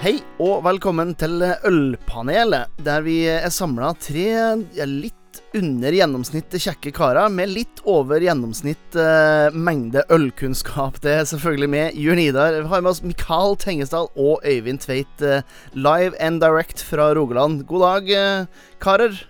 Hei 0.00 0.14
og 0.40 0.62
velkommen 0.64 1.10
til 1.20 1.42
Ølpanelet, 1.44 2.70
der 2.80 3.02
vi 3.04 3.18
er 3.28 3.50
samla 3.52 3.90
tre 4.00 4.22
ja, 4.32 4.86
litt 4.88 5.40
under 5.52 5.92
gjennomsnittet 5.92 6.62
kjekke 6.64 6.92
karer 6.96 7.28
med 7.28 7.52
litt 7.52 7.82
over 7.84 8.24
gjennomsnitt 8.24 8.96
eh, 8.96 9.52
mengde 9.52 10.06
ølkunnskap. 10.08 11.02
Det 11.04 11.18
er 11.18 11.28
selvfølgelig 11.28 11.68
med 11.74 12.00
Jørn 12.00 12.22
Idar. 12.22 12.56
Vi 12.62 12.72
har 12.72 12.80
med 12.80 12.94
oss 12.94 13.02
Mikael 13.04 13.58
Tengesdal 13.60 14.08
og 14.16 14.40
Øyvind 14.40 14.80
Tveit 14.86 15.20
eh, 15.20 15.44
live 15.76 16.16
and 16.16 16.40
direct 16.40 16.80
fra 16.80 17.12
Rogaland. 17.20 17.66
God 17.68 17.84
dag, 17.84 18.10
eh, 18.16 18.64
karer. 18.80 19.20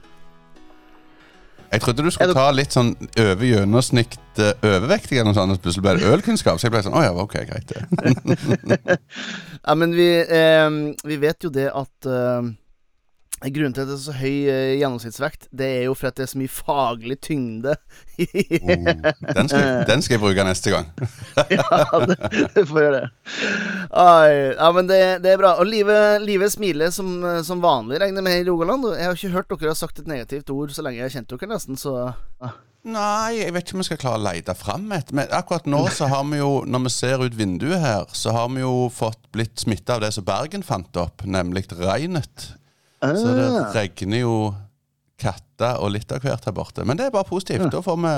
Jeg 1.70 1.82
trodde 1.84 2.02
du 2.02 2.10
skulle 2.10 2.34
ta 2.34 2.48
litt 2.50 2.74
sånn 2.74 2.94
over 2.98 3.46
gjennomsnitt 3.46 4.16
uh, 4.40 4.50
overvektig, 4.66 5.20
eller 5.20 5.30
noe 5.30 5.38
sånt, 5.38 5.60
plutselig 5.62 5.84
ble 5.84 5.92
det 6.00 6.08
ølkunnskap. 6.10 6.58
Så 6.58 6.66
jeg 6.66 6.74
ble 6.74 6.82
sånn 6.82 6.96
Å 6.98 7.04
ja, 7.04 7.12
ok, 7.14 7.36
greit, 7.46 7.70
det. 7.70 8.78
ja, 9.66 9.76
men 9.78 9.94
vi, 9.94 10.08
eh, 10.24 10.66
vi, 11.06 11.20
vet 11.22 11.46
jo 11.46 11.52
det 11.54 11.68
at 11.70 12.10
eh, 12.10 12.50
Grunnen 13.40 13.72
til 13.72 13.86
at 13.86 13.88
det 13.88 13.94
er 13.94 14.02
så 14.02 14.14
høy 14.18 14.34
eh, 14.52 14.74
gjennomsnittsvekt, 14.82 15.46
det 15.56 15.68
er 15.78 15.84
jo 15.86 15.94
for 15.96 16.10
at 16.10 16.18
det 16.18 16.26
er 16.26 16.30
så 16.34 16.40
mye 16.40 16.52
faglig 16.52 17.16
tyngde. 17.24 17.72
oh, 18.20 18.90
den, 19.32 19.48
skal, 19.48 19.64
den, 19.90 20.04
skal, 20.04 20.14
jeg 20.18 20.20
bruke 20.20 20.44
neste 20.44 20.74
gang. 20.74 20.90
ja, 21.56 22.00
det, 22.04 22.18
du 22.52 22.60
får 22.68 22.84
gjøre 22.84 22.98
det. 22.98 23.04
Ai, 23.96 24.32
ja, 24.52 24.70
men 24.76 24.90
det, 24.90 25.02
det, 25.24 25.32
er 25.32 25.40
bra. 25.40 25.54
Og 25.62 25.70
livet, 25.72 26.20
livet 26.20 26.52
smiler 26.52 26.92
som, 26.92 27.16
som, 27.46 27.64
vanlig, 27.64 28.02
regner 28.04 28.24
med, 28.26 28.42
i 28.42 28.48
Rogaland. 28.50 28.90
Jeg 28.92 29.08
har 29.08 29.16
ikke 29.16 29.36
hørt 29.38 29.54
dere 29.54 29.72
har 29.72 29.80
sagt 29.80 30.04
et 30.04 30.10
negativt 30.10 30.52
ord 30.52 30.76
så 30.76 30.84
lenge 30.84 31.00
jeg 31.00 31.08
har 31.08 31.16
kjent 31.16 31.32
dere, 31.32 31.52
nesten, 31.54 31.80
så 31.80 31.96
ah. 32.44 32.58
Nei, 32.80 33.42
jeg 33.42 33.52
vet 33.52 33.66
ikke 33.66 33.76
om 33.76 33.82
vi 33.82 33.88
skal 33.90 33.98
klare 34.00 34.20
å 34.20 34.24
lete 34.24 34.54
fram 34.56 34.86
et. 34.96 35.10
Men 35.16 35.32
akkurat 35.36 35.66
nå 35.68 35.82
så 35.92 36.08
har 36.08 36.24
vi 36.28 36.38
jo, 36.40 36.62
når 36.64 36.86
vi 36.86 36.92
ser 36.94 37.24
ut 37.24 37.36
vinduet 37.36 37.80
her, 37.80 38.06
så 38.16 38.32
har 38.36 38.48
vi 38.52 38.62
jo 38.62 38.88
fått 38.92 39.20
blitt 39.32 39.60
smitta 39.60 39.98
av 39.98 40.04
det 40.06 40.14
som 40.16 40.24
Bergen 40.24 40.64
fant 40.64 40.96
opp, 41.00 41.26
nemlig 41.28 41.66
regnet. 41.76 42.54
Ah. 43.00 43.16
Så 43.16 43.32
det 43.36 43.48
ah. 43.48 43.70
regner 43.74 44.22
jo 44.24 44.34
katter 45.20 45.80
og 45.80 45.92
litt 45.94 46.12
av 46.12 46.22
hvert 46.24 46.46
her 46.48 46.56
borte. 46.56 46.84
Men 46.88 46.98
det 47.00 47.08
er 47.08 47.14
bare 47.14 47.28
positivt. 47.28 47.68
Da 47.72 47.82
får 47.84 47.98
vi 48.00 48.14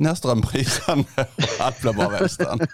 ned 0.00 0.16
strømprisene, 0.16 1.04
og 1.26 1.62
alt 1.66 1.80
blir 1.82 1.96
bare 1.98 2.20
velstand. 2.22 2.64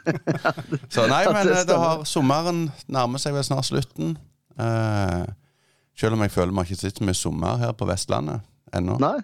så 0.95 1.07
nei, 1.11 1.25
men 1.27 1.51
eh, 1.51 1.65
det 1.67 1.79
har, 1.79 2.05
sommeren 2.09 2.69
nærmer 2.87 3.23
seg 3.23 3.35
vel 3.35 3.47
snart 3.47 3.69
slutten. 3.71 4.17
Uh, 4.59 5.25
selv 5.99 6.17
om 6.17 6.23
jeg 6.23 6.35
føler 6.35 6.53
vi 6.53 6.61
har 6.61 6.69
ikke 6.69 6.81
sett 6.81 7.01
så 7.01 7.07
mye 7.07 7.19
sommer 7.19 7.63
her 7.63 7.75
på 7.79 7.89
Vestlandet 7.89 8.45
ennå. 8.75 8.99
Nei. 9.03 9.17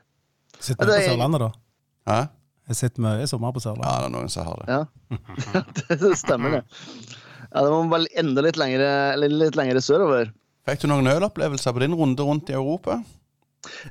Sitter 0.59 0.89
vi 0.89 0.97
på 0.97 1.13
Sørlandet, 1.13 1.45
da? 1.45 1.51
Hæ? 2.11 2.21
Jeg 2.71 2.81
sitter 2.81 3.05
mye 3.05 3.29
sommer 3.31 3.55
på 3.55 3.63
Sørlandet. 3.63 3.91
Ja, 3.91 4.01
det 4.01 4.09
er 4.09 4.15
noen 4.15 4.33
som 4.33 4.49
har 4.49 4.63
det. 4.63 4.79
Ja, 4.79 5.99
det 6.03 6.15
stemmer, 6.19 6.59
det. 6.59 6.63
Ja, 7.51 7.63
Det 7.63 7.69
må 7.71 7.85
bare 7.93 8.11
enda 8.19 8.43
litt 8.43 8.59
lengre, 8.59 8.89
litt 9.21 9.59
lengre 9.59 9.83
sørover. 9.85 10.33
Fikk 10.65 10.81
du 10.81 10.89
noen 10.89 11.11
ølopplevelser 11.13 11.77
på 11.77 11.83
din 11.83 11.95
runde 11.97 12.25
rundt 12.25 12.49
i 12.49 12.57
Europa? 12.57 13.03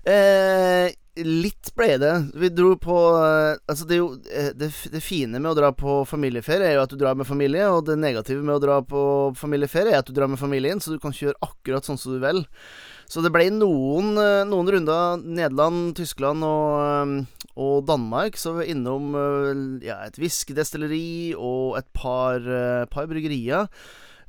Eh, 0.09 0.89
litt 1.21 1.69
ble 1.77 1.97
det. 2.01 2.13
Vi 2.41 2.49
dro 2.53 2.73
på 2.81 2.95
eh, 3.17 3.59
Altså, 3.69 3.85
det, 3.89 3.99
jo, 3.99 4.07
eh, 4.33 4.49
det, 4.57 4.71
det, 4.93 5.01
fine 5.05 5.37
med 5.37 5.51
å 5.51 5.57
dra 5.57 5.69
på 5.77 6.01
familieferie 6.09 6.71
er 6.71 6.77
jo 6.77 6.85
at 6.87 6.93
du 6.93 6.97
drar 6.97 7.17
med 7.17 7.29
familie, 7.29 7.67
og 7.69 7.85
det 7.85 7.99
negative 8.01 8.41
med 8.45 8.57
å 8.57 8.63
dra 8.63 8.79
på 8.85 9.03
familieferie 9.37 9.93
er 9.93 10.01
at 10.01 10.09
du 10.09 10.15
drar 10.17 10.31
med 10.31 10.41
familien, 10.41 10.81
så 10.81 10.93
du 10.93 11.01
kan 11.01 11.13
kjøre 11.13 11.37
akkurat 11.45 11.85
sånn 11.85 12.01
som 12.01 12.15
du 12.15 12.23
vil. 12.23 12.41
Så 13.11 13.21
det 13.21 13.33
ble 13.35 13.45
noen, 13.53 14.15
eh, 14.17 14.41
noen 14.49 14.71
runder 14.73 15.21
Nederland, 15.21 15.91
Tyskland 15.99 16.45
og, 16.47 17.27
og 17.53 17.75
Danmark. 17.85 18.39
Så 18.39 18.55
vi 18.55 18.63
var 18.63 18.71
innom 18.73 19.13
ja, 19.85 19.99
et 20.07 20.17
whiskydestilleri 20.17 21.35
og 21.37 21.77
et 21.77 21.91
par, 21.93 22.41
par 22.89 23.11
bryggerier. 23.11 23.69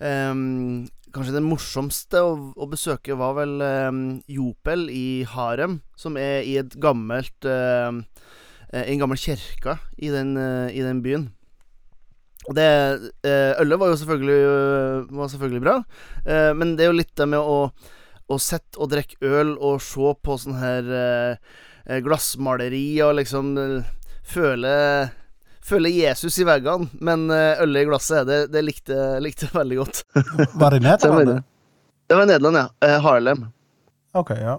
Um, 0.04 0.84
Kanskje 1.14 1.36
det 1.36 1.44
morsomste 1.46 2.20
å, 2.26 2.32
å 2.58 2.66
besøke 2.66 3.14
var 3.18 3.36
vel 3.38 3.60
eh, 3.62 3.90
Jopel 4.34 4.88
i 4.90 5.22
Harem, 5.30 5.78
som 5.98 6.18
er 6.18 6.42
i 6.42 6.56
et 6.58 6.74
gammelt 6.83 7.46
eh, 7.46 8.02
En 8.74 8.98
gammel 8.98 9.20
kirke 9.20 9.77
i 10.02 10.11
eh, 10.11 10.68
i 10.74 10.83
den 10.83 11.02
byen. 11.05 11.28
Og 12.48 12.56
det 12.58 12.66
eh, 13.24 13.52
Ølet 13.62 13.80
var 13.80 13.92
jo 13.92 13.98
selvfølgelig, 14.00 14.40
var 15.14 15.30
selvfølgelig 15.33 15.62
bra, 15.64 15.77
eh, 16.27 16.50
men 16.58 16.74
det 16.74 16.84
er 16.84 16.90
jo 16.90 16.98
litt 16.98 17.14
det 17.16 17.28
med 17.30 17.40
å, 17.40 17.70
å 18.27 18.40
sitte 18.42 18.80
og 18.83 18.90
drikke 18.92 19.22
øl 19.22 19.55
og 19.55 19.78
se 19.84 20.16
på 20.18 20.36
sånne 20.42 20.60
her 20.60 20.90
eh, 20.98 22.00
glassmaleri 22.05 22.86
og 23.06 23.20
liksom 23.20 23.55
føle 24.27 24.74
føler 25.64 25.92
Jesus 25.95 26.36
i 26.39 26.47
veggene, 26.48 26.91
men 27.01 27.27
ølet 27.30 27.64
øl 27.64 27.80
i 27.80 27.86
glasset, 27.89 28.27
det, 28.29 28.39
det 28.52 28.63
likte 28.67 28.95
jeg 28.97 29.55
veldig 29.61 29.80
godt. 29.80 30.05
Var 30.61 30.77
det 30.77 30.85
Nederland? 30.85 31.42
Det 32.07 32.17
var 32.19 32.27
i 32.27 32.30
Nederland, 32.33 32.57
ja. 32.57 32.69
Eh, 32.85 33.01
Harlem. 33.02 33.45
Ok, 34.14 34.30
ja. 34.30 34.58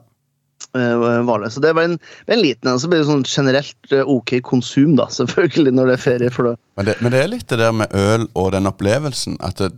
Eh, 0.77 1.23
var 1.27 1.39
det. 1.39 1.51
Så 1.51 1.59
det 1.59 1.73
var 1.73 1.83
en, 1.83 1.99
en 2.25 2.41
liten 2.41 2.71
en. 2.71 2.79
Så 2.79 2.89
blir 2.89 3.03
det 3.03 3.09
sånn 3.09 3.25
generelt 3.27 3.93
ok 4.05 4.37
konsum, 4.43 4.95
da, 4.97 5.07
selvfølgelig, 5.19 5.75
når 5.77 5.91
det 5.91 5.97
er 5.97 6.05
ferie. 6.05 6.31
for 6.33 6.49
det. 6.49 6.55
Men 6.75 6.89
det, 6.89 6.95
men 7.01 7.13
det 7.13 7.21
er 7.21 7.31
litt 7.31 7.49
det 7.51 7.61
der 7.61 7.75
med 7.75 7.93
øl 7.93 8.27
og 8.33 8.51
den 8.55 8.71
opplevelsen. 8.71 9.37
At 9.45 9.61
det, 9.61 9.75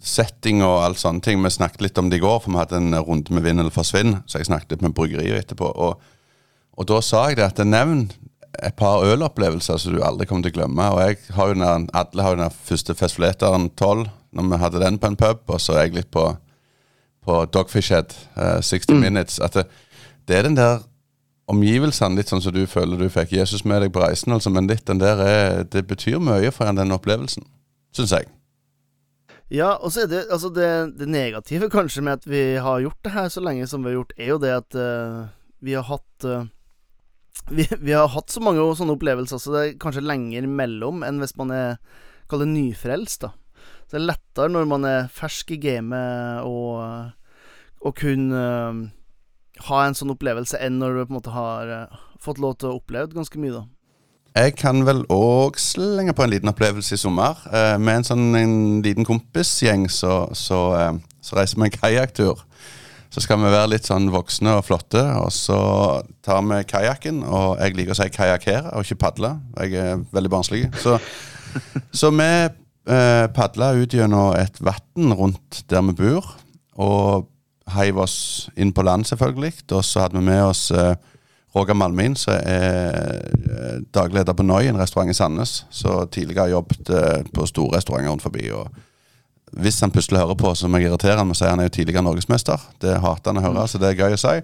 setting 0.00 0.62
og 0.64 0.78
all 0.80 0.94
sånne 0.96 1.20
ting 1.20 1.42
Vi 1.44 1.50
snakket 1.52 1.82
litt 1.84 1.98
om 2.00 2.08
det 2.08 2.16
i 2.16 2.22
går, 2.24 2.38
for 2.40 2.54
vi 2.54 2.56
hadde 2.56 2.78
en 2.78 2.96
runde 3.04 3.34
med 3.36 3.44
Vinn 3.44 3.60
eller 3.60 3.74
forsvinn. 3.74 4.16
Så 4.24 4.40
jeg 4.40 4.48
snakket 4.48 4.78
litt 4.78 4.86
med 4.86 4.96
bryggeriet 4.96 5.44
etterpå. 5.44 5.68
Og, 5.68 6.00
og 6.80 6.88
da 6.88 7.02
sa 7.04 7.26
jeg 7.28 7.40
det 7.40 7.50
at 7.50 7.60
nevn 7.68 8.06
et 8.58 8.74
par 8.76 9.04
ølopplevelser 9.06 9.78
som 9.78 9.94
du 9.94 10.02
aldri 10.04 10.26
kommer 10.26 10.46
til 10.46 10.54
å 10.54 10.58
glemme. 10.60 10.88
Og 10.94 11.00
jeg 11.04 11.18
har 11.36 11.50
jo 11.50 11.58
den, 11.60 11.88
Alle 11.94 12.22
har 12.22 12.34
jo 12.34 12.42
den 12.42 12.50
første 12.50 12.94
Festivaleteren 12.94 13.70
12, 13.76 14.08
når 14.32 14.50
vi 14.50 14.60
hadde 14.64 14.82
den 14.84 14.98
på 14.98 15.06
en 15.10 15.16
pub. 15.16 15.44
Og 15.46 15.60
så 15.60 15.76
er 15.76 15.86
jeg 15.86 16.00
litt 16.00 16.10
på, 16.10 16.26
på 17.24 17.44
Dogfish 17.52 17.92
Head, 17.94 18.16
uh, 18.36 18.58
eh, 18.58 18.60
60 18.62 18.94
mm. 18.94 19.00
Minutes. 19.00 19.38
At 19.38 19.54
det, 19.54 19.66
det, 20.28 20.36
er 20.36 20.48
den 20.48 20.58
der 20.58 20.82
omgivelsene, 21.50 22.16
litt 22.18 22.30
sånn 22.30 22.42
som 22.42 22.54
du 22.54 22.66
føler 22.66 22.98
du 22.98 23.08
fikk 23.10 23.32
Jesus 23.38 23.64
med 23.64 23.82
deg 23.82 23.94
på 23.94 24.02
reisen. 24.02 24.34
Altså, 24.34 24.50
men 24.50 24.70
litt 24.70 24.86
den 24.86 25.02
der 25.02 25.22
er, 25.24 25.64
det 25.64 25.86
betyr 25.86 26.20
mye 26.22 26.52
for 26.54 26.70
den 26.70 26.94
opplevelsen, 26.94 27.46
syns 27.96 28.14
jeg. 28.18 28.30
Ja, 29.50 29.72
og 29.82 29.90
så 29.90 30.04
er 30.04 30.10
det 30.12 30.20
altså 30.30 30.46
det, 30.54 30.94
det, 31.00 31.08
negative 31.10 31.66
kanskje 31.72 32.04
med 32.06 32.20
at 32.20 32.26
vi 32.30 32.54
har 32.62 32.84
gjort 32.84 33.00
det 33.02 33.10
her 33.16 33.28
så 33.34 33.42
lenge 33.42 33.66
som 33.66 33.82
vi 33.82 33.90
har 33.90 33.96
gjort, 33.96 34.12
er 34.14 34.28
jo 34.28 34.36
det 34.38 34.52
at 34.54 34.76
uh, 34.78 35.24
vi 35.58 35.74
har 35.74 35.88
hatt 35.88 36.26
uh, 36.26 36.44
vi, 37.48 37.66
vi, 37.80 37.92
har 37.96 38.10
hatt 38.12 38.30
så 38.32 38.42
mange 38.44 38.62
sånne 38.76 38.94
opplevelser, 38.96 39.40
så 39.40 39.54
det 39.54 39.62
er 39.62 39.78
kanskje 39.82 40.04
lenger 40.06 40.46
mellom 40.50 41.04
enn 41.06 41.20
hvis 41.22 41.36
man 41.40 41.54
er 41.54 41.76
Kall 42.30 42.44
det 42.44 42.52
nyfrelst, 42.52 43.24
da. 43.24 43.32
Så 43.90 43.96
det 43.96 43.98
er 43.98 44.10
lettere 44.12 44.52
når 44.54 44.66
man 44.70 44.84
er 44.86 45.08
fersk 45.10 45.48
i 45.50 45.56
gamet 45.58 46.46
og 46.46 47.96
kunne 47.98 48.38
uh, 48.38 48.84
ha 49.66 49.80
en 49.82 49.98
sånn 49.98 50.12
opplevelse 50.14 50.60
enn 50.62 50.78
når 50.78 50.94
du 50.94 51.00
på 51.00 51.10
en 51.10 51.16
måte 51.16 51.34
har 51.34 51.72
uh, 51.74 51.98
fått 52.22 52.38
lov 52.38 52.54
til 52.60 52.70
å 52.70 52.76
oppleve 52.78 53.10
ganske 53.16 53.40
mye, 53.42 53.56
da. 53.56 53.64
Jeg 54.38 54.54
kan 54.60 54.84
vel 54.86 55.02
òg 55.10 55.58
slenge 55.58 56.14
på 56.14 56.22
en 56.22 56.30
liten 56.30 56.52
opplevelse 56.52 56.94
i 56.94 57.02
sommer. 57.02 57.42
Uh, 57.50 57.74
med 57.82 57.98
en 57.98 58.06
sånn 58.06 58.28
en 58.38 58.56
liten 58.86 59.08
kompisgjeng 59.08 59.88
så, 59.90 60.28
så, 60.38 60.60
så 61.18 61.40
reiser 61.40 61.58
vi 61.58 61.66
en 61.66 61.74
kajakktur. 61.80 62.46
Så 63.10 63.24
skal 63.24 63.40
vi 63.42 63.50
være 63.50 63.72
litt 63.72 63.88
sånn 63.88 64.06
voksne 64.14 64.52
og 64.60 64.66
flotte, 64.68 65.00
og 65.18 65.32
så 65.34 65.58
tar 66.22 66.44
vi 66.46 66.60
kajakken. 66.70 67.24
Og 67.26 67.58
jeg 67.58 67.74
liker 67.74 67.96
å 67.96 67.98
si 67.98 68.06
kajakkere 68.14 68.70
og 68.70 68.86
ikke 68.86 69.00
padle. 69.02 69.32
Jeg 69.58 69.74
er 69.82 70.04
veldig 70.14 70.30
barnslig. 70.30 70.68
Så, 70.78 70.94
så 72.02 72.12
vi 72.14 72.30
eh, 72.30 73.26
padla 73.34 73.72
ut 73.80 73.96
gjennom 73.98 74.36
et 74.38 74.62
vann 74.62 75.16
rundt 75.18 75.64
der 75.70 75.82
vi 75.88 75.96
bor, 76.04 76.28
og 76.78 77.26
heiv 77.74 77.98
oss 78.02 78.16
inn 78.54 78.70
på 78.74 78.84
land, 78.86 79.08
selvfølgelig. 79.10 79.56
Og 79.72 79.82
så 79.84 80.04
hadde 80.04 80.18
vi 80.20 80.28
med 80.30 80.44
oss 80.46 80.68
eh, 80.70 80.94
Roger 81.56 81.74
Malmin, 81.74 82.14
som 82.14 82.38
er 82.38 82.94
eh, 82.94 83.80
daglig 83.90 84.20
leder 84.20 84.38
på 84.38 84.46
Noi, 84.46 84.68
en 84.70 84.78
restaurant 84.78 85.10
i 85.10 85.16
Sandnes. 85.18 85.64
Så 85.74 86.04
tidligere 86.14 86.46
har 86.46 86.54
jobbet 86.54 86.94
eh, 86.94 87.26
på 87.34 87.46
store 87.50 87.78
restauranter 87.78 88.12
rundt 88.12 88.26
forbi. 88.26 88.46
og 88.54 88.70
hvis 89.58 89.80
han 89.82 89.90
plutselig 89.90 90.20
hører 90.20 90.38
på, 90.38 90.52
så 90.54 90.68
må 90.68 90.78
jeg 90.78 90.90
irritere 90.90 91.24
med 91.24 91.34
å 91.34 91.40
si 91.40 91.48
han 91.48 91.62
er 91.62 91.68
jo 91.68 91.74
tidligere 91.74 92.04
norgesmester. 92.06 92.68
Det 92.82 92.98
hater 93.02 93.32
han 93.32 93.40
å 93.40 93.46
høre, 93.48 93.66
så 93.68 93.80
det 93.82 93.90
er 93.90 94.04
gøy 94.04 94.16
å 94.16 94.20
si. 94.20 94.36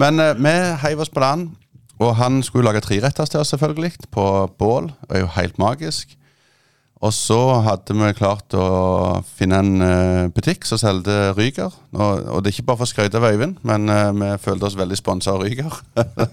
Men 0.00 0.20
eh, 0.20 0.36
vi 0.36 0.54
heiv 0.82 1.02
oss 1.04 1.12
på 1.12 1.22
land, 1.24 1.50
og 1.96 2.16
han 2.18 2.42
skulle 2.44 2.68
lage 2.68 2.84
treretters 2.84 3.32
til 3.32 3.40
oss, 3.40 3.54
selvfølgelig, 3.54 3.94
på 4.12 4.26
bål. 4.58 4.90
Det 5.08 5.16
er 5.16 5.24
jo 5.24 5.34
helt 5.38 5.60
magisk. 5.62 6.16
Og 7.04 7.12
så 7.12 7.38
hadde 7.60 7.92
vi 7.92 8.12
klart 8.16 8.54
å 8.56 8.66
finne 9.36 9.58
en 9.60 9.84
uh, 9.84 10.28
butikk 10.32 10.64
som 10.64 10.80
solgte 10.80 11.34
Ryger. 11.36 11.74
Og, 11.92 12.22
og, 12.24 12.40
det 12.40 12.50
er 12.50 12.54
ikke 12.54 12.70
bare 12.70 12.80
for 12.80 12.88
å 12.88 12.90
skryte 12.90 13.20
av 13.20 13.26
Øyvind, 13.28 13.58
men 13.68 13.92
uh, 13.92 14.14
vi 14.16 14.30
følte 14.40 14.68
oss 14.68 14.78
veldig 14.80 14.96
sponsa 14.96 15.34
av 15.34 15.44
Ryger. 15.44 15.76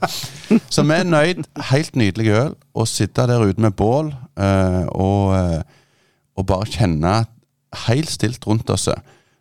så 0.73 0.85
vi 0.88 0.95
er 0.95 1.09
nøyd. 1.09 1.44
Helt 1.71 2.00
nydelig 2.00 2.31
øl. 2.39 2.55
Å 2.79 2.88
sitte 2.88 3.27
der 3.27 3.44
ute 3.44 3.63
med 3.63 3.75
bål 3.75 4.13
uh, 4.39 4.83
og, 4.95 5.35
og 6.39 6.47
bare 6.47 6.71
kjenne 6.71 7.19
at 7.25 7.33
helt 7.87 8.11
stilt 8.11 8.47
rundt 8.47 8.69
oss. 8.69 8.89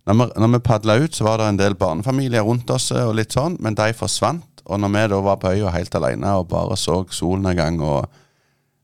Når 0.07 0.19
vi, 0.19 0.27
når 0.43 0.55
vi 0.55 0.65
padla 0.67 0.97
ut, 1.03 1.15
så 1.15 1.27
var 1.27 1.39
det 1.39 1.51
en 1.51 1.61
del 1.61 1.77
barnefamilier 1.79 2.43
rundt 2.47 2.71
oss, 2.75 2.91
og 2.97 3.15
litt 3.19 3.35
sånn, 3.35 3.59
men 3.63 3.79
de 3.79 3.93
forsvant. 3.97 4.49
Og 4.67 4.79
når 4.79 4.93
vi 4.95 5.05
da 5.11 5.21
var 5.27 5.39
på 5.43 5.51
øya 5.51 5.73
helt 5.75 5.95
alene 5.99 6.37
og 6.39 6.49
bare 6.53 6.77
så 6.79 7.03
solnedgang 7.11 7.81
og 7.83 8.11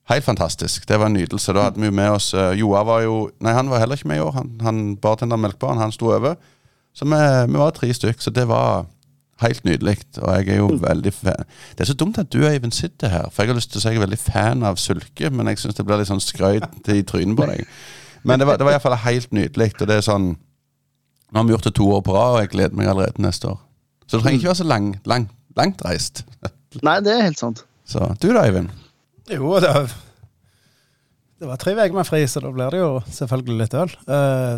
Helt 0.09 0.25
fantastisk. 0.25 0.89
Det 0.89 0.97
var 0.97 1.07
en 1.07 1.13
nytelse. 1.13 1.53
Da 1.53 1.67
hadde 1.67 1.81
vi 1.81 1.91
med 1.93 2.11
oss 2.11 2.31
uh, 2.35 2.55
Joa 2.57 2.81
var 2.89 3.03
jo 3.05 3.29
Nei, 3.45 3.53
han 3.53 3.69
var 3.69 3.83
heller 3.83 3.99
ikke 3.99 4.09
med 4.09 4.17
i 4.17 4.23
år. 4.25 4.31
Han, 4.39 4.55
han 4.65 4.79
bartender 4.97 5.37
melkbaren, 5.37 5.81
han 5.83 5.93
sto 5.93 6.09
over. 6.15 6.39
Så 6.97 7.05
vi, 7.05 7.19
vi 7.53 7.61
var 7.61 7.75
tre 7.77 7.91
stykk, 7.95 8.23
så 8.25 8.33
det 8.33 8.47
var 8.49 8.87
helt 9.43 9.65
nydelig. 9.65 9.99
Og 10.23 10.33
jeg 10.33 10.49
er 10.49 10.63
jo 10.63 10.71
veldig 10.83 11.13
fan. 11.13 11.45
Det 11.77 11.85
er 11.85 11.91
så 11.93 11.99
dumt 11.99 12.19
at 12.19 12.33
du 12.33 12.41
Øyvind 12.41 12.73
sitter 12.73 13.13
her, 13.13 13.29
for 13.31 13.43
jeg 13.43 13.53
har 13.53 13.61
lyst 13.61 13.71
til 13.71 13.79
å 13.79 13.85
si 13.85 13.93
jeg 13.93 14.01
er 14.01 14.07
veldig 14.07 14.21
fan 14.23 14.65
av 14.67 14.81
Sulke, 14.81 15.31
men 15.31 15.53
jeg 15.53 15.61
syns 15.61 15.77
det 15.79 15.87
blir 15.87 16.01
litt 16.01 16.11
sånn 16.11 16.25
skrøyt 16.25 16.91
i 16.95 17.05
trynet 17.07 17.39
på 17.39 17.51
deg. 17.53 17.69
Men 18.23 18.41
det 18.41 18.49
var, 18.49 18.59
det 18.59 18.67
var 18.67 18.75
iallfall 18.75 18.99
helt 19.05 19.33
nydelig, 19.35 19.73
og 19.79 19.89
det 19.91 19.99
er 19.99 20.07
sånn 20.07 20.35
Nå 21.29 21.37
har 21.37 21.45
vi 21.45 21.53
gjort 21.53 21.67
det 21.69 21.75
to 21.77 21.87
år 21.93 22.01
på 22.01 22.15
rad, 22.17 22.35
og 22.35 22.41
jeg 22.41 22.49
gleder 22.55 22.77
meg 22.79 22.87
allerede 22.89 23.21
neste 23.21 23.51
år. 23.51 23.59
Så 24.09 24.17
det 24.17 24.23
trenger 24.25 24.39
ikke 24.39 24.49
være 24.49 24.61
så 24.63 24.65
lang, 24.65 24.87
lang, 25.05 25.27
langt 25.59 25.83
reist. 25.85 26.23
Nei, 26.87 26.95
det 27.05 27.13
er 27.13 27.27
helt 27.27 27.41
sant. 27.43 27.61
Så 27.85 28.07
du 28.23 28.31
da, 28.31 28.47
Eivind? 28.47 28.71
Jo, 29.29 29.51
det, 29.61 29.73
det 31.37 31.51
var 31.51 31.61
tre 31.61 31.75
uker 31.77 31.99
med 31.99 32.09
fri, 32.09 32.23
så 32.25 32.41
da 32.41 32.53
blir 32.55 32.73
det 32.73 32.81
jo 32.81 32.89
selvfølgelig 33.13 33.59
litt 33.61 33.77
øl. 33.77 33.93
Uh, 34.09 34.57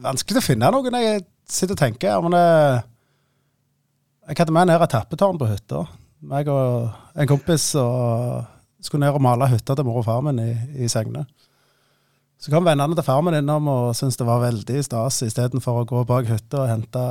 vanskelig 0.00 0.40
å 0.40 0.46
finne 0.46 0.72
noe 0.72 0.94
når 0.94 1.04
jeg 1.04 1.26
sitter 1.44 1.76
og 1.76 1.82
tenker. 1.82 2.14
Ja, 2.14 2.24
men 2.24 2.36
uh, 2.36 2.80
jeg 4.30 4.40
hadde 4.40 4.56
med 4.56 4.70
ned 4.70 4.86
et 4.86 4.94
tappetårn 4.96 5.40
på 5.40 5.50
hytta. 5.50 5.84
Meg 6.32 6.48
og 6.48 6.88
en 7.18 7.28
kompis 7.28 7.68
og 7.80 8.48
skulle 8.82 9.06
ned 9.06 9.14
og 9.16 9.22
male 9.24 9.46
hytta 9.52 9.76
til 9.78 9.86
mor 9.86 10.00
og 10.02 10.06
far 10.08 10.20
min 10.26 10.38
i, 10.42 10.50
i 10.84 10.88
Segne. 10.90 11.24
Så 12.42 12.50
kom 12.50 12.66
vennene 12.66 12.96
til 12.98 13.06
far 13.06 13.20
min 13.22 13.36
innom 13.38 13.68
og 13.70 13.92
syntes 13.94 14.18
det 14.18 14.26
var 14.26 14.40
veldig 14.42 14.80
stas. 14.82 15.20
Istedenfor 15.22 15.82
å 15.82 15.86
gå 15.86 16.00
bak 16.08 16.26
hytta 16.26 16.64
og 16.64 16.70
hente 16.72 17.04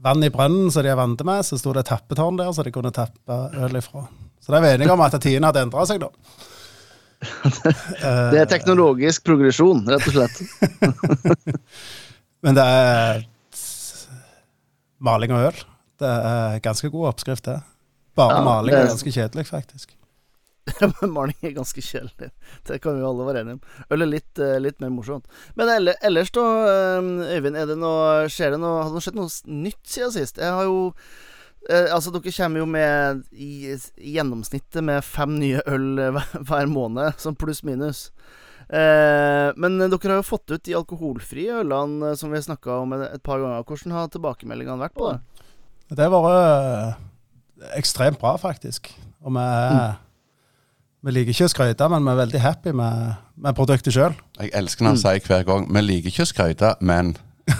vann 0.00 0.24
i 0.24 0.30
brønnen 0.32 0.70
som 0.72 0.86
de 0.86 0.94
vant 0.96 1.24
med, 1.28 1.42
så 1.44 1.58
sto 1.60 1.74
det 1.76 1.82
et 1.84 1.90
tappetårn 1.92 2.38
der 2.40 2.48
så 2.56 2.64
de 2.64 2.72
kunne 2.72 2.92
tappe 2.96 3.36
øl 3.60 3.76
ifra. 3.76 4.06
Så 4.40 4.54
er 4.56 4.64
vi 4.64 4.70
enige 4.72 4.94
om 4.94 5.02
at 5.04 5.18
tidene 5.20 5.50
hadde 5.50 5.66
endra 5.66 5.84
seg, 5.88 6.00
da. 6.00 6.08
Det 8.32 8.38
er 8.40 8.48
teknologisk 8.48 9.26
progresjon, 9.28 9.82
rett 9.92 10.06
og 10.08 10.14
slett. 10.16 10.40
Men 12.44 12.56
det 12.56 12.64
er 12.64 13.20
maling 15.04 15.34
og 15.36 15.50
øl. 15.50 15.60
Det 16.00 16.08
er 16.08 16.62
ganske 16.64 16.88
god 16.92 17.10
oppskrift, 17.12 17.44
det. 17.50 17.58
Bare 18.16 18.38
Ja, 18.38 18.44
maling 18.48 18.74
er- 18.78 18.88
ganske 18.88 19.12
kjedelig, 19.12 19.44
faktisk. 19.52 19.92
Maling 21.16 21.36
er 21.42 21.54
ganske 21.56 21.82
kjedelig. 21.82 22.30
Det 22.68 22.78
kan 22.84 22.98
vi 22.98 23.04
alle 23.06 23.26
være 23.26 23.42
enige 23.44 23.56
om. 23.58 23.62
Øl 23.90 24.04
er 24.04 24.10
litt, 24.10 24.38
eh, 24.42 24.58
litt 24.62 24.80
mer 24.82 24.92
morsomt. 24.94 25.26
Men 25.58 25.70
ellers, 25.72 26.30
da, 26.36 26.44
eh, 26.68 27.10
Øyvind, 27.38 27.56
er 27.58 27.66
det 27.70 27.78
noe, 27.80 28.28
skjer 28.30 28.54
det 28.54 28.60
noe 28.62 28.82
Har 28.84 28.92
det 28.94 29.02
skjedd 29.06 29.18
noe 29.18 29.30
nytt 29.64 29.82
siden 29.90 30.14
sist? 30.14 30.38
Jeg 30.40 30.52
har 30.54 30.68
jo 30.68 30.92
eh, 31.68 31.88
Altså, 31.94 32.12
dere 32.14 32.34
kommer 32.36 32.62
jo 32.62 32.68
med 32.70 33.24
i, 33.32 33.72
i 33.74 34.14
gjennomsnittet 34.18 34.84
med 34.86 35.04
fem 35.06 35.34
nye 35.40 35.64
øl 35.66 35.88
hver, 36.16 36.30
hver 36.52 36.70
måned, 36.70 37.18
sånn 37.20 37.38
pluss-minus. 37.40 38.06
Eh, 38.70 39.48
men 39.58 39.80
dere 39.82 40.12
har 40.12 40.20
jo 40.20 40.28
fått 40.28 40.52
ut 40.54 40.62
de 40.68 40.76
alkoholfrie 40.78 41.56
ølene 41.64 42.12
som 42.20 42.30
vi 42.30 42.38
har 42.38 42.46
snakka 42.46 42.76
om 42.84 42.94
et, 43.00 43.18
par 43.26 43.40
ganger. 43.42 43.64
Hvordan 43.66 43.96
har 43.96 44.12
tilbakemeldingene 44.14 44.78
vært 44.84 44.94
på 45.00 45.10
det? 45.10 45.18
Det 45.90 46.06
har 46.06 46.14
vært 46.14 47.74
ekstremt 47.76 48.20
bra, 48.22 48.36
faktisk. 48.38 48.92
Og 49.26 49.34
vi, 49.34 49.42
er- 49.42 49.98
vi 51.00 51.14
liker 51.14 51.32
ikke 51.32 51.48
å 51.48 51.52
skryte, 51.52 51.88
men 51.92 52.04
vi 52.04 52.12
er 52.12 52.20
veldig 52.20 52.42
happy 52.44 52.72
med, 52.76 53.16
med 53.40 53.56
produktet 53.56 53.96
sjøl. 53.96 54.14
Jeg 54.40 54.52
elsker 54.56 54.84
når 54.84 54.94
han 54.94 55.02
sier 55.02 55.26
hver 55.26 55.46
gang 55.48 55.62
Vi 55.72 55.82
liker 55.84 56.12
ikke 56.12 56.26
å 56.26 56.30
skryte, 56.30 56.74
men 56.84 57.14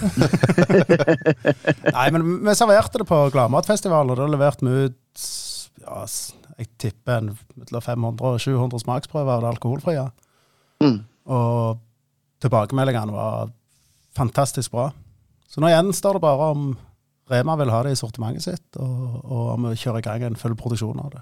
Nei, 1.96 2.08
men 2.14 2.26
vi 2.46 2.52
serverte 2.54 3.00
det 3.00 3.06
på 3.08 3.18
Gladmatfestivalen, 3.34 4.12
og 4.12 4.20
da 4.20 4.26
leverte 4.30 4.66
vi 4.66 4.84
ut 4.86 5.24
ja, 5.80 6.04
jeg 6.60 6.68
tipper 6.78 7.16
en 7.16 7.30
mellom 7.56 7.82
500 7.82 8.28
og 8.28 8.42
700 8.44 8.82
smaksprøver 8.84 9.32
av 9.32 9.44
det 9.44 9.50
alkoholfrie. 9.54 10.04
Mm. 10.84 10.98
Og 11.32 11.80
tilbakemeldingene 12.44 13.16
var 13.16 13.50
fantastisk 14.16 14.76
bra. 14.76 14.90
Så 15.50 15.62
nå 15.62 15.72
gjenstår 15.72 16.18
det 16.18 16.24
bare 16.24 16.52
om 16.54 16.70
Rema 17.30 17.54
vil 17.60 17.70
ha 17.70 17.84
det 17.86 17.94
i 17.94 17.98
sortimentet 17.98 18.44
sitt, 18.44 18.78
og, 18.82 19.20
og 19.22 19.52
om 19.54 19.68
vi 19.70 19.78
kjører 19.78 20.02
i 20.02 20.06
gang 20.06 20.24
en 20.26 20.38
full 20.38 20.56
produksjon 20.58 20.98
av 20.98 21.12
det. 21.14 21.20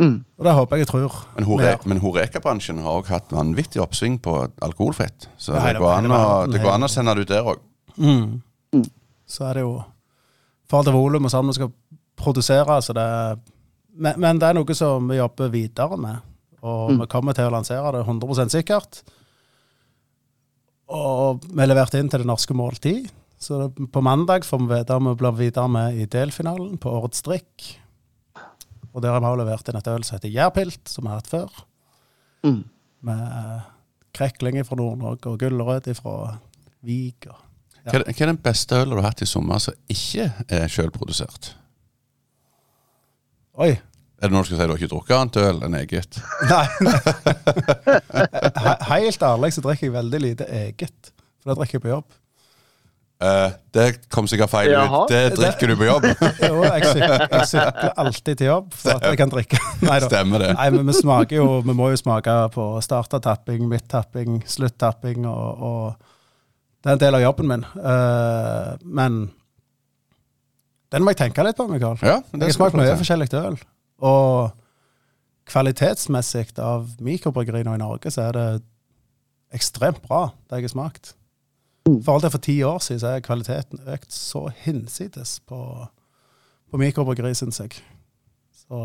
Mm. 0.00 0.16
Og 0.40 0.46
det 0.46 0.54
håper 0.56 0.78
jeg 0.78 0.86
jeg 0.86 0.90
tror. 0.94 1.16
Men, 1.36 1.44
hore, 1.44 1.72
men 1.84 2.00
Horeka-bransjen 2.00 2.78
har 2.80 2.98
også 3.02 3.12
hatt 3.18 3.34
vanvittig 3.36 3.82
oppsving 3.84 4.16
på 4.24 4.36
alkoholfett. 4.64 5.28
Så 5.36 5.52
det 5.52 5.76
går 5.76 5.92
an 5.98 6.14
å, 6.16 6.22
det 6.48 6.62
går 6.62 6.72
an 6.72 6.88
å 6.88 6.90
sende 6.90 7.14
det 7.18 7.26
ut 7.26 7.32
der 7.34 7.50
òg. 7.52 7.60
Mm. 8.00 8.40
Mm. 8.72 8.86
Så 9.28 9.44
er 9.50 9.60
det 9.60 9.66
jo 9.66 9.74
forhold 10.70 10.88
til 10.88 10.96
volum 10.96 11.28
og 11.28 11.34
sånn 11.34 11.50
vi 11.50 11.58
skal 11.58 11.72
produsere, 12.20 12.80
så 12.84 12.96
det 12.96 13.06
men, 14.00 14.16
men 14.22 14.38
det 14.40 14.48
er 14.48 14.56
noe 14.56 14.76
som 14.76 15.08
vi 15.10 15.18
jobber 15.18 15.50
videre 15.52 15.96
med. 16.00 16.26
Og 16.62 16.90
Mm. 16.90 17.00
vi 17.00 17.06
kommer 17.06 17.36
til 17.36 17.48
å 17.48 17.52
lansere 17.52 17.92
det 17.92 18.04
100 18.06 18.48
sikkert. 18.52 19.02
Og 20.88 21.44
vi 21.44 21.62
er 21.62 21.70
levert 21.70 21.94
inn 21.94 22.08
til 22.08 22.22
det 22.22 22.26
norske 22.28 22.54
måltid. 22.54 23.10
Så 23.40 23.56
det, 23.58 23.90
på 23.92 24.02
mandag 24.02 24.44
får 24.44 24.58
vi 24.60 24.74
vite 24.74 24.96
om 24.96 25.08
vi 25.08 25.14
blir 25.14 25.36
videre 25.36 25.68
med 25.68 25.96
i 25.96 26.06
delfinalen 26.06 26.78
på 26.78 26.90
Årets 26.90 27.22
drikk. 27.22 27.80
Og 28.94 29.02
der 29.02 29.12
har 29.14 29.20
vi 29.22 29.26
også 29.30 29.40
levert 29.44 29.68
inn 29.70 29.76
et 29.78 29.86
øl 29.92 30.04
som 30.04 30.16
heter 30.18 30.32
Jærpilt, 30.34 30.88
som 30.90 31.04
vi 31.04 31.08
har 31.12 31.20
hatt 31.20 31.30
før. 31.30 31.60
Mm. 32.46 32.64
Med 33.06 33.60
krekling 34.16 34.58
fra 34.66 34.76
Nord-Norge 34.80 35.30
og 35.30 35.38
gulrøtt 35.38 35.86
fra 36.00 36.16
Vik. 36.82 37.26
Og 37.30 37.46
Ja. 37.86 37.92
Hva, 37.94 38.00
er- 38.10 38.26
den 38.26 38.36
beste 38.36 38.74
ølen 38.76 38.90
du 38.92 38.96
har 39.00 39.06
hatt 39.08 39.22
i 39.22 39.26
sommer 39.26 39.58
som 39.58 39.72
ikke 39.88 40.26
er 40.52 40.66
sjølprodusert? 40.68 41.54
Oi! 43.56 43.70
Er 44.20 44.28
det 44.28 44.32
noe 44.34 44.42
du 44.44 44.50
skal 44.50 44.58
si 44.58 44.66
du 44.66 44.72
har 44.74 44.76
ikke 44.82 44.90
drukket 44.92 45.16
annet 45.16 45.36
øl 45.40 45.62
enn 45.64 45.76
eget? 45.78 46.18
Nei. 46.50 46.66
He- 48.64 48.76
Helt 48.90 49.22
ærlig 49.24 49.52
så 49.56 49.62
drikker 49.64 49.86
jeg 49.88 49.94
veldig 49.96 50.20
lite 50.20 50.44
eget. 50.50 51.12
For 51.40 51.50
det 51.52 51.56
drikker 51.62 51.78
jeg 51.78 51.84
på 51.86 51.92
jobb. 51.94 52.18
Eh, 53.20 53.50
det 53.76 53.86
kom 54.08 54.24
sikkert 54.30 54.48
feil 54.48 54.70
Jaha. 54.72 55.02
ut. 55.04 55.10
Det 55.12 55.34
drikker 55.36 55.68
du 55.68 55.74
på 55.76 55.84
jobb. 55.84 56.06
Jo, 56.48 56.62
jeg 56.64 56.86
sykler, 56.86 57.26
jeg 57.26 57.48
sykler 57.50 57.90
alltid 58.00 58.38
til 58.40 58.48
jobb 58.48 58.70
for 58.72 58.94
at 58.94 59.04
jeg 59.10 59.18
kan 59.20 59.32
drikke. 59.34 59.60
Nei. 59.88 59.98
Stemmer 60.06 60.44
det. 60.44 60.54
Nei, 60.56 60.68
men 60.72 60.88
vi 60.88 60.94
smaker 60.96 61.36
jo 61.36 61.48
Vi 61.66 61.74
må 61.76 61.90
jo 61.92 61.98
smake 62.00 62.36
på 62.54 62.70
startertapping, 62.86 63.66
midttapping, 63.68 64.40
sluttapping, 64.48 65.28
og, 65.28 65.66
og 65.68 66.80
det 66.80 66.88
er 66.88 66.96
en 66.96 67.04
del 67.04 67.18
av 67.18 67.24
jobben 67.26 67.50
min. 67.50 67.66
Uh, 67.76 68.72
men 68.88 69.20
den 70.90 71.04
må 71.04 71.12
jeg 71.12 71.20
tenke 71.26 71.44
litt 71.44 71.60
på, 71.60 71.68
Mikael. 71.68 72.00
Ja, 72.00 72.18
Jeg 72.32 72.48
har 72.48 72.56
smakt 72.56 72.80
mye 72.80 72.96
forskjellig 72.98 73.28
øl. 73.36 73.60
Og 74.00 74.56
kvalitetsmessig 75.50 76.48
av 76.62 76.88
mikrobryggeri 77.04 77.62
nå 77.66 77.76
i 77.76 77.82
Norge, 77.84 78.10
så 78.14 78.30
er 78.30 78.36
det 78.38 78.48
ekstremt 79.54 80.00
bra, 80.08 80.30
det 80.48 80.62
jeg 80.62 80.70
har 80.70 80.78
smakt. 80.78 81.14
I 81.88 82.02
forhold 82.04 82.22
til 82.26 82.30
for 82.34 82.38
ti 82.44 82.56
år 82.66 82.78
siden, 82.84 83.00
så 83.00 83.06
er 83.16 83.22
kvaliteten 83.24 83.80
økt 83.88 84.12
så 84.12 84.48
hinsides 84.64 85.38
på, 85.48 85.60
på 86.70 86.78
mikrobryggeri, 86.80 87.32
syns 87.34 87.60
jeg. 87.62 87.78
Så, 88.54 88.80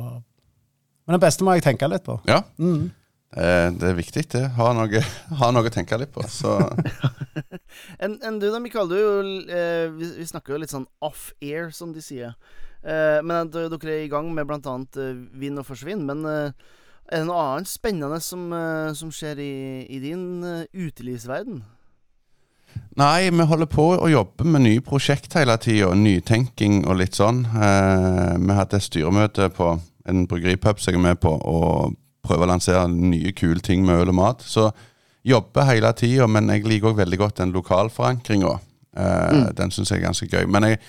men 1.05 1.17
det 1.17 1.21
beste 1.25 1.43
må 1.45 1.53
jeg 1.57 1.65
tenke 1.67 1.89
litt 1.91 2.05
på. 2.07 2.19
Ja, 2.29 2.41
Mm. 2.57 2.91
eh, 3.35 3.67
det 3.75 3.89
er 3.91 3.97
viktig, 3.99 4.23
det. 4.31 4.45
Ha 4.57 4.71
noe, 4.73 5.01
ha 5.41 5.51
noe 5.51 5.67
å 5.67 5.73
tenke 5.75 5.99
litt 5.99 6.13
på. 6.15 6.23
Så 6.31 6.55
Enn 8.03 8.15
en 8.23 8.39
du 8.39 8.47
da, 8.51 8.59
Mikael? 8.63 8.87
Du, 8.89 8.97
eh, 9.51 9.89
vi, 9.91 10.09
vi 10.21 10.25
snakker 10.29 10.55
jo 10.55 10.61
litt 10.63 10.71
sånn 10.73 10.87
off-air, 11.03 11.69
som 11.75 11.91
de 11.93 12.01
sier. 12.01 12.33
Eh, 12.85 13.19
men 13.25 13.51
dere 13.51 13.69
er 13.91 14.05
i 14.05 14.09
gang 14.11 14.31
med 14.33 14.47
bl.a. 14.47 14.75
Eh, 14.97 15.13
Vinn 15.41 15.59
og 15.61 15.67
forsvinn. 15.67 16.05
Men 16.07 16.23
eh, 16.25 16.51
er 17.11 17.21
det 17.21 17.27
noe 17.27 17.43
annet 17.51 17.69
spennende 17.69 18.21
som, 18.23 18.47
eh, 18.55 18.93
som 18.97 19.11
skjer 19.13 19.41
i, 19.43 19.53
i 19.91 19.99
din 20.03 20.25
eh, 20.47 20.65
utelivsverden? 20.73 21.63
Nei, 22.95 23.29
vi 23.29 23.43
holder 23.49 23.67
på 23.67 23.85
å 23.99 24.07
jobbe 24.07 24.45
med 24.47 24.63
nye 24.63 24.81
prosjekt 24.83 25.33
hele 25.35 25.57
tida. 25.59 25.89
Nytenking 25.99 26.85
og 26.87 26.95
litt 27.01 27.17
sånn. 27.17 27.41
Eh, 27.45 28.35
vi 28.39 28.55
hadde 28.55 28.77
et 28.79 28.85
styremøte 28.85 29.49
på 29.55 29.73
en 30.07 30.21
bryggeripub 30.31 30.79
som 30.79 30.93
jeg 30.93 30.99
er 31.01 31.03
med 31.09 31.19
på, 31.19 31.33
og 31.35 31.95
prøver 32.25 32.47
å 32.47 32.51
lansere 32.53 32.85
nye, 32.91 33.33
kule 33.35 33.59
ting 33.65 33.83
med 33.85 33.99
øl 34.05 34.13
og 34.13 34.17
mat. 34.21 34.45
Så 34.47 34.69
jobber 35.27 35.67
hele 35.67 35.91
tida, 35.97 36.27
men 36.31 36.47
jeg 36.53 36.63
liker 36.69 36.93
òg 36.93 37.01
veldig 37.01 37.19
godt 37.19 37.41
den 37.41 37.51
lokalforankringa. 37.57 38.55
Eh, 38.95 39.43
Den 39.59 39.71
syns 39.75 39.91
jeg 39.91 39.99
er 39.99 40.07
ganske 40.07 40.29
gøy. 40.31 40.45
Men 40.47 40.69
jeg, 40.69 40.79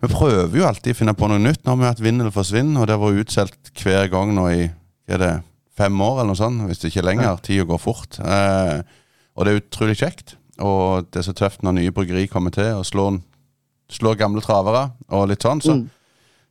vi 0.00 0.08
prøver 0.08 0.56
jo 0.56 0.66
alltid 0.66 0.94
å 0.96 1.00
finne 1.02 1.14
på 1.18 1.28
noe 1.28 1.38
nytt. 1.42 1.64
Nå 1.66 1.74
har 1.74 1.82
vi 1.82 1.90
hatt 1.90 2.00
Vinn 2.02 2.20
eller 2.22 2.32
forsvinn, 2.34 2.76
og 2.78 2.86
det 2.88 2.96
har 2.96 3.02
vært 3.04 3.26
utsolgt 3.26 3.72
hver 3.82 4.08
gang 4.12 4.32
nå 4.34 4.48
i 4.54 4.62
hva 4.70 5.18
er 5.18 5.18
det, 5.20 5.32
fem 5.76 6.00
år 6.04 6.20
eller 6.22 6.32
noe 6.32 6.38
sånt, 6.38 6.64
hvis 6.68 6.80
det 6.80 6.90
ikke 6.92 7.00
er 7.04 7.10
lenger. 7.12 7.38
Tida 7.44 7.64
går 7.68 7.80
fort. 7.80 8.18
Eh, 8.24 8.80
og 9.36 9.44
det 9.44 9.52
er 9.52 9.60
utrolig 9.60 9.98
kjekt. 10.00 10.36
Og 10.62 11.08
det 11.10 11.20
er 11.22 11.26
så 11.26 11.34
tøft 11.36 11.62
når 11.66 11.74
nye 11.80 11.92
bryggeri 11.94 12.28
kommer 12.30 12.54
til 12.54 12.68
og 12.78 12.84
slår, 12.86 13.16
slår 13.90 14.18
gamle 14.20 14.42
travere 14.44 14.84
og 15.10 15.28
litt 15.32 15.42
sånn. 15.42 15.60
Så, 15.64 15.74
Mm. 15.74 15.88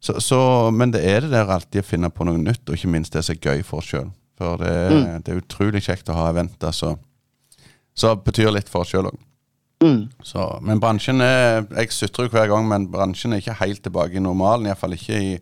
så, 0.01 0.17
så, 0.19 0.39
men 0.73 0.91
det 0.91 1.03
er 1.07 1.21
det 1.21 1.31
der 1.31 1.47
alltid 1.53 1.81
å 1.83 1.87
finne 1.87 2.09
på 2.11 2.25
noe 2.27 2.37
nytt, 2.41 2.63
og 2.67 2.75
ikke 2.75 2.89
minst 2.91 3.13
det 3.13 3.23
som 3.23 3.35
er 3.37 3.39
gøy 3.45 3.63
for 3.63 3.79
oss 3.79 3.91
sjøl. 3.93 4.09
For 4.37 4.57
det, 4.57 4.73
Mm. 4.91 5.23
det 5.23 5.31
er 5.35 5.41
utrolig 5.41 5.81
kjekt 5.85 6.09
å 6.09 6.15
ha 6.17 6.29
eventer 6.31 6.71
som 6.73 6.97
så 7.95 8.15
betyr 8.15 8.51
litt 8.55 8.69
for 8.69 8.81
oss 8.81 8.89
sjøl 8.93 9.07
òg. 9.11 9.17
Mm. 9.83 10.09
Så, 10.23 10.43
men 10.61 10.79
bransjen 10.79 11.21
er 11.21 11.65
Jeg 11.75 11.89
sutrer 11.91 12.29
hver 12.29 12.47
gang, 12.51 12.67
men 12.67 12.87
bransjen 12.91 13.33
er 13.33 13.41
ikke 13.41 13.55
helt 13.63 13.81
tilbake 13.83 14.15
i 14.15 14.19
normalen. 14.21 14.67
Iallfall 14.67 14.93
ikke 14.93 15.17
i, 15.21 15.39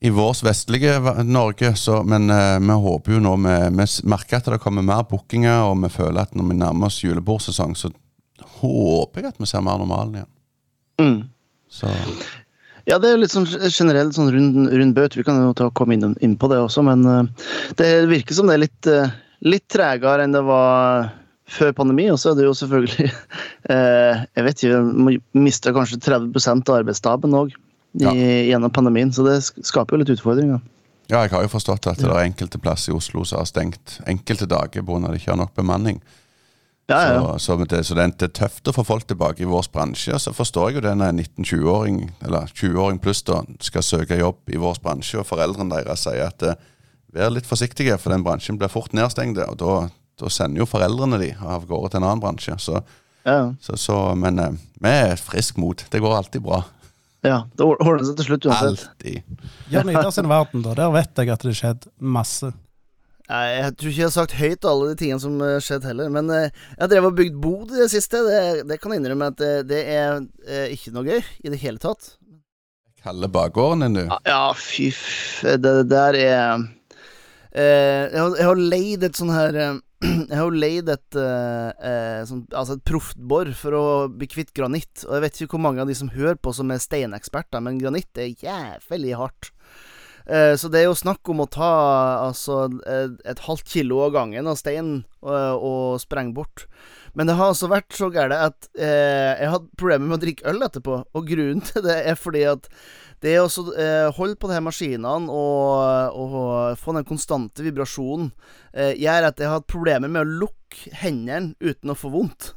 i 0.00 0.10
vårt 0.10 0.42
vestlige 0.42 0.98
Norge. 1.22 1.74
Så, 1.76 2.02
men 2.02 2.30
eh, 2.30 2.58
vi 2.60 2.76
håper 2.84 3.12
jo 3.12 3.20
nå 3.20 3.36
Vi, 3.36 3.56
vi 3.76 3.86
merker 4.08 4.40
at 4.40 4.48
det 4.48 4.60
kommer 4.62 4.86
mer 4.86 5.04
bookinger, 5.08 5.66
og 5.68 5.80
vi 5.84 5.92
føler 5.92 6.24
at 6.24 6.34
når 6.34 6.48
vi 6.50 6.60
nærmer 6.60 6.88
oss 6.88 7.02
julebordsesong, 7.04 7.76
så 7.76 7.92
håper 8.60 9.20
jeg 9.24 9.34
at 9.34 9.40
vi 9.40 9.48
ser 9.48 9.64
mer 9.64 9.80
normalen 9.80 10.20
igjen. 10.20 10.30
Mm. 11.00 11.18
Så 11.70 11.92
Ja, 12.88 12.96
det 12.98 13.10
er 13.10 13.14
jo 13.14 13.22
litt 13.22 13.32
sånn 13.32 13.46
generelt 13.46 14.16
sånn 14.16 14.32
rund, 14.32 14.70
rund 14.72 14.96
bøt. 14.96 15.14
Vi 15.18 15.24
kan 15.24 15.38
jo 15.44 15.52
ta, 15.54 15.68
komme 15.76 15.94
inn, 15.94 16.16
inn 16.24 16.36
på 16.40 16.48
det 16.50 16.58
også, 16.58 16.82
men 16.86 17.04
uh, 17.06 17.50
det 17.78 17.90
virker 18.10 18.34
som 18.34 18.48
det 18.48 18.56
er 18.56 18.64
litt, 18.64 18.88
uh, 18.88 19.12
litt 19.44 19.66
tregere 19.70 20.24
enn 20.24 20.34
det 20.34 20.42
var 20.48 21.10
før 21.50 21.74
pandemi. 21.76 22.08
Og 22.10 22.18
så 22.18 22.32
er 22.32 22.40
det 22.40 22.48
jo 22.48 22.56
selvfølgelig 22.56 23.10
uh, 23.12 24.24
Jeg 24.38 24.46
vet 24.48 24.64
ikke, 24.64 25.20
mista 25.38 25.74
kanskje 25.76 26.00
30 26.08 26.40
av 26.56 26.80
arbeidsstaben 26.80 27.36
òg 27.44 27.54
Ja. 27.98 28.12
gjennom 28.14 28.70
pandemien, 28.70 29.10
så 29.12 29.24
det 29.26 29.40
skaper 29.66 29.96
jo 29.96 30.04
litt 30.04 30.12
utfordringer. 30.14 30.60
ja, 31.10 31.22
jeg 31.24 31.30
har 31.32 31.42
jo 31.42 31.48
forstått 31.50 31.86
at 31.90 31.98
det 31.98 32.06
er 32.06 32.22
enkelte 32.28 32.58
plasser 32.62 32.92
i 32.92 32.96
Oslo 32.96 33.24
som 33.24 33.40
har 33.40 33.46
stengt 33.50 33.96
enkelte 34.06 34.46
dager 34.46 34.82
pga. 34.86 35.08
de 35.08 35.18
ikke 35.18 35.30
har 35.32 35.36
nok 35.40 35.54
bemanning. 35.54 36.00
Ja, 36.90 37.00
ja. 37.12 37.38
Så, 37.38 37.56
så, 37.56 37.64
det, 37.64 37.84
så 37.86 37.94
det, 37.94 38.02
er- 38.04 38.14
det 38.18 38.28
er 38.28 38.34
tøft 38.48 38.66
å 38.66 38.72
få 38.74 38.84
folk 38.84 39.06
tilbake 39.06 39.42
i 39.42 39.46
vår 39.46 39.68
bransje. 39.72 40.16
Så 40.18 40.32
forstår 40.34 40.70
jeg 40.70 40.74
jo 40.80 40.80
det 40.88 40.94
når 40.98 41.08
en 41.12 41.20
19-20-åring, 41.22 41.98
eller 42.26 42.46
20-åring 42.50 42.98
pluss, 43.02 43.22
da, 43.22 43.42
skal 43.62 43.82
søke 43.86 44.18
jobb 44.18 44.50
i 44.50 44.58
vår 44.58 44.80
bransje, 44.82 45.18
og 45.20 45.26
foreldrene 45.26 45.70
deres 45.70 46.02
sier 46.06 46.24
at 46.26 46.42
eh, 46.42 46.54
vær 47.14 47.30
litt 47.30 47.46
forsiktige, 47.46 47.98
for 47.98 48.10
den 48.14 48.22
bransjen 48.26 48.58
blir 48.58 48.68
fort 48.70 48.92
nedstengt. 48.92 49.38
Og 49.38 49.56
da, 49.62 49.76
da 50.18 50.28
sender 50.34 50.62
jo 50.64 50.66
foreldrene 50.66 51.18
de 51.22 51.30
av 51.42 51.66
gårde 51.70 51.90
til 51.94 52.02
en 52.02 52.08
annen 52.08 52.22
bransje. 52.22 52.58
Så, 52.58 52.82
ja, 53.26 53.52
så, 53.62 53.76
så 53.78 54.00
men 54.18 54.38
eh, 54.42 54.58
vi 54.82 54.88
er 55.10 55.14
frisk 55.18 55.58
mot. 55.62 55.86
Det 55.90 56.02
går 56.02 56.16
alltid 56.22 56.42
bra. 56.42 56.64
Ja 57.26 57.42
det 57.56 57.66
ord- 57.66 57.80
ordner 57.84 58.06
seg 58.08 58.16
til 58.20 58.28
slutt 58.30 58.46
uansett. 58.48 58.88
Alltid. 58.88 59.22
Jan 59.72 59.90
Idar 59.92 60.10
sin 60.14 60.28
verden, 60.30 60.62
da. 60.64 60.74
Der 60.78 60.90
vet 60.94 61.20
jeg 61.20 61.28
at 61.34 61.42
det 61.46 61.54
skjedde 61.58 61.90
masse. 62.00 62.52
Jeg 63.30 63.74
tror 63.78 63.90
ikke 63.92 64.00
jeg 64.00 64.08
har 64.08 64.14
sagt 64.16 64.32
høyt 64.40 64.64
alle 64.66 64.88
de 64.90 64.96
tingene 64.98 65.22
som 65.22 65.36
har 65.44 65.60
skjedd 65.62 65.84
heller. 65.86 66.08
Men 66.10 66.30
eh, 66.34 66.48
jeg 66.50 66.80
har 66.80 66.88
drevet 66.90 67.12
og 67.12 67.18
bygd 67.20 67.36
bod 67.44 67.70
i 67.76 67.78
det 67.84 67.90
siste. 67.92 68.22
Det, 68.26 68.40
det 68.66 68.80
kan 68.82 68.90
jeg 68.90 69.02
innrømme 69.04 69.28
at 69.30 69.36
det, 69.38 69.50
det 69.70 69.82
er 69.86 70.16
eh, 70.48 70.72
ikke 70.74 70.90
noe 70.96 71.06
gøy 71.06 71.20
i 71.46 71.52
det 71.52 71.60
hele 71.62 71.78
tatt. 71.78 72.16
Kalle 73.04 73.28
bakgården 73.32 73.84
din, 73.86 74.00
du. 74.00 74.02
Ja, 74.10 74.18
Ja, 74.26 74.40
fy 74.58 74.88
f... 74.90 75.04
Det, 75.46 75.60
det 75.62 75.86
der 75.92 76.18
er 76.18 76.64
eh, 77.54 78.10
jeg, 78.10 78.18
har, 78.18 78.34
jeg 78.40 78.48
har 78.50 78.60
leid 78.74 79.06
et 79.06 79.16
sånn 79.22 79.30
her 79.32 79.60
eh, 79.68 79.78
Jeg 80.00 80.32
har 80.32 80.46
jo 80.46 80.56
leid 80.56 80.88
et 80.88 81.16
eh, 81.20 81.70
eh, 81.84 82.20
Altså 82.24 82.76
et 82.78 82.84
proffbor 82.88 83.50
for 83.56 83.76
å 83.76 83.86
bli 84.08 84.28
kvitt 84.30 84.54
granitt. 84.56 85.04
Og 85.06 85.16
jeg 85.16 85.24
vet 85.26 85.40
ikke 85.40 85.58
hvor 85.58 85.66
mange 85.68 85.84
av 85.84 85.90
de 85.90 85.96
som 85.98 86.12
hører 86.14 86.38
på 86.40 86.54
som 86.56 86.72
er 86.72 86.80
steineksperter, 86.82 87.60
men 87.64 87.80
granitt 87.82 88.20
er 88.20 88.32
jævlig 88.32 89.16
hardt. 89.20 89.50
Eh, 90.30 90.54
så 90.56 90.70
det 90.72 90.82
er 90.82 90.88
jo 90.88 90.96
snakk 90.96 91.28
om 91.32 91.42
å 91.44 91.50
ta 91.50 91.72
altså 92.28 92.62
et, 92.86 93.20
et 93.28 93.44
halvt 93.44 93.68
kilo 93.72 94.00
av 94.06 94.14
gangen 94.14 94.48
av 94.48 94.58
stein 94.60 95.02
og, 95.20 95.68
og 95.68 96.00
sprenge 96.02 96.36
bort. 96.36 96.66
Men 97.18 97.26
det 97.26 97.36
har 97.36 97.50
altså 97.50 97.70
vært 97.70 97.96
så 97.96 98.08
gærent 98.14 98.38
at 98.38 98.68
eh, 98.78 99.34
jeg 99.40 99.52
hadde 99.52 99.80
problemer 99.80 100.06
med 100.06 100.20
å 100.20 100.22
drikke 100.24 100.48
øl 100.52 100.66
etterpå. 100.66 101.00
Og 101.18 101.30
grunnen 101.32 101.64
til 101.66 101.84
det 101.86 101.98
er 102.06 102.18
fordi 102.18 102.46
at 102.52 102.70
det 103.24 103.34
å 103.36 103.44
også 103.46 103.66
eh, 103.76 104.06
holde 104.16 104.38
på 104.40 104.48
de 104.48 104.56
her 104.56 104.64
maskinene 104.64 105.28
og, 105.28 106.16
og 106.16 106.78
få 106.80 106.94
den 106.96 107.08
konstante 107.08 107.64
vibrasjonen 107.64 108.30
eh, 108.72 108.94
gjør 108.96 109.28
at 109.28 109.40
jeg 109.40 109.50
har 109.50 109.60
hatt 109.60 109.68
problemer 109.70 110.08
med 110.08 110.24
å 110.24 110.40
lukke 110.46 110.94
hendene 111.02 111.52
uten 111.60 111.92
å 111.92 111.98
få 111.98 112.12
vondt. 112.14 112.54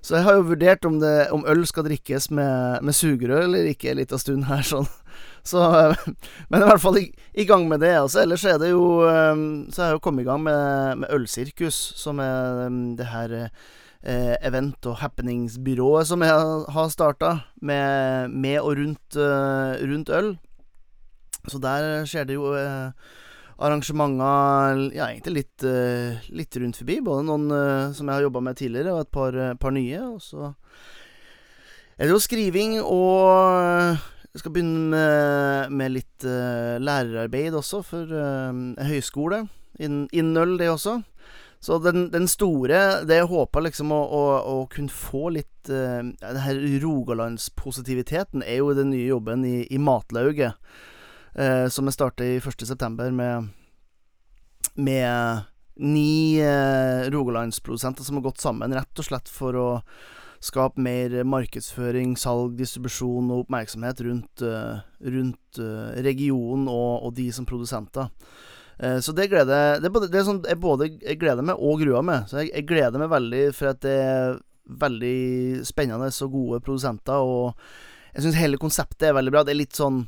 Så 0.00 0.16
jeg 0.16 0.24
har 0.24 0.38
jo 0.38 0.46
vurdert 0.48 0.86
om, 0.88 0.96
det, 1.02 1.28
om 1.34 1.44
øl 1.48 1.66
skal 1.68 1.84
drikkes 1.84 2.30
med, 2.32 2.80
med 2.86 2.96
sugerør 2.96 3.44
eller 3.44 3.68
ikke 3.68 3.90
en 3.90 4.00
liten 4.00 4.20
stund 4.20 4.46
her, 4.48 4.62
sånn. 4.64 4.88
Så, 5.50 5.60
eh, 5.76 6.06
men 6.48 6.60
er 6.62 6.68
i 6.68 6.70
hvert 6.70 6.84
fall 6.84 7.00
i, 7.00 7.04
i 7.42 7.48
gang 7.48 7.66
med 7.68 7.82
det. 7.84 7.92
Altså, 7.98 8.22
ellers 8.22 8.46
er 8.48 8.60
det 8.60 8.70
jo 8.72 8.84
Så 9.02 9.74
Så 9.74 9.82
har 9.82 9.90
jeg 9.90 9.98
jo 9.98 10.04
kommet 10.04 10.24
i 10.24 10.30
gang 10.30 10.42
med, 10.44 11.02
med 11.02 11.12
Ølsirkus, 11.16 11.78
som 12.00 12.22
er 12.22 12.66
eh, 12.68 12.80
det 13.00 13.10
her 13.10 13.36
eh, 14.02 14.36
event- 14.46 14.86
og 14.86 15.00
happeningsbyrået 15.02 16.08
som 16.08 16.22
jeg 16.24 16.36
har 16.74 16.92
starta, 16.92 17.38
med, 17.60 18.30
med 18.30 18.60
og 18.60 18.76
rundt, 18.78 19.16
eh, 19.16 19.80
rundt 19.90 20.08
øl. 20.08 20.36
Så 21.48 21.60
der 21.60 22.04
skjer 22.08 22.28
det 22.28 22.36
jo 22.36 22.52
eh, 22.54 22.92
arrangementer 23.60 24.86
ja, 24.96 25.08
egentlig 25.08 25.42
litt, 25.42 25.64
eh, 25.64 26.20
litt 26.32 26.56
rundt 26.56 26.80
forbi. 26.80 27.00
Både 27.04 27.26
noen 27.28 27.50
eh, 27.54 27.92
som 27.96 28.08
jeg 28.08 28.16
har 28.16 28.28
jobba 28.28 28.44
med 28.44 28.60
tidligere, 28.60 28.94
og 28.94 29.04
et 29.04 29.12
par, 29.12 29.36
eh, 29.36 29.56
par 29.60 29.76
nye. 29.76 30.00
Og 30.14 30.22
så 30.24 30.52
er 31.98 32.08
det 32.08 32.14
jo 32.14 32.22
skriving 32.22 32.80
og 32.80 34.00
jeg 34.30 34.44
skal 34.44 34.52
begynne 34.54 34.92
med, 34.92 35.72
med 35.74 35.90
litt 35.90 36.22
uh, 36.22 36.78
lærerarbeid 36.78 37.56
også, 37.58 37.80
for 37.82 38.12
uh, 38.14 38.52
høyskole. 38.86 39.40
Innen 39.82 40.06
in 40.14 40.30
det 40.60 40.68
også. 40.70 41.00
Så 41.60 41.76
den, 41.84 42.06
den 42.08 42.24
store 42.28 43.04
Det 43.04 43.18
jeg 43.18 43.28
håper 43.28 43.66
liksom 43.66 43.92
å, 43.92 43.98
å, 44.00 44.22
å 44.48 44.54
kunne 44.72 44.92
få 44.92 45.28
litt 45.34 45.68
uh, 45.68 46.00
Den 46.00 46.40
her 46.40 46.60
rogalandspositiviteten 46.80 48.44
er 48.46 48.62
jo 48.62 48.72
den 48.76 48.94
nye 48.94 49.10
jobben 49.10 49.44
i, 49.44 49.66
i 49.68 49.78
Matlauget. 49.78 50.56
uh, 51.36 51.68
som 51.68 51.88
jeg 51.88 51.98
starter 51.98 52.24
i 52.24 52.40
1.9. 52.40 53.10
med 53.12 53.50
Med 54.76 55.46
ni 55.80 56.40
uh, 56.44 57.10
rogalandsprodusenter 57.12 58.04
som 58.04 58.18
har 58.18 58.28
gått 58.28 58.40
sammen 58.40 58.74
rett 58.76 59.00
og 59.00 59.06
slett 59.06 59.28
for 59.32 59.56
å 59.56 59.68
skape 60.40 60.80
mer 60.80 61.12
markedsføring, 61.28 62.16
salg, 62.20 62.56
distribusjon 62.58 63.28
og 63.30 63.44
oppmerksomhet 63.44 64.00
rundt, 64.04 64.44
uh, 64.44 64.80
rundt 65.04 65.60
uh, 65.60 65.92
regionen 66.00 66.68
og, 66.68 67.06
og 67.06 67.14
de 67.16 67.28
som 67.32 67.48
produsenter. 67.48 68.08
Eh, 68.82 68.98
så 69.04 69.12
det 69.12 69.28
gleder 69.28 69.80
Det 69.80 69.88
er 69.90 69.92
både, 69.92 70.08
det 70.08 70.20
er 70.20 70.26
sånn, 70.26 70.44
jeg 70.48 70.60
både 70.60 70.88
jeg 70.94 71.20
gleder 71.20 71.44
meg 71.44 71.60
og 71.60 71.82
gruer 71.82 72.04
meg. 72.06 72.28
Så 72.30 72.40
jeg, 72.40 72.52
jeg 72.54 72.68
gleder 72.70 73.02
meg 73.02 73.12
veldig 73.12 73.44
for 73.56 73.72
at 73.74 73.80
det 73.84 73.96
er 74.00 74.38
veldig 74.80 75.64
spennende 75.66 76.10
og 76.10 76.34
gode 76.34 76.60
produsenter. 76.64 77.20
Og 77.20 77.56
jeg 78.14 78.24
syns 78.24 78.38
hele 78.40 78.60
konseptet 78.60 79.10
er 79.10 79.18
veldig 79.18 79.34
bra. 79.34 79.44
Det 79.44 79.54
er 79.54 79.60
litt 79.60 79.76
sånn 79.76 80.04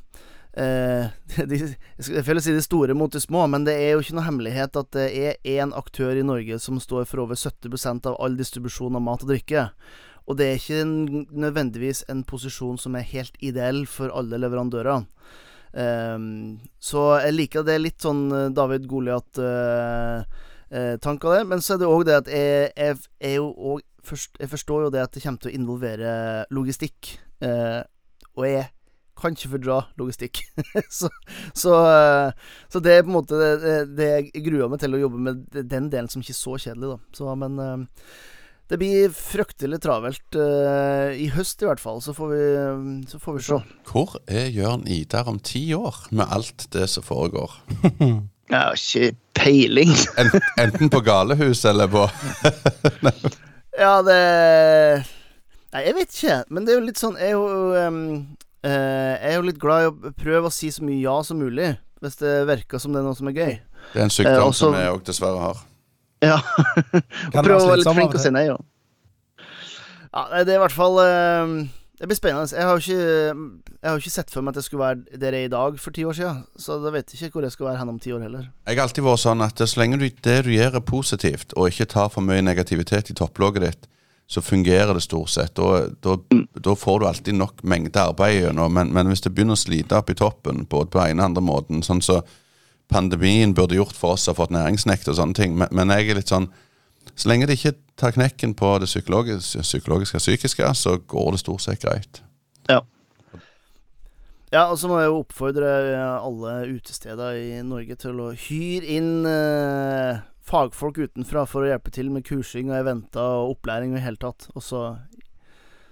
eh, 0.56 1.10
de, 1.50 1.58
Jeg 1.58 2.08
jeg 2.16 2.24
føler 2.26 2.40
å 2.40 2.46
si 2.46 2.56
de 2.56 2.64
store 2.64 2.96
mot 2.96 3.12
de 3.12 3.20
små, 3.22 3.44
men 3.50 3.66
det 3.68 3.76
er 3.76 3.94
jo 3.94 4.04
ikke 4.04 4.16
noe 4.18 4.28
hemmelighet 4.28 4.80
at 4.80 4.94
det 4.96 5.08
er 5.10 5.52
én 5.58 5.74
aktør 5.76 6.16
i 6.16 6.24
Norge 6.26 6.60
som 6.62 6.80
står 6.80 7.04
for 7.10 7.26
over 7.26 7.38
70% 7.38 8.08
av 8.08 8.16
all 8.22 8.38
distribusjon 8.40 8.96
av 8.96 9.04
mat 9.04 9.26
og 9.26 9.34
drikke. 9.34 9.68
Og 10.30 10.38
det 10.38 10.48
er 10.48 10.60
ikke 10.60 10.82
en, 10.84 11.24
nødvendigvis 11.44 12.04
en 12.12 12.22
posisjon 12.24 12.78
som 12.78 12.94
er 12.96 13.08
helt 13.10 13.34
ideell 13.42 13.84
for 13.90 14.12
alle 14.14 14.38
leverandører. 14.38 15.02
Ehm, 15.72 16.60
så 16.82 17.20
jeg 17.22 17.32
liker 17.34 17.62
det 17.66 17.78
litt 17.80 18.00
sånn 18.04 18.32
eh, 18.36 18.52
David 18.54 18.86
Goliat-tanker 18.90 21.28
der. 21.36 21.44
Men 21.48 21.60
så 21.64 21.74
er 21.74 21.78
det 21.82 21.88
òg 21.88 22.02
det 22.08 22.16
at 22.20 22.28
jeg, 22.32 22.70
jeg, 22.76 22.94
jeg, 23.22 23.36
også, 23.40 23.84
først, 24.12 24.30
jeg 24.40 24.48
forstår 24.52 24.80
jo 24.86 24.92
det 24.94 25.06
at 25.06 25.12
det 25.16 25.24
kommer 25.24 25.40
til 25.42 25.52
å 25.52 25.58
involvere 25.60 26.08
logistikk. 26.54 27.00
Uh, 27.42 27.82
og 28.38 28.44
jeg 28.46 28.66
kan 29.18 29.34
ikke 29.36 29.52
fordra 29.54 29.78
logistikk. 30.00 30.34
så, 30.98 31.08
så, 31.54 31.72
eh, 31.86 32.28
så 32.72 32.78
det 32.82 32.92
er 32.96 33.04
på 33.04 33.10
en 33.12 33.18
måte 33.18 33.38
det, 33.38 33.52
det, 33.96 34.08
jeg 34.34 34.44
gruer 34.48 34.68
meg 34.72 34.80
til 34.82 34.94
å 34.96 35.02
jobbe 35.04 35.18
med 35.28 35.36
den 35.70 35.86
delen 35.92 36.10
som 36.10 36.20
ikke 36.24 36.34
er 36.34 36.40
så 36.40 36.54
kjedelig, 36.64 36.88
da. 36.94 36.98
Så, 37.16 37.24
men 37.38 37.52
eh, 37.62 37.78
det 38.72 38.78
blir 38.80 39.10
fryktelig 39.12 39.82
travelt 39.84 40.36
eh, 40.40 41.10
i 41.20 41.26
høst 41.34 41.60
i 41.60 41.66
hvert 41.68 41.80
fall, 41.82 41.98
så 42.00 42.14
får 42.16 42.30
vi, 42.32 42.44
så 43.10 43.18
får 43.20 43.34
vi 43.36 43.42
se. 43.44 43.58
Hvor 43.90 44.14
er 44.32 44.46
Jørn 44.48 44.86
Idar 44.88 45.28
om 45.28 45.36
ti 45.44 45.66
år, 45.76 45.98
med 46.10 46.30
alt 46.32 46.64
det 46.72 46.86
som 46.88 47.04
foregår? 47.04 47.52
Jeg 47.92 48.56
har 48.56 48.72
ikke 48.76 49.10
peiling. 49.36 49.92
Enten 50.64 50.88
på 50.92 51.02
galehus 51.04 51.64
eller 51.68 51.88
på 51.92 52.06
ja, 53.82 53.92
det 54.04 54.16
Nei, 55.72 55.82
jeg 55.86 55.94
vet 55.96 56.16
ikke, 56.16 56.38
men 56.52 56.66
det 56.66 56.72
er 56.74 56.80
jo 56.80 56.84
litt 56.84 57.00
sånn 57.00 57.14
Jeg 57.16 57.30
er 57.32 57.36
jo, 57.38 57.44
eh, 57.76 58.72
jeg 58.72 59.30
er 59.30 59.36
jo 59.38 59.44
litt 59.48 59.60
glad 59.62 59.84
i 59.86 59.88
å 59.92 60.12
prøve 60.16 60.48
å 60.50 60.52
si 60.52 60.68
så 60.74 60.84
mye 60.84 61.00
ja 61.00 61.14
som 61.24 61.40
mulig, 61.40 61.70
hvis 62.04 62.18
det 62.20 62.34
virker 62.48 62.80
som 62.82 62.92
det 62.92 63.00
er 63.00 63.06
noe 63.08 63.16
som 63.18 63.28
er 63.30 63.36
gøy. 63.36 63.54
Det 63.92 64.00
er 64.00 64.04
en 64.06 64.12
sykdom 64.16 64.36
Eh, 64.36 64.46
også- 64.48 64.66
som 64.68 64.76
jeg 64.80 64.92
òg 64.96 65.04
dessverre 65.08 65.40
har. 65.44 65.62
Ja. 66.22 66.38
Kan 67.34 67.44
og 67.44 67.56
å 67.56 67.68
være 67.68 67.82
litt 67.82 67.94
flink 67.96 68.16
og 68.16 68.22
si 68.22 68.32
nei, 68.34 68.46
ja. 68.48 68.58
Ja, 70.12 70.42
det 70.44 70.52
er 70.52 70.58
i 70.58 70.60
hvert 70.60 70.74
fall 70.76 70.98
ehm, 71.00 71.54
Det 71.96 72.08
blir 72.10 72.18
spennende. 72.18 72.50
Jeg 72.52 72.66
har 72.68 72.76
jo 72.76 72.82
ikke 72.82 73.04
Jeg 73.04 73.86
har 73.88 73.94
jo 73.96 74.02
ikke 74.02 74.12
sett 74.12 74.34
for 74.34 74.44
meg 74.44 74.52
at 74.52 74.60
jeg 74.60 74.66
skulle 74.66 74.82
være 74.84 75.20
der 75.22 75.36
jeg 75.36 75.46
er 75.46 75.48
i 75.48 75.54
dag 75.54 75.78
for 75.80 75.96
ti 75.96 76.04
år 76.04 76.18
siden, 76.18 76.42
så 76.60 76.76
da 76.82 76.92
vet 76.92 77.14
jeg 77.14 77.30
ikke 77.30 77.38
hvor 77.38 77.46
jeg 77.48 77.54
skal 77.56 77.70
være 77.70 77.80
hen 77.80 77.94
om 77.94 78.02
ti 78.02 78.12
år 78.12 78.26
heller. 78.26 78.44
Jeg 78.68 78.76
har 78.78 78.84
alltid 78.84 79.06
vært 79.06 79.22
sånn 79.24 79.46
at 79.46 79.64
så 79.64 79.80
lenge 79.80 79.98
du, 80.02 80.04
det 80.06 80.36
du 80.46 80.52
gjør 80.52 80.78
er 80.78 80.84
positivt, 80.86 81.56
og 81.56 81.72
ikke 81.72 81.88
tar 81.90 82.12
for 82.12 82.24
mye 82.26 82.44
negativitet 82.44 83.10
i 83.10 83.16
topplogget 83.18 83.66
ditt, 83.66 83.88
så 84.30 84.40
fungerer 84.44 84.94
det 84.94 85.02
stort 85.02 85.32
sett. 85.32 85.56
Da, 85.58 85.88
da, 86.04 86.14
da 86.54 86.76
får 86.78 87.00
du 87.00 87.08
alltid 87.08 87.36
nok 87.36 87.64
mengde 87.68 88.00
arbeid 88.00 88.38
gjennom. 88.38 88.72
Men, 88.72 88.92
men 88.94 89.10
hvis 89.10 89.24
det 89.24 89.34
begynner 89.34 89.58
å 89.58 89.60
slite 89.60 89.98
opp 89.98 90.12
i 90.12 90.16
toppen, 90.16 90.62
både 90.70 90.92
på 90.92 91.02
den 91.02 91.16
ene 91.16 91.26
og 91.26 91.32
andre 91.32 91.44
måten, 91.44 91.82
sånn 91.84 92.00
så 92.04 92.22
pandemien 92.92 93.54
burde 93.56 93.76
gjort 93.78 93.96
for 93.98 94.14
oss 94.16 94.28
å 94.28 94.32
ha 94.34 94.38
fått 94.42 94.52
næringsnekt 94.54 95.08
og 95.10 95.16
sånne 95.18 95.34
ting, 95.38 95.56
men, 95.58 95.68
men 95.74 95.90
jeg 95.96 96.10
er 96.12 96.20
litt 96.20 96.32
sånn 96.32 96.50
Så 97.18 97.28
lenge 97.28 97.46
det 97.50 97.56
ikke 97.58 97.72
tar 97.98 98.12
knekken 98.14 98.52
på 98.56 98.68
det 98.80 98.86
psykologiske, 98.88 99.64
psykologiske 99.66 100.20
psykiske, 100.22 100.68
så 100.78 100.94
går 101.10 101.32
det 101.34 101.40
stort 101.42 101.60
sett 101.64 101.82
greit. 101.82 102.20
Ja. 102.70 102.78
Ja, 104.52 104.66
og 104.70 104.76
så 104.78 104.88
må 104.88 105.00
jeg 105.00 105.08
jo 105.10 105.18
oppfordre 105.24 105.72
alle 105.98 106.52
utesteder 106.76 107.36
i 107.40 107.58
Norge 107.66 107.96
til 108.00 108.20
å 108.22 108.30
hyre 108.36 108.86
inn 108.98 109.26
eh, 109.28 110.20
fagfolk 110.46 110.98
utenfra 111.02 111.42
for 111.48 111.64
å 111.64 111.70
hjelpe 111.72 111.90
til 111.94 112.10
med 112.12 112.24
kursing 112.28 112.70
og 112.70 112.78
eventer 112.82 113.24
og 113.42 113.56
opplæring 113.56 113.92
i 113.94 113.98
det 113.98 114.04
hele 114.06 114.20
tatt. 114.22 114.48
Og 114.54 114.62
så 114.64 114.84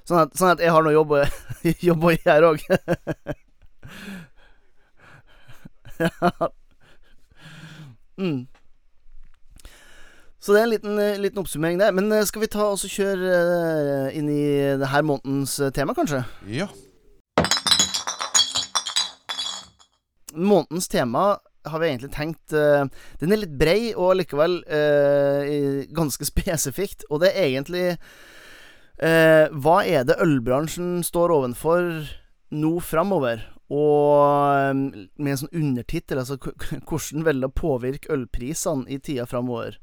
Sånn 0.08 0.24
at, 0.24 0.32
sånn 0.34 0.50
at 0.54 0.62
jeg 0.64 0.72
har 0.74 0.82
noe 0.82 0.94
jobb, 0.94 1.12
å- 1.14 2.14
gjøre 2.24 2.48
òg. 2.54 2.60
mm. 8.20 8.40
Så 10.40 10.54
det 10.54 10.60
er 10.60 10.64
en 10.64 10.72
liten, 10.72 10.98
eh, 10.98 11.18
liten 11.20 11.38
oppsummering 11.42 11.80
der. 11.80 11.92
Men 11.92 12.12
eh, 12.12 12.24
skal 12.24 12.40
vi 12.40 12.48
ta 12.48 12.70
og 12.72 12.80
kjøre 12.80 13.32
eh, 13.34 14.16
inn 14.16 14.30
i 14.32 14.44
det 14.80 14.88
her 14.88 15.04
månedens 15.04 15.58
tema, 15.76 15.92
kanskje? 15.96 16.22
Ja. 16.48 16.70
Månedens 20.32 20.88
tema 20.88 21.36
har 21.68 21.82
vi 21.82 21.90
egentlig 21.90 22.12
tenkt 22.14 22.54
uh, 22.56 22.86
Den 23.20 23.34
er 23.34 23.42
litt 23.42 23.56
brei 23.60 23.90
og 23.92 24.14
likevel 24.16 24.60
uh, 24.64 25.82
ganske 25.92 26.24
spesifikt. 26.32 27.04
Og 27.10 27.20
det 27.20 27.34
er 27.34 27.50
egentlig 27.50 27.84
uh, 27.92 29.50
Hva 29.52 29.82
er 29.84 30.06
det 30.08 30.20
ølbransjen 30.24 31.02
står 31.04 31.34
ovenfor 31.36 31.90
nå 32.56 32.72
framover? 32.80 33.44
Og 33.70 34.54
eh, 34.58 35.04
med 35.22 35.32
en 35.34 35.42
sånn 35.44 35.52
undertittel, 35.62 36.18
altså 36.22 36.38
hvordan 36.40 37.26
velge 37.26 37.50
å 37.50 37.54
påvirke 37.54 38.10
ølprisene 38.14 38.88
i 38.90 38.98
tida 38.98 39.28
framover? 39.30 39.78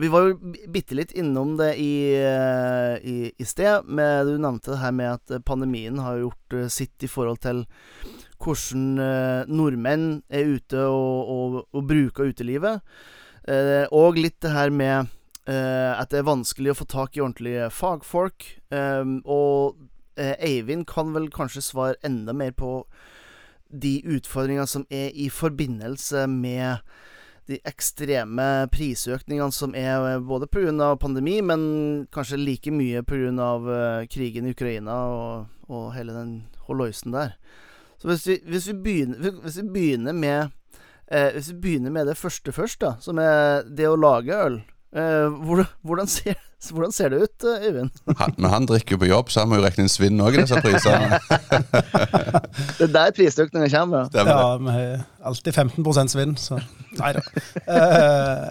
Vi 0.00 0.08
var 0.08 0.24
jo 0.24 0.36
bi- 0.40 0.66
bitte 0.72 0.96
litt 0.96 1.10
innom 1.20 1.56
det 1.58 1.74
i, 1.80 2.14
eh, 2.16 2.94
i, 3.04 3.16
i 3.36 3.44
sted. 3.44 3.84
Med, 3.88 4.26
du 4.28 4.38
nevnte 4.40 4.72
det 4.72 4.80
her 4.80 4.94
med 4.96 5.10
at 5.18 5.32
eh, 5.36 5.42
pandemien 5.44 6.00
har 6.00 6.20
gjort 6.22 6.56
eh, 6.56 6.68
sitt 6.72 7.04
i 7.04 7.10
forhold 7.12 7.42
til 7.44 7.64
hvordan 8.42 9.46
nordmenn 9.46 10.06
er 10.26 10.48
ute 10.56 10.80
og, 10.90 11.28
og, 11.30 11.58
og 11.70 11.84
bruker 11.86 12.32
utelivet. 12.32 12.80
Og 13.94 14.18
litt 14.18 14.40
det 14.42 14.50
her 14.50 14.72
med 14.74 15.12
at 15.46 16.10
det 16.10 16.18
er 16.18 16.26
vanskelig 16.26 16.72
å 16.72 16.78
få 16.80 16.86
tak 16.90 17.14
i 17.14 17.22
ordentlige 17.22 17.68
fagfolk. 17.70 18.48
Eh, 18.74 19.12
og 19.30 19.78
Eivind 20.18 20.88
kan 20.90 21.14
vel 21.14 21.30
kanskje 21.30 21.62
svare 21.62 22.00
enda 22.02 22.34
mer 22.34 22.50
på 22.50 22.80
de 23.72 23.96
utfordringene 24.04 24.68
som 24.68 24.86
er 24.90 25.10
i 25.14 25.28
forbindelse 25.32 26.26
med 26.30 26.84
de 27.50 27.58
ekstreme 27.66 28.68
prisøkningene 28.72 29.54
som 29.54 29.74
er 29.74 30.06
eh, 30.12 30.20
både 30.22 30.46
pga. 30.46 30.94
pandemi, 30.96 31.40
men 31.42 32.06
kanskje 32.14 32.38
like 32.38 32.70
mye 32.70 33.02
pga. 33.02 33.50
Uh, 33.62 34.06
krigen 34.10 34.46
i 34.46 34.54
Ukraina 34.54 34.94
og, 35.10 35.46
og 35.68 35.92
hele 35.96 36.14
den 36.14 36.34
holoisen 36.68 37.12
der. 37.12 37.36
Så 37.98 38.08
hvis 38.08 38.26
vi, 38.26 38.38
hvis 38.46 38.68
vi, 38.68 38.74
begynner, 38.74 39.30
hvis 39.42 39.58
vi 39.58 39.68
begynner 39.68 40.12
med 40.12 40.50
eh, 41.06 41.32
Hvis 41.32 41.52
vi 41.52 41.60
begynner 41.60 41.90
med 41.90 42.06
det 42.06 42.16
første 42.16 42.52
først, 42.52 42.80
da, 42.80 42.96
som 43.00 43.18
er 43.18 43.62
det 43.62 43.86
å 43.86 43.98
lage 43.98 44.34
øl. 44.34 44.62
Eh, 44.92 45.28
hvordan, 45.30 45.68
hvordan, 45.82 46.10
ser, 46.10 46.40
hvordan 46.70 46.92
ser 46.94 47.10
det 47.10 47.22
ut, 47.24 47.44
eh, 47.48 47.66
Øyvind? 47.66 47.90
Han, 48.20 48.34
men 48.38 48.50
han 48.50 48.66
drikker 48.70 48.94
jo 48.94 49.00
på 49.02 49.08
jobb, 49.10 49.30
så 49.34 49.42
han 49.42 49.50
må 49.50 49.58
jo 49.58 49.64
regne 49.64 49.82
inn 49.82 49.90
svinn 49.90 50.22
òg 50.22 50.36
i 50.36 50.44
disse 50.44 50.60
prisene. 50.62 51.18
Det 52.78 52.86
er 52.86 52.92
der 52.94 53.14
prisøkninga 53.16 53.68
kommer. 53.72 54.06
Stemmer 54.10 54.30
Ja, 54.30 54.56
vi 54.62 54.74
har 54.76 55.04
alltid 55.30 55.54
15 55.54 56.12
svinn, 56.12 56.36
så 56.38 56.60
nei 57.00 57.12
da. 57.16 57.22
Eh, 57.66 58.48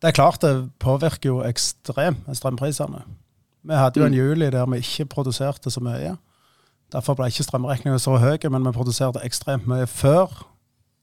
det 0.00 0.08
er 0.08 0.16
klart 0.16 0.40
det 0.40 0.54
påvirker 0.80 1.28
jo 1.28 1.40
ekstremt 1.44 2.24
strømprisene. 2.32 3.02
Vi 3.68 3.76
hadde 3.76 4.00
jo 4.00 4.06
en 4.08 4.16
juli 4.16 4.48
der 4.48 4.68
vi 4.72 4.80
ikke 4.80 5.10
produserte 5.12 5.70
så 5.70 5.82
mye. 5.84 6.14
Derfor 6.94 7.18
ble 7.18 7.28
ikke 7.30 7.44
strømregningene 7.44 8.00
så 8.00 8.16
høy, 8.18 8.38
men 8.48 8.64
vi 8.66 8.72
produserte 8.74 9.20
ekstremt 9.26 9.68
mye 9.68 9.86
før. 9.90 10.32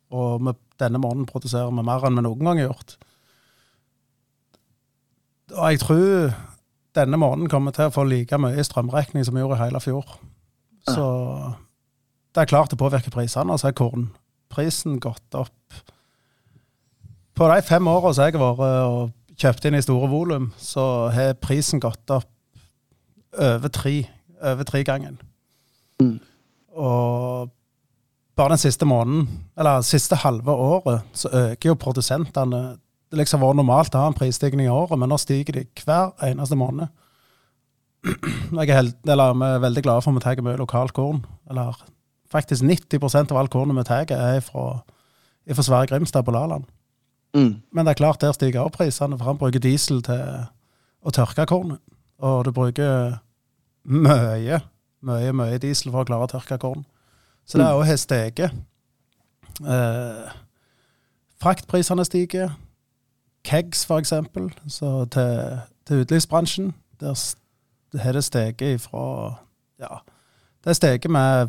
Og 0.10 0.42
vi, 0.42 0.56
denne 0.82 1.00
måneden 1.04 1.30
produserer 1.30 1.70
vi 1.70 1.86
mer 1.86 2.08
enn 2.08 2.18
vi 2.18 2.26
noen 2.26 2.42
gang 2.42 2.62
har 2.64 2.72
gjort. 2.72 2.98
Og 5.54 5.64
jeg 5.72 5.80
tror 5.84 6.34
denne 6.98 7.20
måneden 7.22 7.50
kommer 7.52 7.76
til 7.76 7.88
å 7.88 7.94
få 7.94 8.06
like 8.08 8.40
mye 8.42 8.66
strømregning 8.66 9.26
som 9.26 9.38
vi 9.38 9.44
gjorde 9.44 9.60
i 9.60 9.64
hele 9.66 9.82
fjor. 9.84 10.18
Så 10.88 11.06
det 12.34 12.44
er 12.44 12.50
klart 12.50 12.74
det 12.74 12.80
påvirker 12.80 13.14
prisene. 13.14 13.54
Og 13.54 13.62
så 13.62 13.70
er 13.70 13.78
kornprisen 13.78 15.00
gått 15.04 15.38
opp. 15.38 15.82
På 17.38 17.50
de 17.52 17.62
fem 17.66 17.88
åra 17.90 18.14
som 18.14 18.26
jeg 18.28 18.38
har 18.38 18.58
vært 18.58 18.90
og 18.90 19.38
kjøpt 19.38 19.68
inn 19.70 19.78
i 19.78 19.84
store 19.86 20.10
volum, 20.10 20.50
så 20.58 21.12
har 21.14 21.38
prisen 21.42 21.82
gått 21.84 22.10
opp 22.14 22.32
over 23.38 23.70
tre, 23.70 24.00
over 24.42 24.66
tre 24.66 24.82
gangen. 24.88 25.20
Mm. 26.02 26.18
Og 26.78 27.52
bare 28.38 28.54
den 28.54 28.62
siste 28.62 28.86
måneden, 28.86 29.28
eller 29.58 29.86
siste 29.86 30.18
halve 30.22 30.54
året, 30.54 31.06
så 31.14 31.30
øker 31.34 31.72
jo 31.72 31.80
produsentene 31.82 32.78
Det 33.12 33.20
liksom 33.22 33.44
var 33.44 33.56
normalt 33.56 33.96
å 33.96 34.04
ha 34.04 34.12
en 34.12 34.18
prisstigning 34.18 34.68
i 34.68 34.72
året, 34.72 34.98
men 35.00 35.10
nå 35.12 35.18
stiger 35.22 35.60
de 35.60 35.66
hver 35.84 36.12
eneste 36.28 36.58
måned. 36.60 36.90
Jeg 38.08 38.68
er, 38.68 38.74
held, 38.76 38.96
eller, 39.08 39.36
vi 39.36 39.48
er 39.48 39.64
veldig 39.64 39.84
glade 39.84 40.04
for 40.04 40.12
at 40.12 40.20
vi 40.20 40.24
tar 40.26 40.44
mye 40.46 40.60
lokalt 40.60 40.94
korn. 40.96 41.22
Eller 41.50 41.78
faktisk 42.32 42.64
90% 42.64 43.32
av 43.32 43.40
all 43.40 43.52
kornet 43.52 43.78
vi 43.80 43.86
tar, 43.88 44.12
er 44.12 44.42
fra, 44.44 44.82
fra 45.48 45.66
Sverre 45.66 45.88
Grimstad 45.90 46.28
på 46.28 46.36
Laland. 46.36 46.68
Mm. 47.36 47.62
Men 47.72 47.86
det 47.86 47.94
er 47.94 48.02
klart 48.02 48.22
der 48.22 48.36
stiger 48.36 48.66
også 48.66 48.78
prisene, 48.78 49.18
for 49.18 49.32
han 49.32 49.40
bruker 49.40 49.64
diesel 49.64 50.02
til 50.06 50.24
å 51.02 51.14
tørke 51.16 51.48
kornet. 51.50 51.80
Og 52.24 52.48
du 52.48 52.52
bruker 52.52 53.20
mye, 53.88 54.62
mye, 55.06 55.34
mye 55.36 55.60
diesel 55.62 55.92
for 55.94 56.04
å 56.04 56.08
klare 56.08 56.28
å 56.28 56.32
tørke 56.32 56.60
korn. 56.62 56.86
Så 57.48 57.60
det 57.60 57.68
er 57.68 57.78
òg 57.80 57.92
steget. 58.00 58.56
Eh, 59.64 60.32
fraktprisene 61.40 62.06
stiger. 62.06 62.52
Kegs, 63.48 63.86
for 63.88 64.02
eksempel, 64.02 64.50
til, 64.70 65.08
til 65.88 66.02
utelivsbransjen, 66.02 66.74
der 67.00 67.16
har 68.04 68.12
det 68.12 68.24
steget 68.24 68.62
ifra 68.62 69.36
Ja, 69.80 70.02
det 70.66 70.76
steget 70.76 71.10
med 71.10 71.48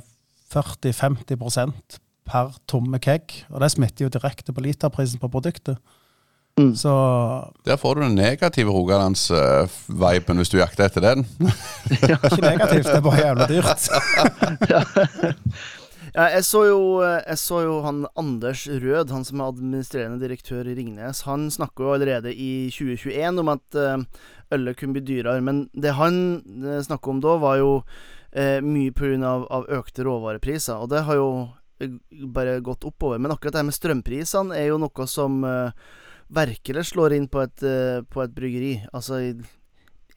40-50% 0.55 1.99
per 2.29 2.53
tomme 2.69 2.99
kegg. 2.99 3.45
Og 3.49 3.61
det 3.61 3.71
smitter 3.73 4.05
jo 4.05 4.13
direkte 4.13 4.53
på 4.53 4.61
literprisen 4.61 5.19
på 5.19 5.29
produktet. 5.29 5.79
Mm. 6.59 6.77
Så 6.77 6.93
Der 7.65 7.77
får 7.77 7.95
du 7.95 8.03
den 8.03 8.15
negative 8.15 8.71
Rogalands-viben, 8.71 10.37
hvis 10.37 10.49
du 10.49 10.59
jakter 10.59 10.85
etter 10.85 11.01
den. 11.01 11.27
ikke 11.91 12.41
negativt, 12.41 12.87
det 12.87 12.95
er 12.95 13.01
bare 13.01 13.27
jævla 13.27 13.47
dyrt. 13.47 13.89
Ja, 16.19 16.25
jeg 16.35 16.49
så, 16.49 16.65
jo, 16.67 16.79
jeg 16.99 17.39
så 17.39 17.61
jo 17.63 17.75
han 17.85 18.01
Anders 18.19 18.65
Rød, 18.67 19.13
han 19.15 19.23
som 19.23 19.39
er 19.39 19.53
administrerende 19.53 20.19
direktør 20.19 20.67
i 20.67 20.73
Ringnes. 20.75 21.21
Han 21.29 21.45
snakker 21.55 21.85
jo 21.85 21.93
allerede 21.95 22.33
i 22.35 22.73
2021 22.75 23.39
om 23.39 23.51
at 23.53 23.79
eh, 23.79 24.03
ølet 24.57 24.81
kunne 24.81 24.97
bli 24.97 25.05
dyrere. 25.13 25.45
Men 25.47 25.69
det 25.79 25.93
han 25.95 26.19
snakker 26.83 27.15
om 27.15 27.23
da, 27.23 27.37
var 27.39 27.61
jo 27.61 27.71
eh, 28.33 28.59
mye 28.67 28.97
pga. 28.99 29.15
Av, 29.31 29.47
av 29.61 29.71
økte 29.79 30.09
råvarepriser. 30.11 30.83
Og 30.83 30.91
det 30.91 31.05
har 31.07 31.21
jo 31.21 31.31
eh, 31.79 31.95
bare 32.35 32.59
gått 32.67 32.89
oppover. 32.91 33.23
Men 33.23 33.37
akkurat 33.37 33.55
det 33.55 33.63
her 33.63 33.71
med 33.71 33.79
strømprisene 33.79 34.59
er 34.59 34.73
jo 34.73 34.83
noe 34.83 35.07
som 35.15 35.39
eh, 35.47 35.89
virkelig 36.35 36.89
slår 36.91 37.15
inn 37.15 37.31
på 37.31 37.47
et, 37.47 37.63
eh, 37.63 38.03
på 38.03 38.27
et 38.27 38.35
bryggeri. 38.35 38.75
Altså 38.91 39.23
i, 39.23 39.33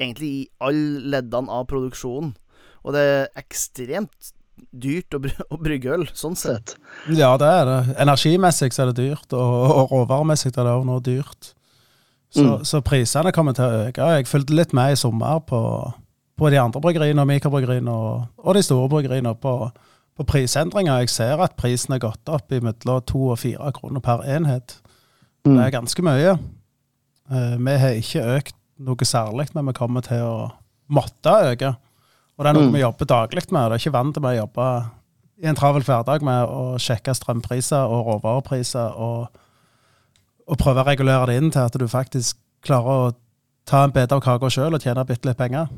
egentlig 0.02 0.34
i 0.34 0.44
alle 0.66 1.06
leddene 1.14 1.62
av 1.62 1.70
produksjonen. 1.70 2.34
Og 2.82 2.98
det 2.98 3.06
er 3.06 3.36
ekstremt 3.38 4.34
dyrt 4.72 5.16
å, 5.18 5.20
bry 5.24 5.32
å 5.50 5.58
brygge 5.60 5.94
øl, 5.96 6.06
sånn 6.18 6.36
sett. 6.40 6.76
Ja, 7.10 7.34
det 7.42 7.48
er 7.50 7.66
det. 7.70 7.80
Energimessig 8.04 8.72
så 8.76 8.84
er 8.86 8.92
det 8.92 9.02
dyrt, 9.02 9.34
og, 9.34 9.56
og 9.76 9.92
råvaremessig 9.96 10.52
er 10.54 10.64
det 10.68 10.76
også 10.76 10.88
noe 10.92 11.04
dyrt. 11.06 11.54
Så, 12.32 12.44
Mm. 12.46 12.62
så 12.64 12.80
prisene 12.80 13.32
kommer 13.36 13.52
til 13.58 13.66
å 13.68 13.80
øke. 13.90 14.06
Jeg 14.16 14.28
fulgte 14.30 14.56
litt 14.56 14.72
med 14.74 14.94
i 14.94 15.00
sommer 15.00 15.42
på, 15.44 15.60
på 16.40 16.50
de 16.54 16.60
andre 16.62 16.80
bryggeriene 16.80 17.20
og 17.20 17.28
mikrobryggeriene 17.28 17.92
og, 17.92 18.30
og 18.40 18.56
de 18.56 18.62
store 18.64 18.88
bryggeriene 18.94 19.34
på, 19.36 19.52
på 20.16 20.24
prisendringer. 20.30 21.02
Jeg 21.04 21.10
ser 21.12 21.44
at 21.44 21.58
prisen 21.60 21.92
er 21.98 22.00
gått 22.00 22.32
opp 22.32 22.52
i 22.56 22.62
mellom 22.64 23.04
to 23.04 23.26
og 23.34 23.40
fire 23.42 23.74
kroner 23.76 24.00
per 24.00 24.24
enhet. 24.24 24.78
Det 25.44 25.58
er 25.60 25.74
ganske 25.76 26.06
mye. 26.08 26.38
Uh, 27.32 27.58
vi 27.60 27.76
har 27.84 28.00
ikke 28.00 28.24
økt 28.38 28.56
noe 28.80 29.06
særlig, 29.08 29.50
men 29.56 29.68
vi 29.68 29.76
kommer 29.78 30.02
til 30.08 30.24
å 30.24 30.36
måtte 30.92 31.36
øke. 31.52 31.74
Og 32.42 32.46
det 32.48 32.50
er 32.50 32.58
noe 32.58 32.72
Mm. 32.72 32.74
vi 32.74 32.80
jobber 32.82 33.06
daglig 33.06 33.44
med. 33.54 33.70
Det 33.70 33.76
er 33.76 33.82
ikke 33.84 33.94
vant 33.94 34.16
til 34.18 34.24
å 34.26 34.34
jobbe 34.34 34.68
i 35.44 35.46
en 35.46 35.56
travel 35.56 35.84
hverdag 35.86 36.24
med 36.26 36.50
å 36.50 36.78
sjekke 36.82 37.14
strømpriser 37.14 37.86
og 37.86 38.08
råvarepriser 38.08 38.98
og, 38.98 39.28
og 40.48 40.58
prøve 40.58 40.82
å 40.82 40.88
regulere 40.88 41.28
det 41.30 41.36
inn 41.38 41.52
til 41.54 41.62
at 41.62 41.78
du 41.78 41.86
faktisk 41.86 42.40
klarer 42.66 42.90
å 43.12 43.12
ta 43.70 43.84
en 43.86 43.94
bit 43.94 44.12
av 44.12 44.24
kaka 44.26 44.50
sjøl 44.50 44.74
og 44.74 44.82
tjene 44.82 45.06
bitte 45.06 45.30
litt 45.30 45.38
penger. 45.38 45.70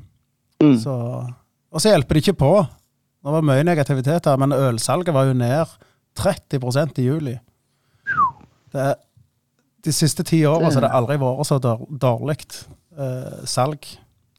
Mm. 0.64 0.78
Så, 0.80 0.94
og 0.96 1.84
så 1.84 1.92
hjelper 1.92 2.16
det 2.16 2.24
ikke 2.24 2.40
på. 2.46 2.54
Det 2.64 3.36
var 3.36 3.42
mye 3.44 3.68
negativitet 3.68 4.26
her, 4.32 4.40
men 4.40 4.56
ølsalget 4.56 5.14
var 5.14 5.28
jo 5.28 5.34
ned 5.36 5.68
30% 6.16 7.00
i 7.04 7.10
juli. 7.10 7.36
Det 8.72 8.96
de 9.84 9.92
siste 9.92 10.24
ti 10.24 10.46
åra 10.48 10.72
har 10.72 10.80
det 10.80 10.94
aldri 10.96 11.18
vært 11.20 11.44
så 11.50 11.60
dårlig 11.60 12.40
eh, 12.96 13.44
salg, 13.44 13.84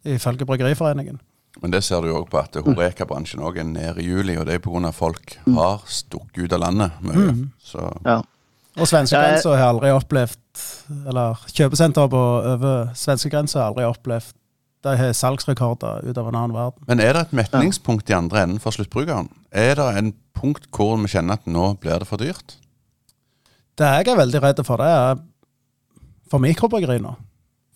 ifølge 0.09 0.47
Bryggeriforeningen. 0.49 1.21
Men 1.63 1.71
det 1.71 1.85
ser 1.87 2.03
du 2.03 2.11
jo 2.11 2.21
òg 2.21 2.29
på 2.33 2.41
at 2.41 2.57
Horeka-bransjen 2.67 3.43
òg 3.45 3.61
er 3.63 3.67
nede 3.69 4.03
i 4.03 4.09
juli, 4.09 4.37
og 4.37 4.47
det 4.49 4.57
er 4.57 4.63
pga. 4.65 4.89
at 4.89 4.95
folk 4.95 5.37
har 5.55 5.85
stukket 5.87 6.45
ut 6.45 6.53
av 6.53 6.61
landet 6.61 7.03
mye. 7.03 7.27
Mm. 7.31 7.51
Så 7.63 7.91
Ja. 8.05 8.23
Og 8.75 8.89
svenskegrensa 8.91 9.53
har 9.55 9.69
aldri 9.71 9.93
opplevd 9.95 10.63
Eller 11.07 11.39
kjøpesenter 11.47 12.09
på 12.11 12.23
over 12.55 12.89
svenskegrensa 12.99 13.61
har 13.61 13.69
aldri 13.71 13.85
opplevd 13.87 14.35
De 14.83 14.97
har 14.99 15.13
salgsrekorder 15.17 16.05
ut 16.05 16.19
av 16.19 16.27
en 16.29 16.35
annen 16.35 16.57
verden. 16.57 16.83
Men 16.89 17.01
er 17.01 17.15
det 17.17 17.21
et 17.23 17.37
metningspunkt 17.39 18.11
i 18.11 18.17
andre 18.19 18.43
enden 18.43 18.59
for 18.61 18.75
sluttbrukeren? 18.75 19.31
Er 19.51 19.79
det 19.79 19.87
en 19.97 20.11
punkt 20.37 20.67
hvor 20.75 20.99
vi 21.01 21.09
kjenner 21.09 21.39
at 21.39 21.47
nå 21.47 21.71
blir 21.81 22.03
det 22.03 22.09
for 22.11 22.21
dyrt? 22.21 22.59
Det 23.79 23.87
jeg 23.87 24.11
er 24.13 24.19
veldig 24.19 24.43
redd 24.43 24.61
for, 24.67 24.77
det 24.77 24.91
er 24.91 25.23
for 26.29 26.43
mikrobryggeriene. 26.45 27.15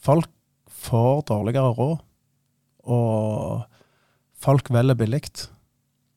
Folk 0.04 0.28
får 0.68 1.24
dårligere 1.30 1.72
råd, 1.78 1.96
og 2.88 3.64
folk 4.40 4.70
velger 4.74 4.94
billig. 4.98 5.22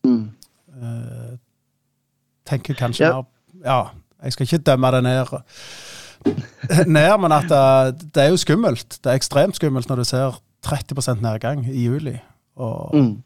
Mm. 0.07 0.31
Uh, 0.71 1.35
tenker 2.47 2.73
kanskje 2.79 3.05
Ja. 3.05 3.21
mer 3.21 3.27
Ja, 3.65 3.81
jeg 4.23 4.33
skal 4.33 4.45
ikke 4.47 4.63
dømme 4.71 4.91
det 4.95 5.03
ned, 5.03 5.33
ned 6.87 7.17
men 7.21 7.31
at 7.35 7.49
det, 7.49 8.11
det 8.15 8.23
er 8.23 8.29
jo 8.33 8.37
skummelt. 8.41 8.97
Det 9.03 9.11
er 9.11 9.19
ekstremt 9.19 9.55
skummelt 9.59 9.89
når 9.89 10.01
du 10.01 10.03
ser 10.09 10.39
30% 10.65 11.21
nedgang 11.21 11.65
i 11.69 11.83
juli. 11.85 12.15
Og 12.55 12.93
Mm. 12.95 13.23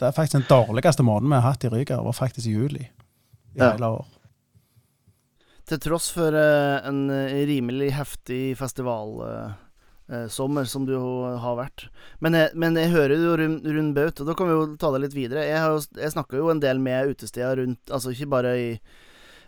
det 0.00 0.06
er 0.08 0.12
faktisk 0.16 0.32
den 0.40 0.48
dårligste 0.50 1.02
måneden 1.02 1.30
vi 1.30 1.40
har 1.40 1.50
hatt 1.52 1.64
i 1.64 1.68
Ryga, 1.72 1.96
var 2.02 2.12
faktisk 2.12 2.46
i 2.48 2.52
juli 2.56 2.82
i 2.82 3.58
Ja. 3.60 3.72
hele 3.72 3.86
år. 3.86 4.06
Til 5.66 5.78
tross 5.80 6.10
for 6.12 6.34
eh, 6.34 6.88
en 6.88 7.08
eh, 7.10 7.46
rimelig 7.46 7.92
heftig 7.94 8.56
festival 8.58 9.12
eh, 9.28 9.52
sommer 10.28 10.66
som 10.68 10.84
du 10.84 10.92
har 10.96 11.54
vært. 11.56 11.86
Men 12.20 12.34
jeg, 12.36 12.50
men 12.58 12.76
jeg 12.76 12.90
hører 12.92 13.16
jo 13.16 13.36
Rund 13.38 13.64
Rund 13.64 13.94
Baut, 13.96 14.20
og 14.20 14.28
da 14.28 14.34
kan 14.36 14.48
vi 14.50 14.56
jo 14.56 14.64
ta 14.80 14.90
det 14.92 15.00
litt 15.04 15.16
videre. 15.16 15.46
Jeg, 15.46 15.84
jeg 15.96 16.12
snakker 16.12 16.40
jo 16.40 16.50
en 16.52 16.60
del 16.60 16.82
med 16.82 17.14
utesteder 17.14 17.62
rundt, 17.62 17.80
altså 17.88 18.12
ikke 18.12 18.28
bare 18.34 18.52
i, 18.60 18.68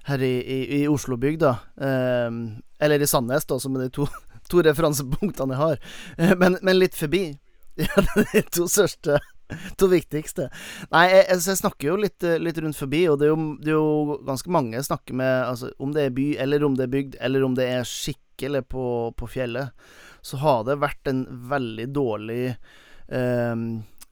her 0.09 0.25
i, 0.25 0.35
i, 0.41 0.59
i 0.79 0.81
Oslobygda, 0.89 1.55
eh, 1.81 2.39
eller 2.87 3.05
i 3.05 3.09
Sandnes, 3.11 3.47
da, 3.51 3.59
som 3.61 3.77
er 3.77 3.87
de 3.87 3.95
to, 3.99 4.09
to 4.51 4.65
referansepunktene 4.65 5.57
jeg 5.57 5.63
har, 5.63 5.85
eh, 6.19 6.35
men, 6.41 6.61
men 6.63 6.81
litt 6.81 6.99
forbi. 6.99 7.27
Ja, 7.75 8.05
de 8.07 8.45
to 8.55 8.69
største. 8.71 9.17
To 9.81 9.89
viktigste. 9.91 10.49
Nei, 10.93 11.05
jeg, 11.11 11.25
jeg, 11.29 11.43
jeg 11.51 11.61
snakker 11.61 11.91
jo 11.91 11.97
litt, 12.01 12.27
eh, 12.27 12.41
litt 12.43 12.59
rundt 12.63 12.79
forbi, 12.79 13.05
og 13.11 13.21
det 13.21 13.29
er, 13.29 13.33
jo, 13.35 13.49
det 13.61 13.73
er 13.73 13.79
jo 13.79 14.19
ganske 14.27 14.53
mange 14.55 14.79
jeg 14.79 14.89
snakker 14.89 15.19
med, 15.21 15.33
altså, 15.49 15.73
om 15.83 15.95
det 15.95 16.07
er 16.07 16.15
by, 16.17 16.29
eller 16.45 16.67
om 16.67 16.77
det 16.79 16.87
er 16.87 16.95
bygd, 16.95 17.19
eller 17.25 17.47
om 17.47 17.57
det 17.59 17.69
er 17.71 17.89
skikkelig 17.89 18.65
på, 18.73 18.87
på 19.19 19.31
fjellet, 19.31 19.89
så 20.25 20.41
har 20.41 20.63
det 20.69 20.81
vært 20.83 21.11
en 21.11 21.25
veldig 21.51 21.91
dårlig 21.93 22.45
eh, 22.49 23.57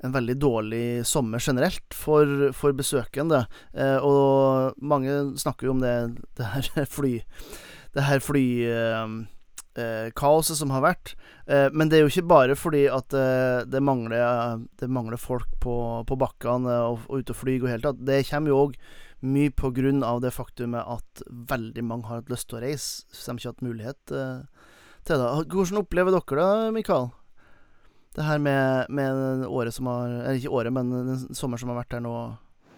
En 0.02 0.14
veldig 0.16 0.34
dårlig 0.42 0.86
sommer 1.06 1.38
generelt 1.38 1.94
for, 1.94 2.50
for 2.58 2.74
besøkende. 2.74 3.44
Eh, 3.72 4.02
og 4.02 4.74
mange 4.82 5.38
snakker 5.38 5.68
jo 5.68 5.76
om 5.76 5.84
det, 5.84 5.94
det 6.36 6.48
her 6.52 6.88
fly 6.96 7.20
Det 7.94 8.08
her 8.08 8.24
fly... 8.24 8.46
Eh, 8.66 9.22
kaoset 10.18 10.58
som 10.58 10.72
har 10.74 10.84
vært. 10.84 11.14
Eh, 11.46 11.68
men 11.72 11.90
det 11.90 11.98
er 11.98 12.04
jo 12.04 12.12
ikke 12.12 12.30
bare 12.30 12.56
fordi 12.58 12.84
at 12.92 13.14
eh, 13.16 13.62
det, 13.68 13.82
mangler, 13.82 14.62
det 14.80 14.90
mangler 14.90 15.20
folk 15.20 15.48
på, 15.62 15.76
på 16.08 16.18
bakkene 16.20 16.76
og, 16.90 17.06
og 17.08 17.22
ute 17.22 17.34
og 17.34 17.40
flyr 17.40 17.64
og 17.64 17.72
hele 17.72 17.86
tatt. 17.86 18.04
Det 18.06 18.22
kommer 18.28 18.52
jo 18.52 18.60
òg 18.66 18.76
mye 19.22 19.54
på 19.54 19.70
grunn 19.74 20.02
av 20.06 20.20
det 20.22 20.34
faktumet 20.34 20.82
at 20.82 21.24
veldig 21.50 21.84
mange 21.86 22.08
har 22.10 22.22
hatt 22.22 22.30
lyst 22.32 22.48
til 22.50 22.58
å 22.58 22.62
reise, 22.64 23.04
så 23.14 23.30
de 23.30 23.38
ikke 23.38 23.48
har 23.48 23.54
hatt 23.54 23.66
mulighet 23.66 24.14
eh, 24.18 24.70
til 25.06 25.22
det. 25.22 25.28
Hvordan 25.54 25.82
opplever 25.82 26.14
dere 26.14 26.46
det, 26.46 26.72
Mikael? 26.78 27.10
Det 28.12 28.26
her 28.26 28.42
med, 28.44 28.90
med 28.92 29.46
året 29.48 29.72
som 29.72 29.86
har 29.88 30.10
Eller 30.10 30.36
ikke 30.36 30.52
året, 30.52 30.72
men 30.76 30.90
den 30.92 31.22
sommeren 31.32 31.62
som 31.62 31.70
har 31.72 31.78
vært 31.80 31.94
her 31.96 32.02
nå. 32.04 32.16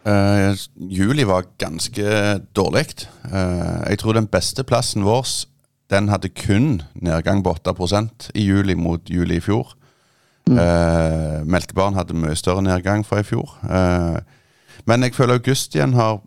Uh, 0.04 0.52
juli 0.76 1.24
var 1.26 1.48
ganske 1.59 2.04
dårlig. 2.54 3.09
Uh, 3.24 3.83
jeg 3.88 3.98
tror 3.98 4.14
den 4.14 4.28
beste 4.30 4.62
plassen 4.68 5.02
vår 5.02 5.24
den 5.94 6.11
hadde 6.11 6.33
kun 6.35 6.83
nedgang 6.94 7.44
på 7.44 7.54
8 7.54 8.02
i 8.35 8.44
juli 8.44 8.74
mot 8.74 9.11
juli 9.11 9.38
i 9.38 9.44
fjor. 9.44 9.74
Mm. 10.50 10.59
Eh, 10.59 11.40
Melkebaren 11.48 11.96
hadde 11.96 12.16
mye 12.18 12.37
større 12.37 12.62
nedgang 12.62 13.04
fra 13.07 13.22
i 13.22 13.26
fjor. 13.26 13.57
Eh, 13.64 14.20
men 14.85 15.07
jeg 15.07 15.14
føler 15.14 15.38
august 15.38 15.74
igjen 15.74 15.94
har 15.96 16.20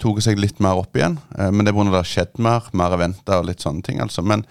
tatt 0.00 0.24
seg 0.24 0.40
litt 0.40 0.60
mer 0.60 0.80
opp 0.80 0.96
igjen. 0.96 1.18
Eh, 1.38 1.50
men 1.50 1.64
det 1.64 1.74
er 1.74 1.78
pga. 1.78 1.90
det 1.90 2.00
har 2.00 2.12
skjedd 2.12 2.38
mer, 2.38 2.70
mer 2.72 2.96
eventer 2.96 3.42
og 3.42 3.50
litt 3.50 3.62
sånne 3.62 3.82
ting. 3.86 4.00
altså. 4.00 4.22
Men, 4.22 4.44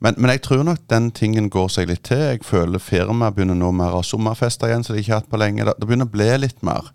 men, 0.00 0.16
men 0.16 0.34
jeg 0.34 0.42
tror 0.42 0.64
nok 0.64 0.88
den 0.90 1.10
tingen 1.10 1.50
går 1.50 1.68
seg 1.68 1.90
litt 1.92 2.02
til. 2.08 2.24
Jeg 2.32 2.44
føler 2.44 2.82
firmaet 2.82 3.36
begynner 3.36 3.58
nå 3.58 3.70
mer 3.70 3.94
å 3.94 4.00
ha 4.00 4.06
sommerfester 4.06 4.70
igjen, 4.70 4.84
som 4.84 4.96
de 4.96 5.04
ikke 5.04 5.14
har 5.14 5.22
hatt 5.22 5.30
på 5.30 5.40
lenge. 5.40 5.68
Det, 5.68 5.76
begynner 5.86 6.08
å 6.08 6.14
bli 6.16 6.30
litt 6.40 6.64
mer. 6.66 6.90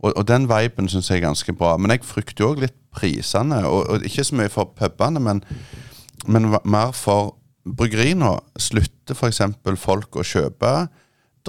Og, 0.00 0.14
og 0.14 0.24
den 0.26 0.48
viben 0.50 0.88
syns 0.90 1.10
jeg 1.10 1.20
er 1.20 1.28
ganske 1.28 1.54
bra. 1.54 1.76
Men 1.78 1.94
jeg 1.94 2.06
frykter 2.08 2.48
òg 2.48 2.64
litt 2.64 2.78
prisene. 2.94 3.62
Og, 3.68 3.84
og 3.86 4.08
ikke 4.08 4.26
så 4.26 4.40
mye 4.40 4.50
for 4.50 4.72
pubene, 4.74 5.22
men, 5.22 5.44
men 6.28 6.50
mer 6.64 6.94
for 6.96 7.34
bryggeri 7.64 8.14
nå. 8.16 8.36
Slutter 8.60 9.16
f.eks. 9.16 9.42
folk 9.80 10.16
å 10.16 10.26
kjøpe 10.26 10.72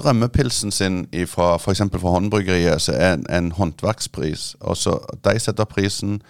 drømmepilsen 0.00 0.72
sin 0.72 1.02
fra 1.28 1.54
f.eks. 1.58 1.82
fra 1.92 2.12
håndbryggeriet, 2.16 2.82
som 2.82 2.94
er 2.96 3.16
en, 3.18 3.26
en 3.28 3.50
håndverkspris. 3.56 4.54
Og 4.60 4.76
så 4.76 4.98
De 5.24 5.36
setter 5.40 5.68
prisen, 5.68 6.20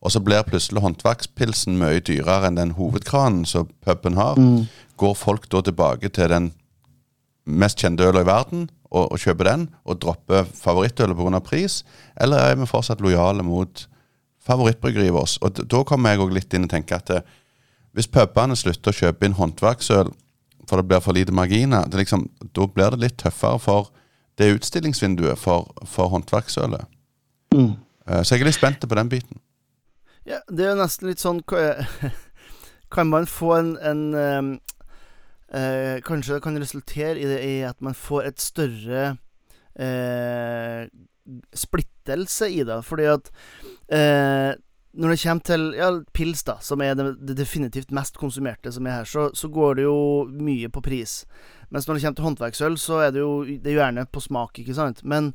og 0.00 0.12
så 0.12 0.20
blir 0.22 0.46
plutselig 0.46 0.82
håndverkspilsen 0.84 1.78
mye 1.80 2.02
dyrere 2.04 2.50
enn 2.50 2.60
den 2.60 2.76
hovedkranen 2.78 3.44
som 3.48 3.70
puben 3.84 4.18
har. 4.20 4.38
Går 4.96 5.14
folk 5.18 5.50
da 5.52 5.62
tilbake 5.66 6.08
til 6.08 6.30
den 6.30 6.52
mest 7.46 7.80
kjente 7.82 8.06
øla 8.06 8.22
i 8.24 8.28
verden 8.28 8.68
og, 8.90 9.12
og 9.12 9.18
kjøper 9.22 9.48
den, 9.48 9.68
og 9.84 10.00
dropper 10.02 10.46
favorittølet 10.54 11.16
pga. 11.18 11.40
pris, 11.40 11.84
eller 12.20 12.38
er 12.38 12.54
vi 12.56 12.66
fortsatt 12.66 13.00
lojale 13.00 13.42
mot 13.42 13.88
favorittbryggeriet 14.46 15.14
vårt? 15.14 15.38
Og 15.42 15.66
da 15.66 15.82
kommer 15.84 16.10
jeg 16.14 16.22
òg 16.22 16.34
litt 16.34 16.54
inn 16.54 16.68
og 16.68 16.70
tenker 16.70 17.00
at 17.00 17.10
eh, 17.10 17.26
hvis 17.96 18.10
pubene 18.12 18.56
slutter 18.58 18.92
å 18.92 18.98
kjøpe 19.00 19.24
inn 19.26 19.36
håndverksøl 19.38 20.12
for 20.68 20.80
det 20.80 20.88
blir 20.90 21.00
for 21.00 21.16
lite 21.16 21.32
marginer, 21.32 21.86
det 21.86 21.96
er 21.96 22.02
liksom, 22.02 22.26
da 22.52 22.66
blir 22.68 22.92
det 22.92 23.00
litt 23.04 23.18
tøffere 23.22 23.60
for 23.62 23.90
det 24.36 24.50
utstillingsvinduet 24.58 25.38
for, 25.40 25.70
for 25.88 26.10
håndverksølet. 26.12 26.84
Mm. 27.54 27.76
Eh, 28.08 28.22
Så 28.22 28.34
jeg 28.34 28.44
er 28.44 28.50
litt 28.50 28.58
spent 28.58 28.84
på 28.84 28.98
den 28.98 29.08
biten. 29.12 29.40
Ja, 30.26 30.42
det 30.50 30.66
er 30.66 30.74
jo 30.74 30.80
nesten 30.82 31.08
litt 31.08 31.22
sånn 31.22 31.40
Kan 32.94 33.10
man 33.10 33.28
få 33.30 33.52
en, 33.56 33.72
en 33.78 34.02
eh, 35.54 36.02
Kanskje 36.06 36.36
det 36.36 36.42
kan 36.44 36.58
resultere 36.58 37.16
i 37.20 37.28
det 37.30 37.40
i 37.46 37.56
at 37.66 37.78
man 37.80 37.94
får 37.94 38.28
et 38.32 38.42
større 38.42 39.04
eh, 39.78 40.86
splittelse 41.54 42.50
i 42.50 42.62
det. 42.66 42.80
Fordi 42.86 43.08
at 43.14 43.30
eh, 43.88 44.52
når 44.96 45.12
det 45.12 45.18
kommer 45.20 45.44
til 45.44 45.64
ja, 45.76 45.90
pils, 46.16 46.42
da, 46.46 46.56
som 46.64 46.80
er 46.80 46.94
det, 46.96 47.10
det 47.28 47.36
definitivt 47.36 47.92
mest 47.94 48.16
konsumerte 48.20 48.72
som 48.72 48.86
er 48.88 49.00
her, 49.00 49.08
så, 49.08 49.28
så 49.36 49.50
går 49.52 49.78
det 49.78 49.84
jo 49.84 49.98
mye 50.32 50.70
på 50.72 50.82
pris. 50.84 51.18
Mens 51.68 51.86
når 51.86 51.98
det 51.98 52.04
kommer 52.04 52.18
til 52.20 52.26
håndverksøl, 52.28 52.78
så 52.80 53.02
er 53.04 53.12
det 53.12 53.20
jo 53.20 53.32
det 53.44 53.72
er 53.72 53.80
gjerne 53.80 54.06
på 54.08 54.22
smak, 54.24 54.62
ikke 54.62 54.76
sant. 54.76 55.02
Men 55.04 55.34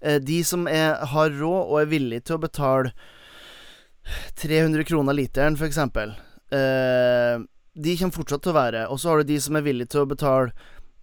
eh, 0.00 0.18
de 0.20 0.42
som 0.44 0.68
er, 0.68 1.00
har 1.12 1.32
råd 1.38 1.62
og 1.62 1.78
er 1.80 1.88
villige 1.92 2.26
til 2.28 2.36
å 2.36 2.42
betale 2.42 2.92
300 4.42 4.84
kroner 4.84 5.16
literen, 5.16 5.56
eksempel. 5.56 6.12
Eh, 6.52 7.40
de 7.72 7.96
kommer 7.96 8.18
fortsatt 8.18 8.44
til 8.44 8.52
å 8.52 8.58
være. 8.58 8.86
Og 8.92 9.00
så 9.00 9.12
har 9.12 9.22
du 9.22 9.32
de 9.32 9.40
som 9.40 9.56
er 9.56 9.64
villige 9.64 9.94
til 9.94 10.04
å 10.04 10.10
betale 10.10 10.52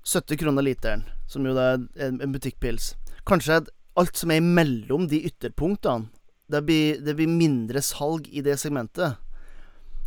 70 0.06 0.44
kroner 0.44 0.66
literen, 0.66 1.08
som 1.30 1.46
jo 1.46 1.58
da 1.58 1.74
er 1.74 1.84
en, 2.06 2.22
en 2.22 2.34
butikkpils. 2.36 2.94
Kanskje 3.30 3.64
alt 4.00 4.20
som 4.20 4.32
er 4.32 4.44
imellom 4.44 5.08
de 5.10 5.24
ytterpunktene, 5.28 6.12
det 6.50 6.62
blir, 6.66 7.00
det 7.06 7.14
blir 7.18 7.30
mindre 7.30 7.82
salg 7.86 8.28
i 8.32 8.42
det 8.46 8.56
segmentet. 8.60 9.18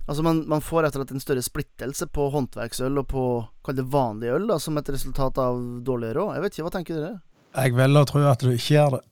Altså 0.09 0.25
man, 0.27 0.41
man 0.51 0.61
får 0.65 0.89
og 0.97 0.97
slett 0.99 1.13
en 1.15 1.23
større 1.23 1.43
splittelse 1.47 2.09
på 2.11 2.25
håndverksøl 2.35 2.99
og 2.99 3.07
på 3.13 3.27
kall 3.65 3.77
det 3.79 3.85
vanlig 3.93 4.33
øl, 4.35 4.49
da, 4.51 4.57
som 4.59 4.79
et 4.81 4.89
resultat 4.91 5.39
av 5.39 5.61
dårlig 5.87 6.11
råd. 6.19 6.33
Jeg 6.35 6.43
vet 6.43 6.57
ikke, 6.57 6.65
hva 6.67 6.73
tenker 6.75 6.99
dere? 6.99 7.21
Jeg 7.53 7.77
velger 7.79 8.03
å 8.03 8.09
tro 8.11 8.23
at 8.27 8.43
du 8.43 8.51
ikke 8.51 8.75
gjør 8.75 8.97
det. 8.97 9.05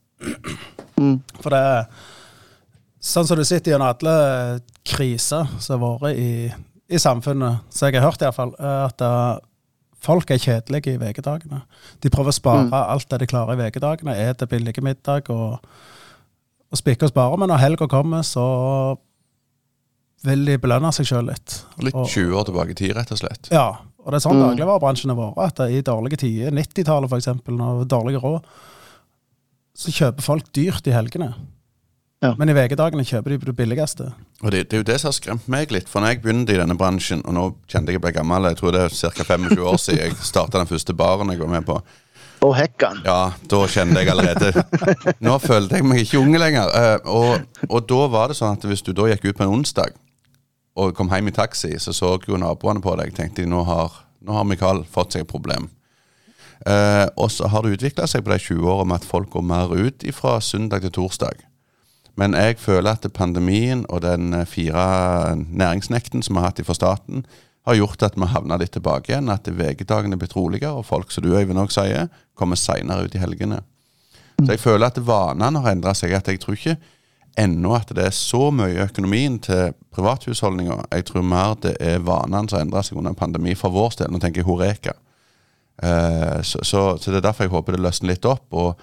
Mm. 0.99 1.15
For 1.39 1.53
det 1.55 1.61
er 1.69 1.85
sånn 3.01 3.29
som 3.29 3.39
du 3.39 3.45
sitter 3.47 3.73
gjennom 3.73 3.87
alle 3.87 4.15
kriser 4.85 5.47
som 5.63 5.85
har 5.85 6.01
vært 6.03 6.19
i, 6.19 6.51
i 6.91 6.99
samfunnet, 7.01 7.63
så 7.71 7.87
jeg 7.87 7.97
har 8.01 8.09
hørt 8.11 8.21
iallfall, 8.25 8.51
at 8.59 9.01
eh, 9.05 9.39
folk 10.01 10.33
er 10.33 10.41
kjedelige 10.43 10.97
i 10.97 10.99
ukedagene. 11.15 11.63
De 12.03 12.11
prøver 12.11 12.33
å 12.33 12.37
spare 12.37 12.67
Mm. 12.67 12.75
alt 12.75 13.07
det 13.09 13.21
de 13.23 13.31
klarer 13.31 13.55
i 13.57 13.71
ukedagene, 13.71 14.17
spiser 14.19 14.51
billig 14.51 14.75
middag 14.83 15.31
og, 15.33 15.57
og 16.71 16.77
spikker 16.79 17.09
og 17.09 17.11
sparer. 17.13 17.37
Men 17.41 17.49
når 17.51 17.59
helga 17.65 17.87
kommer, 17.91 18.23
så 18.23 18.97
vil 20.23 20.43
de 20.45 20.57
belønne 20.61 20.91
seg 20.93 21.07
sjøl 21.09 21.27
litt. 21.31 21.61
Litt 21.81 21.95
Og- 21.97 22.07
20 22.07 22.35
år 22.37 22.45
tilbake 22.45 22.71
i 22.71 22.73
tid, 22.77 22.95
rett 22.95 23.11
og 23.11 23.17
slett. 23.17 23.49
Ja, 23.51 23.69
og 23.99 24.11
det 24.11 24.19
er 24.23 24.29
sånn 24.29 24.37
Mm. 24.37 24.55
dagligvarebransjen 24.57 25.09
har 25.15 25.17
vært. 25.35 25.59
At 25.59 25.59
i 25.71 25.81
dårlige 25.81 26.17
tider, 26.17 26.51
90-tallet 26.51 27.09
f.eks., 27.09 27.27
når 27.47 27.85
dårlige 27.87 28.21
råd, 28.21 28.43
så 29.75 29.89
kjøper 29.91 30.21
folk 30.21 30.51
dyrt 30.53 30.85
i 30.87 30.91
helgene. 30.91 31.33
Ja. 32.21 32.35
Men 32.37 32.49
i 32.49 32.53
VG-dagene 32.53 33.01
kjøper 33.03 33.29
de 33.29 33.37
på 33.39 33.45
det 33.45 33.55
billigste. 33.57 34.13
Og 34.43 34.51
det, 34.51 34.69
det 34.69 34.73
er 34.77 34.83
jo 34.83 34.91
det 34.91 34.99
som 35.01 35.07
har 35.07 35.13
skremt 35.17 35.47
meg 35.49 35.71
litt. 35.71 35.87
For 35.89 36.01
når 36.01 36.07
jeg 36.13 36.21
begynte 36.21 36.53
i 36.53 36.57
denne 36.57 36.77
bransjen, 36.77 37.23
og 37.25 37.33
nå 37.33 37.55
kjente 37.67 37.87
jeg 37.95 37.99
ble 38.03 38.11
gammel, 38.13 38.43
jeg 38.43 38.57
tror 38.57 38.71
det 38.73 38.81
er 38.81 38.89
ca. 39.09 39.23
25 39.23 39.57
år 39.65 39.79
siden 39.81 39.97
jeg 40.05 40.13
starta 40.21 40.59
den 40.61 40.67
første 40.69 40.93
baren 40.95 41.29
jeg 41.33 41.39
var 41.39 41.47
med 41.47 41.65
på, 41.65 41.81
Og 42.41 42.55
hekkan. 42.57 43.03
ja, 43.05 43.33
da 43.49 43.57
kjente 43.69 44.01
jeg 44.01 44.09
allerede 44.09 44.63
Nå 45.25 45.35
følte 45.43 45.77
jeg 45.77 45.85
meg 45.85 46.01
ikke 46.01 46.21
unge 46.23 46.39
lenger. 46.41 46.71
Eh, 46.73 46.95
og, 47.05 47.67
og 47.69 47.83
da 47.89 47.99
var 48.09 48.31
det 48.31 48.39
sånn 48.39 48.57
at 48.57 48.65
hvis 48.65 48.81
du 48.81 48.95
da 48.97 49.05
gikk 49.11 49.27
ut 49.29 49.37
på 49.37 49.45
en 49.45 49.59
onsdag, 49.59 49.93
og 50.81 50.95
kom 50.95 51.11
hjem 51.11 51.29
i 51.29 51.35
taxi, 51.35 51.75
så 51.79 51.93
så 51.93 52.15
jo 52.27 52.39
naboene 52.39 52.81
på 52.81 52.95
deg. 52.97 53.13
tenkte 53.13 53.43
de, 53.43 53.49
nå 53.51 53.61
har, 53.67 53.93
nå 54.23 54.33
har 54.33 54.47
Mikael 54.47 54.81
fått 54.89 55.13
seg 55.13 55.25
et 55.25 55.29
problem. 55.29 55.69
Eh, 56.65 57.07
og 57.17 57.31
så 57.33 57.49
har 57.51 57.65
det 57.65 57.77
utvikla 57.77 58.07
seg 58.07 58.23
på 58.23 58.33
de 58.33 58.39
20 58.39 58.69
årene 58.69 58.89
med 58.89 59.01
at 59.01 59.07
folk 59.09 59.29
går 59.33 59.45
mer 59.45 59.73
ut 59.73 60.05
fra 60.15 60.39
søndag 60.41 60.85
til 60.85 60.93
torsdag. 60.97 61.45
Men 62.19 62.35
jeg 62.37 62.59
føler 62.59 62.91
at 62.97 63.07
pandemien 63.13 63.85
og 63.89 64.03
den 64.05 64.33
eh, 64.33 64.47
fire 64.47 65.35
næringsnekten 65.37 66.23
som 66.23 66.37
vi 66.37 66.43
har 66.43 66.51
hatt 66.51 66.65
fra 66.65 66.77
staten, 66.77 67.25
har 67.67 67.77
gjort 67.77 68.03
at 68.03 68.15
vi 68.17 68.29
havna 68.29 68.57
litt 68.57 68.73
tilbake 68.73 69.11
igjen. 69.11 69.29
At 69.29 69.47
VG-dagene 69.47 70.17
blir 70.17 70.33
roligere, 70.35 70.73
og 70.79 70.87
folk, 70.87 71.11
som 71.11 71.25
du 71.25 71.35
Øyvind 71.35 71.61
òg 71.61 71.73
sier, 71.73 72.09
kommer 72.37 72.59
seinere 72.59 73.05
ut 73.05 73.15
i 73.15 73.21
helgene. 73.21 73.61
Så 74.41 74.55
jeg 74.55 74.63
føler 74.63 74.89
at 74.89 74.97
vanene 75.05 75.61
har 75.61 75.75
endra 75.75 75.93
seg. 75.97 76.15
At 76.17 76.29
jeg 76.31 76.41
tror 76.41 76.57
ikke 76.57 76.77
ennå 77.39 77.75
at 77.77 77.93
det 77.95 78.07
er 78.07 78.15
så 78.15 78.49
mye 78.53 78.73
i 78.73 78.81
økonomien 78.83 79.37
til 79.43 79.75
privathusholdninger. 79.93 80.87
Jeg 80.91 81.05
tror 81.07 81.27
mer 81.27 81.55
det 81.61 81.75
er 81.79 82.01
vanene 82.03 82.49
som 82.49 82.57
har 82.57 82.65
endra 82.65 82.83
seg 82.85 82.97
under 82.97 83.13
en 83.13 83.19
pandemi 83.19 83.55
for 83.55 83.73
vår 83.73 84.01
del. 84.01 84.11
Nå 84.11 84.21
tenker 84.23 84.41
jeg 84.41 84.49
Horeka. 84.49 84.95
Eh, 85.81 86.41
så, 86.41 86.63
så, 86.63 86.81
så, 86.97 87.11
det 87.11 87.21
er 87.21 87.29
derfor 87.29 87.47
jeg 87.47 87.53
håper 87.53 87.77
det 87.77 87.85
løsner 87.85 88.13
litt 88.13 88.27
opp. 88.29 88.47
Og 88.57 88.81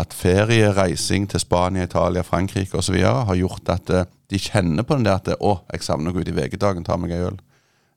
at 0.00 0.14
ferie, 0.14 0.70
reising 0.76 1.26
til 1.28 1.42
Spania, 1.42 1.88
Italia, 1.88 2.22
Frankrike 2.22 2.78
osv. 2.78 2.96
har 3.02 3.36
gjort 3.36 3.74
at 3.74 3.90
eh, 3.90 4.08
de 4.30 4.38
kjenner 4.38 4.86
på 4.86 4.96
den 4.96 5.08
der 5.08 5.18
at 5.18 5.26
det, 5.26 5.40
'Å, 5.42 5.60
jeg 5.72 5.82
savner 5.82 6.12
å 6.12 6.14
gå 6.14 6.22
ut 6.22 6.30
i 6.30 6.36
VG-dagen, 6.36 6.86
ta 6.86 6.96
meg 6.96 7.10
ei 7.16 7.24
øl'. 7.26 7.40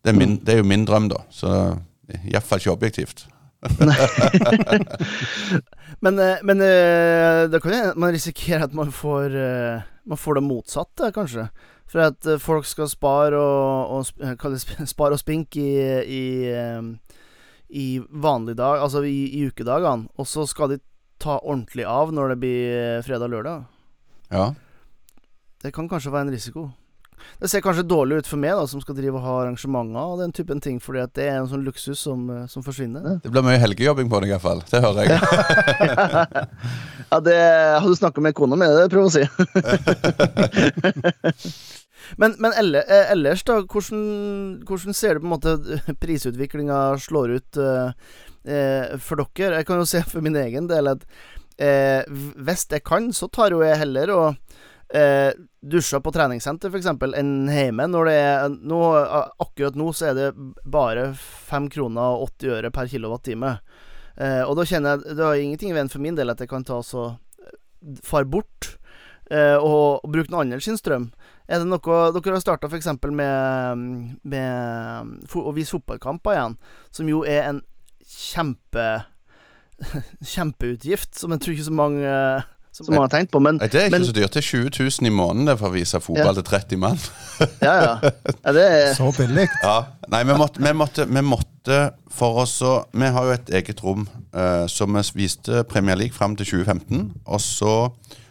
Det 0.04 0.12
er, 0.12 0.18
min, 0.20 0.36
det 0.44 0.54
er 0.54 0.58
jo 0.60 0.66
min 0.68 0.84
drøm, 0.86 1.08
da. 1.12 1.16
Så 1.32 1.50
iallfall 2.28 2.60
ikke 2.60 2.72
objektivt. 2.74 3.28
men, 6.04 6.20
eh, 6.20 6.42
men 6.44 6.62
eh, 6.62 7.48
da 7.48 7.60
kan 7.64 7.96
man 7.96 8.12
risikere 8.12 8.64
at 8.68 8.74
man 8.76 8.92
får, 8.92 9.32
eh, 9.32 9.82
man 10.04 10.20
får 10.20 10.34
det 10.36 10.44
motsatte, 10.44 11.12
kanskje. 11.16 11.48
For 11.88 12.00
at 12.04 12.28
folk 12.42 12.66
skal 12.68 12.90
spare 12.92 13.40
og, 13.40 13.92
og 13.94 14.04
spare 14.90 15.14
og 15.16 15.20
spink 15.22 15.56
i, 15.62 15.72
i, 16.04 16.24
i 17.70 18.02
vanlig 18.10 18.58
dag, 18.58 18.82
altså 18.82 19.04
i, 19.06 19.30
i 19.40 19.46
ukedagene, 19.48 20.08
og 20.18 20.28
så 20.28 20.46
skal 20.50 20.70
de 20.74 20.80
ta 21.22 21.38
ordentlig 21.40 21.86
av 21.88 22.12
når 22.12 22.30
det 22.34 22.40
blir 22.42 23.02
fredag-lørdag. 23.06 23.64
Ja. 24.34 24.54
Det 25.64 25.72
kan 25.76 25.88
kanskje 25.88 26.12
være 26.12 26.22
en 26.28 26.34
risiko. 26.34 26.72
Det 27.42 27.50
ser 27.52 27.64
kanskje 27.66 27.86
dårlig 27.88 28.22
ut 28.22 28.30
for 28.30 28.42
meg, 28.42 28.56
da 28.58 28.66
som 28.70 28.82
skal 28.84 28.96
drive 28.98 29.20
og 29.20 29.26
ha 29.26 29.36
arrangementer 29.44 30.14
og 30.14 30.22
den 30.24 30.34
typen 30.36 30.62
ting, 30.64 30.80
fordi 30.84 31.04
at 31.04 31.14
det 31.18 31.28
er 31.30 31.40
en 31.42 31.50
sånn 31.52 31.66
luksus 31.66 32.00
som, 32.00 32.26
eh, 32.32 32.46
som 32.52 32.66
forsvinner. 32.66 33.20
Det 33.24 33.32
blir 33.34 33.46
mye 33.46 33.62
helgejobbing 33.62 34.10
på 34.12 34.24
deg, 34.24 34.34
iallfall. 34.34 34.64
Det 34.70 34.82
hører 34.84 35.02
jeg. 35.08 35.12
ja, 37.12 37.22
det 37.28 37.40
har 37.40 37.88
du 37.88 37.96
snakka 38.00 38.24
med 38.24 38.38
kona 38.38 38.60
mi, 38.60 38.70
det 38.72 38.90
prøver 38.94 39.10
å 39.10 39.16
si. 39.18 39.24
men, 42.22 42.36
men 42.44 42.52
eh, 42.56 43.12
ellers, 43.14 43.46
da, 43.48 43.62
hvordan, 43.64 44.04
hvordan, 44.68 44.98
ser 44.98 45.16
du 45.16 45.24
på 45.24 45.30
en 45.30 45.36
måte 45.36 45.58
prisutviklinga 46.04 46.82
slår 47.04 47.38
ut 47.40 47.62
uh, 47.62 47.94
uh, 48.48 48.98
for 49.04 49.24
dere? 49.24 49.62
Jeg 49.62 49.70
kan 49.70 49.82
jo 49.84 49.90
se 49.90 50.04
for 50.08 50.26
min 50.26 50.40
egen 50.40 50.72
del 50.72 50.92
at 50.96 51.08
eh, 51.62 52.04
hvis 52.10 52.68
jeg 52.72 52.84
kan, 52.86 53.12
så 53.14 53.30
tar 53.32 53.54
jo 53.54 53.64
jeg 53.64 53.80
heller 53.82 54.14
og 54.14 54.28
eh, 54.94 55.32
dusja 55.64 56.00
på 56.04 56.12
treningssenter 56.12 56.72
f.eks. 56.72 56.90
enn 57.18 57.34
hjemme. 57.52 57.88
Når 57.90 58.10
det 58.10 58.16
er 58.20 58.54
nå, 58.54 58.82
Akkurat 59.44 59.78
nå 59.80 59.90
så 59.96 60.12
er 60.12 60.18
det 60.18 60.30
bare 60.70 61.12
5 61.16 61.70
kroner 61.74 62.20
og 62.20 62.30
80 62.36 62.56
øre 62.58 62.72
per 62.76 62.92
kilowattime. 62.92 63.56
Eh, 64.18 64.42
og 64.46 64.58
da 64.60 64.66
kjenner 64.70 65.00
jeg 65.00 65.18
Det 65.18 65.26
har 65.26 65.40
ingenting 65.42 65.72
i 65.72 65.78
veien 65.80 65.90
for 65.90 66.04
min 66.04 66.18
del 66.18 66.30
at 66.30 66.42
jeg 66.44 66.52
kan 66.52 66.66
ta 66.68 66.78
så 66.86 67.08
eh, 67.42 67.56
far 68.06 68.28
bort 68.30 68.76
eh, 69.32 69.58
og, 69.58 70.04
og, 70.04 70.12
bruke 70.14 70.30
noen 70.30 70.52
andre 70.52 70.62
sin 70.62 70.78
strøm. 70.78 71.10
Er 71.48 71.64
det 71.64 71.70
noe 71.70 71.98
Dere 72.14 72.36
har 72.36 72.44
starta 72.44 72.70
f.eks. 72.70 72.92
med, 73.10 74.20
med 74.22 75.34
å 75.40 75.56
vise 75.56 75.74
fotballkamper 75.74 76.38
igjen, 76.38 76.60
som 76.94 77.10
jo 77.10 77.24
er 77.26 77.50
en 77.50 77.64
kjempe 78.04 79.04
kjempeutgift 80.34 81.18
som 81.18 81.34
jeg 81.34 81.42
tror 81.44 81.56
ikke 81.56 81.66
så 81.66 81.76
mange 81.76 82.12
som 82.74 82.90
man 82.90 83.04
har 83.04 83.12
tenkt 83.14 83.32
på. 83.32 83.40
Men, 83.44 83.60
det 83.62 83.70
er 83.70 83.88
ikke 83.88 84.00
men, 84.00 84.06
så 84.08 84.16
dyrt. 84.16 84.34
Det 84.34 84.42
er 84.42 84.48
20 84.48 84.72
000 84.80 85.10
i 85.10 85.14
måneden 85.14 85.58
for 85.60 85.70
å 85.70 85.76
vise 85.76 86.00
fotball 86.02 86.32
ja. 86.32 86.38
til 86.40 86.48
30 86.48 86.82
mann. 86.82 87.04
ja, 87.62 87.74
ja. 87.78 88.14
ja 88.34 88.56
det 88.58 88.64
er... 88.66 88.88
Så 88.98 89.12
billig. 89.18 89.48
Ja. 89.64 89.76
Nei, 90.12 90.24
vi 90.28 90.38
måtte, 90.38 90.64
vi, 90.64 90.74
måtte, 90.76 91.06
vi 91.08 91.24
måtte, 91.26 91.78
for 92.14 92.42
oss 92.44 92.58
å 92.66 92.74
Vi 92.92 93.08
har 93.16 93.30
jo 93.30 93.34
et 93.34 93.54
eget 93.62 93.80
rom 93.86 94.04
uh, 94.36 94.66
som 94.70 94.98
vi 94.98 95.06
viste 95.22 95.64
Premier 95.70 95.98
League 96.00 96.18
fram 96.18 96.36
til 96.40 96.50
2015. 96.50 97.06
Og 97.26 97.42
så 97.42 97.76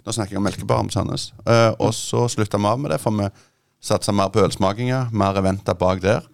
Nå 0.03 0.11
snakker 0.11 0.35
jeg 0.35 0.41
om 0.41 0.47
Melkebar 0.49 0.83
om 0.83 0.91
Sandnes. 0.91 1.29
Uh, 1.47 1.71
og 1.79 1.93
så 1.95 2.25
slutta 2.27 2.59
vi 2.59 2.67
av 2.67 2.81
med 2.83 2.91
det, 2.91 2.99
for 2.99 3.15
vi 3.15 3.29
satsa 3.83 4.11
mer 4.15 4.33
på 4.35 4.43
ølsmakinger, 4.43 5.13
mer 5.15 5.39
eventer 5.39 5.79
bak 5.79 6.03
der. 6.03 6.27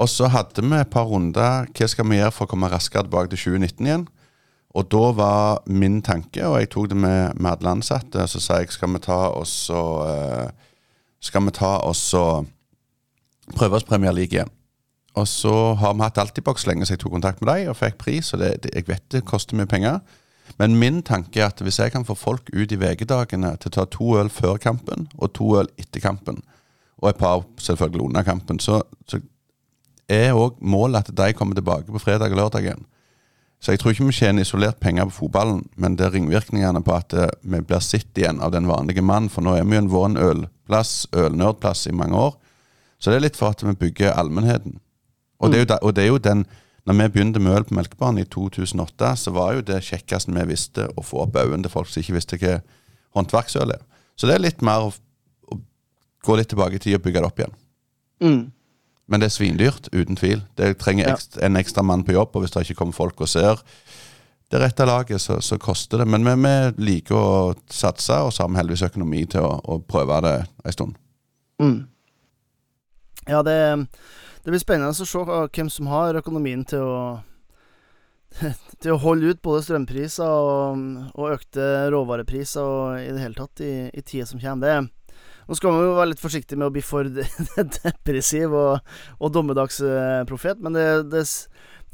Og 0.00 0.08
så 0.10 0.30
hadde 0.32 0.64
vi 0.64 0.78
et 0.80 0.90
par 0.90 1.04
runder. 1.10 1.68
Hva 1.76 1.88
skal 1.90 2.08
vi 2.08 2.18
gjøre 2.18 2.32
for 2.34 2.48
å 2.48 2.50
komme 2.50 2.72
raskere 2.72 3.04
tilbake 3.04 3.34
til 3.34 3.52
2019 3.52 3.90
igjen? 3.90 4.06
Og 4.74 4.88
da 4.90 5.04
var 5.14 5.62
min 5.70 6.00
tanke, 6.02 6.42
og 6.48 6.58
jeg 6.58 6.70
tok 6.72 6.88
det 6.90 6.98
med, 6.98 7.36
med 7.38 7.50
alle 7.52 7.76
ansatte, 7.76 8.26
så 8.26 8.40
sa 8.42 8.58
jeg 8.58 8.72
skal 8.74 8.90
vi 8.96 9.02
ta 9.04 9.20
oss 9.30 9.70
og 9.70 10.02
uh, 10.08 10.70
Skal 11.24 11.40
vi 11.46 11.54
ta 11.56 11.78
oss 11.88 12.02
og 12.18 12.50
prøve 13.54 13.78
oss 13.78 13.86
Premier 13.88 14.12
League 14.12 14.36
igjen. 14.36 14.50
Og 15.16 15.28
så 15.28 15.52
har 15.78 15.94
vi 15.94 16.02
hatt 16.02 16.18
Altibox 16.18 16.66
lenge, 16.66 16.84
så 16.84 16.96
jeg 16.96 17.00
tok 17.00 17.14
kontakt 17.14 17.40
med 17.40 17.48
dem 17.48 17.70
og 17.72 17.78
fikk 17.78 17.96
pris. 18.02 18.32
Og 18.34 18.42
det, 18.42 18.50
det, 18.64 18.74
jeg 18.74 18.88
vet 18.90 19.04
det 19.14 19.24
koster 19.24 19.56
mye 19.56 19.70
penger. 19.70 20.02
Men 20.60 20.76
min 20.76 21.00
tanke 21.06 21.40
er 21.40 21.48
at 21.48 21.62
hvis 21.64 21.78
jeg 21.80 21.94
kan 21.94 22.04
få 22.04 22.16
folk 22.18 22.50
ut 22.52 22.72
i 22.72 22.78
VG-dagene 22.78 23.54
til 23.62 23.70
å 23.70 23.74
ta 23.78 23.86
to 23.88 24.18
øl 24.20 24.28
før 24.28 24.58
kampen 24.60 25.06
og 25.16 25.32
to 25.38 25.54
øl 25.62 25.70
etter 25.80 26.02
kampen, 26.04 26.42
og 27.00 27.08
et 27.10 27.20
par 27.20 27.46
selvfølgelig 27.60 28.08
under 28.08 28.26
kampen, 28.26 28.60
så, 28.60 28.82
så 29.08 29.20
er 30.10 30.36
òg 30.36 30.60
målet 30.60 31.08
at 31.08 31.16
de 31.16 31.32
kommer 31.36 31.56
tilbake 31.56 31.92
på 31.92 32.02
fredag 32.02 32.34
og 32.34 32.42
lørdag 32.42 32.66
igjen. 32.68 32.84
Så 33.64 33.72
jeg 33.72 33.80
tror 33.80 33.94
ikke 33.94 34.10
vi 34.10 34.12
tjener 34.12 34.44
isolert 34.44 34.76
penger 34.76 35.08
på 35.08 35.22
fotballen, 35.22 35.62
men 35.80 35.94
det 35.96 36.04
er 36.04 36.12
ringvirkningene 36.18 36.82
på 36.84 36.92
at 36.98 37.14
eh, 37.16 37.30
vi 37.48 37.62
blir 37.64 37.80
sett 37.80 38.18
igjen 38.20 38.42
av 38.44 38.52
den 38.52 38.68
vanlige 38.68 39.00
mann. 39.00 39.30
For 39.32 39.40
nå 39.40 39.54
er 39.56 39.64
vi 39.64 39.78
jo 39.78 39.80
en 39.80 39.88
våren 39.92 40.18
ølplass, 40.20 41.06
ølnerdplass 41.16 41.86
i 41.88 41.94
mange 41.96 42.18
år. 42.26 42.34
Så 43.00 43.08
det 43.08 43.16
er 43.16 43.24
litt 43.24 43.38
for 43.40 43.56
at 43.56 43.64
vi 43.64 43.72
bygger 43.86 44.12
allmennheten. 44.12 44.76
Og, 45.40 45.52
det 45.52 45.64
og 45.80 45.94
det 45.96 46.04
er 46.04 46.12
jo 46.12 46.20
den 46.20 46.44
når 46.84 46.98
vi 46.98 47.08
begynte 47.14 47.40
med 47.40 47.56
øl 47.56 47.64
på 47.64 47.74
Melkebanen 47.78 48.20
i 48.20 48.28
2008, 48.28 49.14
så 49.16 49.32
var 49.32 49.54
jo 49.56 49.64
det 49.64 49.80
kjekkeste 49.86 50.32
vi 50.36 50.44
visste, 50.50 50.84
å 50.92 51.04
få 51.04 51.22
opp 51.24 51.38
øynene 51.40 51.64
til 51.64 51.72
folk 51.72 51.88
som 51.88 52.02
ikke 52.02 52.16
visste 52.18 52.38
hva 52.42 52.58
håndverksøl 53.16 53.72
er. 53.72 53.80
Så 54.20 54.28
det 54.28 54.36
er 54.36 54.44
litt 54.44 54.60
mer 54.64 54.90
å, 54.90 54.92
å 55.48 55.58
gå 56.28 56.36
litt 56.36 56.52
tilbake 56.52 56.76
i 56.76 56.82
tid 56.84 56.98
og 56.98 57.06
bygge 57.06 57.22
det 57.22 57.30
opp 57.30 57.40
igjen. 57.40 57.56
Mm. 58.20 58.42
Men 59.06 59.20
det 59.20 59.28
er 59.28 59.34
svindyrt, 59.34 59.88
uten 59.92 60.16
tvil. 60.16 60.42
Det 60.56 60.74
trenger 60.80 61.12
ekstra, 61.12 61.42
en 61.44 61.60
ekstra 61.60 61.84
mann 61.84 62.04
på 62.06 62.14
jobb, 62.16 62.32
og 62.32 62.44
hvis 62.44 62.54
det 62.54 62.64
ikke 62.64 62.78
kommer 62.80 62.96
folk 62.96 63.20
og 63.20 63.28
ser 63.28 63.60
det 64.52 64.60
rette 64.60 64.86
laget, 64.86 65.20
så, 65.20 65.40
så 65.40 65.58
koster 65.58 65.98
det. 65.98 66.06
Men 66.08 66.24
vi, 66.24 66.34
vi, 66.44 66.84
liker 66.86 67.16
å 67.18 67.54
satse, 67.70 68.16
og 68.22 68.32
så 68.32 68.44
har 68.44 68.52
vi 68.52 68.60
heldigvis 68.60 68.86
økonomi 68.86 69.24
til 69.30 69.44
å, 69.44 69.56
å 69.58 69.80
prøve 69.82 70.20
det 70.24 70.34
en 70.44 70.76
stund. 70.76 70.98
Mm. 71.62 71.78
Ja, 73.26 73.40
det, 73.42 73.56
det, 74.44 74.50
blir 74.52 74.62
spennende 74.62 74.92
å 74.92 75.08
se 75.08 75.24
hvem 75.24 75.70
som 75.72 75.88
har 75.92 76.20
økonomien 76.20 76.64
til 76.68 76.84
å 76.84 76.98
til 78.82 78.90
å 78.90 78.98
holde 78.98 79.30
ut 79.30 79.42
både 79.46 79.62
strømpriser 79.62 80.26
og, 80.26 80.80
og 81.14 81.36
økte 81.36 81.66
råvarepriser 81.94 82.66
og 82.66 82.96
i 82.98 83.12
det 83.14 83.22
hele 83.22 83.38
tatt 83.38 83.62
i, 83.62 83.74
i 83.94 84.02
tida 84.02 84.26
som 84.26 84.40
kommer. 84.42 84.66
Det, 84.66 85.03
nå 85.48 85.58
skal 85.58 85.74
man 85.74 85.84
jo 85.84 85.96
være 85.98 86.10
litt 86.12 86.22
forsiktig 86.22 86.58
med 86.58 86.68
å 86.68 86.74
bli 86.74 86.82
for 86.84 87.08
depressiv 87.78 88.54
og, 88.56 88.96
og 89.18 89.34
dommedagsprofet, 89.34 90.62
men 90.64 90.76
det, 90.76 90.86
det, 91.12 91.24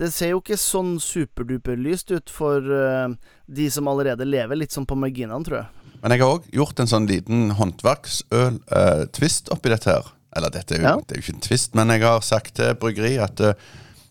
det, 0.00 0.12
ser 0.14 0.34
jo 0.34 0.40
ikke 0.42 0.58
sånn 0.60 0.96
superduper 1.02 1.78
lyst 1.80 2.12
ut 2.14 2.32
for 2.32 2.64
uh, 2.64 3.10
de 3.50 3.68
som 3.72 3.90
allerede 3.90 4.28
lever 4.28 4.62
litt 4.62 4.76
sånn 4.76 4.88
på 4.88 4.98
marginene, 4.98 5.42
tror 5.46 5.62
jeg. 5.62 5.92
Men 6.00 6.14
jeg 6.14 6.22
har 6.22 6.38
òg 6.38 6.48
gjort 6.56 6.80
en 6.80 6.88
sånn 6.88 7.10
liten 7.10 7.50
håndverksøl-tvist 7.58 9.50
uh, 9.50 9.56
oppi 9.56 9.72
dette 9.74 9.92
her. 9.92 10.10
Eller 10.36 10.52
dette 10.54 10.76
er 10.76 10.84
jo, 10.84 10.86
ja. 10.86 10.96
det 11.02 11.16
er 11.16 11.18
jo 11.18 11.26
ikke 11.26 11.36
en 11.36 11.46
tvist, 11.48 11.72
men 11.76 11.92
jeg 11.92 12.06
har 12.06 12.20
sagt 12.24 12.54
til 12.56 12.76
bryggeri 12.80 13.16
at 13.20 13.42
uh, 13.44 13.56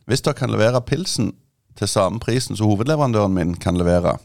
hvis 0.10 0.26
dere 0.26 0.38
kan 0.38 0.52
levere 0.52 0.82
pilsen 0.86 1.32
til 1.80 1.90
samme 1.90 2.20
prisen 2.22 2.58
som 2.60 2.68
hovedleverandøren 2.70 3.34
min 3.34 3.56
kan 3.62 3.78
levere, 3.80 4.18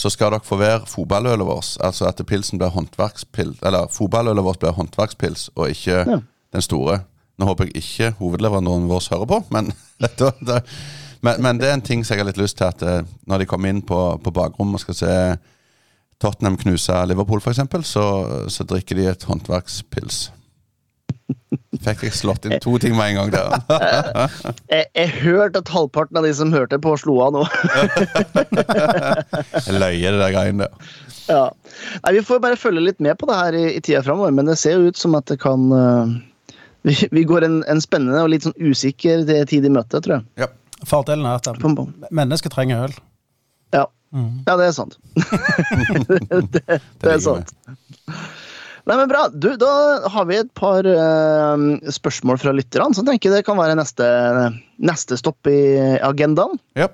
så 0.00 0.10
skal 0.12 0.32
dere 0.32 0.46
få 0.46 0.56
være 0.60 0.88
fotballølet 0.88 1.46
vårt. 1.46 1.74
Altså 1.84 2.08
at 2.08 2.20
pilsen 2.26 2.60
blir 2.60 2.72
håndverkspils 2.72 3.60
Eller 3.66 3.90
fotballølet 3.92 4.44
vårt 4.44 4.62
blir 4.62 4.76
håndverkspils, 4.76 5.50
og 5.56 5.70
ikke 5.74 5.98
ja. 5.98 6.18
den 6.52 6.64
store. 6.64 7.02
Nå 7.40 7.48
håper 7.48 7.68
jeg 7.68 7.82
ikke 7.82 8.10
hovedleverandøren 8.18 8.88
vår 8.88 9.06
hører 9.12 9.28
på, 9.28 9.40
men, 9.54 9.72
men, 11.24 11.42
men, 11.44 11.60
det 11.60 11.68
er 11.68 11.78
en 11.78 11.84
ting 11.84 12.04
som 12.04 12.16
jeg 12.16 12.24
har 12.24 12.30
litt 12.30 12.40
lyst 12.40 12.58
til 12.60 12.68
at 12.68 12.82
eh, 12.84 13.06
når 13.28 13.42
de 13.42 13.48
kommer 13.48 13.72
inn 13.72 13.80
på, 13.86 14.00
på 14.20 14.32
bakrommet 14.34 14.80
og 14.80 14.84
skal 14.84 14.98
se 14.98 15.14
Tottenham 16.20 16.58
knuse 16.60 16.98
Liverpool, 17.08 17.40
f.eks., 17.40 17.62
så, 17.88 18.04
så 18.52 18.66
drikker 18.68 18.98
de 18.98 19.08
et 19.08 19.24
håndverkspils. 19.24 20.26
Fikk 21.84 22.04
jeg 22.06 22.16
slått 22.16 22.46
inn 22.46 22.56
to 22.62 22.76
ting 22.82 22.96
med 22.98 23.12
en 23.12 23.18
gang 23.20 23.30
der. 23.34 23.54
jeg, 24.72 24.86
jeg 24.96 25.12
hørte 25.20 25.62
at 25.62 25.70
halvparten 25.72 26.18
av 26.20 26.26
de 26.26 26.32
som 26.36 26.52
hørte 26.54 26.80
på, 26.82 26.94
slo 27.00 27.18
av 27.24 27.36
nå. 27.36 27.44
Løye, 29.80 30.10
det 30.10 30.18
der 30.18 30.34
greiene 30.34 30.66
der. 30.66 30.90
Ja. 31.30 31.44
Nei, 32.04 32.14
vi 32.18 32.24
får 32.26 32.42
bare 32.42 32.58
følge 32.58 32.82
litt 32.82 33.00
med 33.02 33.18
på 33.20 33.28
det 33.30 33.38
her 33.38 33.58
i, 33.58 33.64
i 33.76 33.82
tida 33.84 34.02
framover, 34.06 34.34
men 34.34 34.50
det 34.50 34.58
ser 34.60 34.78
jo 34.78 34.90
ut 34.90 34.98
som 34.98 35.14
at 35.18 35.30
det 35.30 35.38
kan, 35.42 35.68
uh, 35.70 36.54
vi, 36.88 36.96
vi 37.14 37.26
går 37.28 37.46
en, 37.46 37.60
en 37.70 37.82
spennende 37.82 38.24
og 38.24 38.32
litt 38.32 38.48
sånn 38.48 38.56
usikker 38.58 39.22
tid 39.50 39.68
i 39.68 39.72
møte, 39.72 40.02
tror 40.02 40.18
jeg. 40.18 40.26
Ja. 40.42 40.50
Fordelen 40.88 41.26
er 41.28 41.36
at 41.36 42.10
mennesker 42.10 42.52
trenger 42.52 42.86
øl. 42.88 42.94
Ja. 43.76 43.86
Mm. 44.10 44.42
ja, 44.46 44.56
det 44.58 44.64
er 44.66 44.72
sant. 44.74 44.96
det, 45.14 46.40
det, 46.56 46.78
det 47.02 47.10
er 47.12 47.20
sant. 47.22 47.52
Nei, 48.90 48.96
men 48.98 49.06
bra. 49.06 49.28
Du, 49.30 49.52
da 49.54 49.72
har 50.10 50.24
vi 50.26 50.40
et 50.40 50.48
par 50.58 50.82
uh, 50.82 51.60
spørsmål 51.94 52.40
fra 52.42 52.50
lytterne, 52.56 52.90
så 52.90 53.04
jeg 53.04 53.12
tenker 53.12 53.36
det 53.36 53.44
kan 53.46 53.54
være 53.54 53.76
neste, 53.78 54.06
neste 54.82 55.18
stopp 55.20 55.46
i 55.46 55.60
agendaen. 56.02 56.58
Ja. 56.74 56.88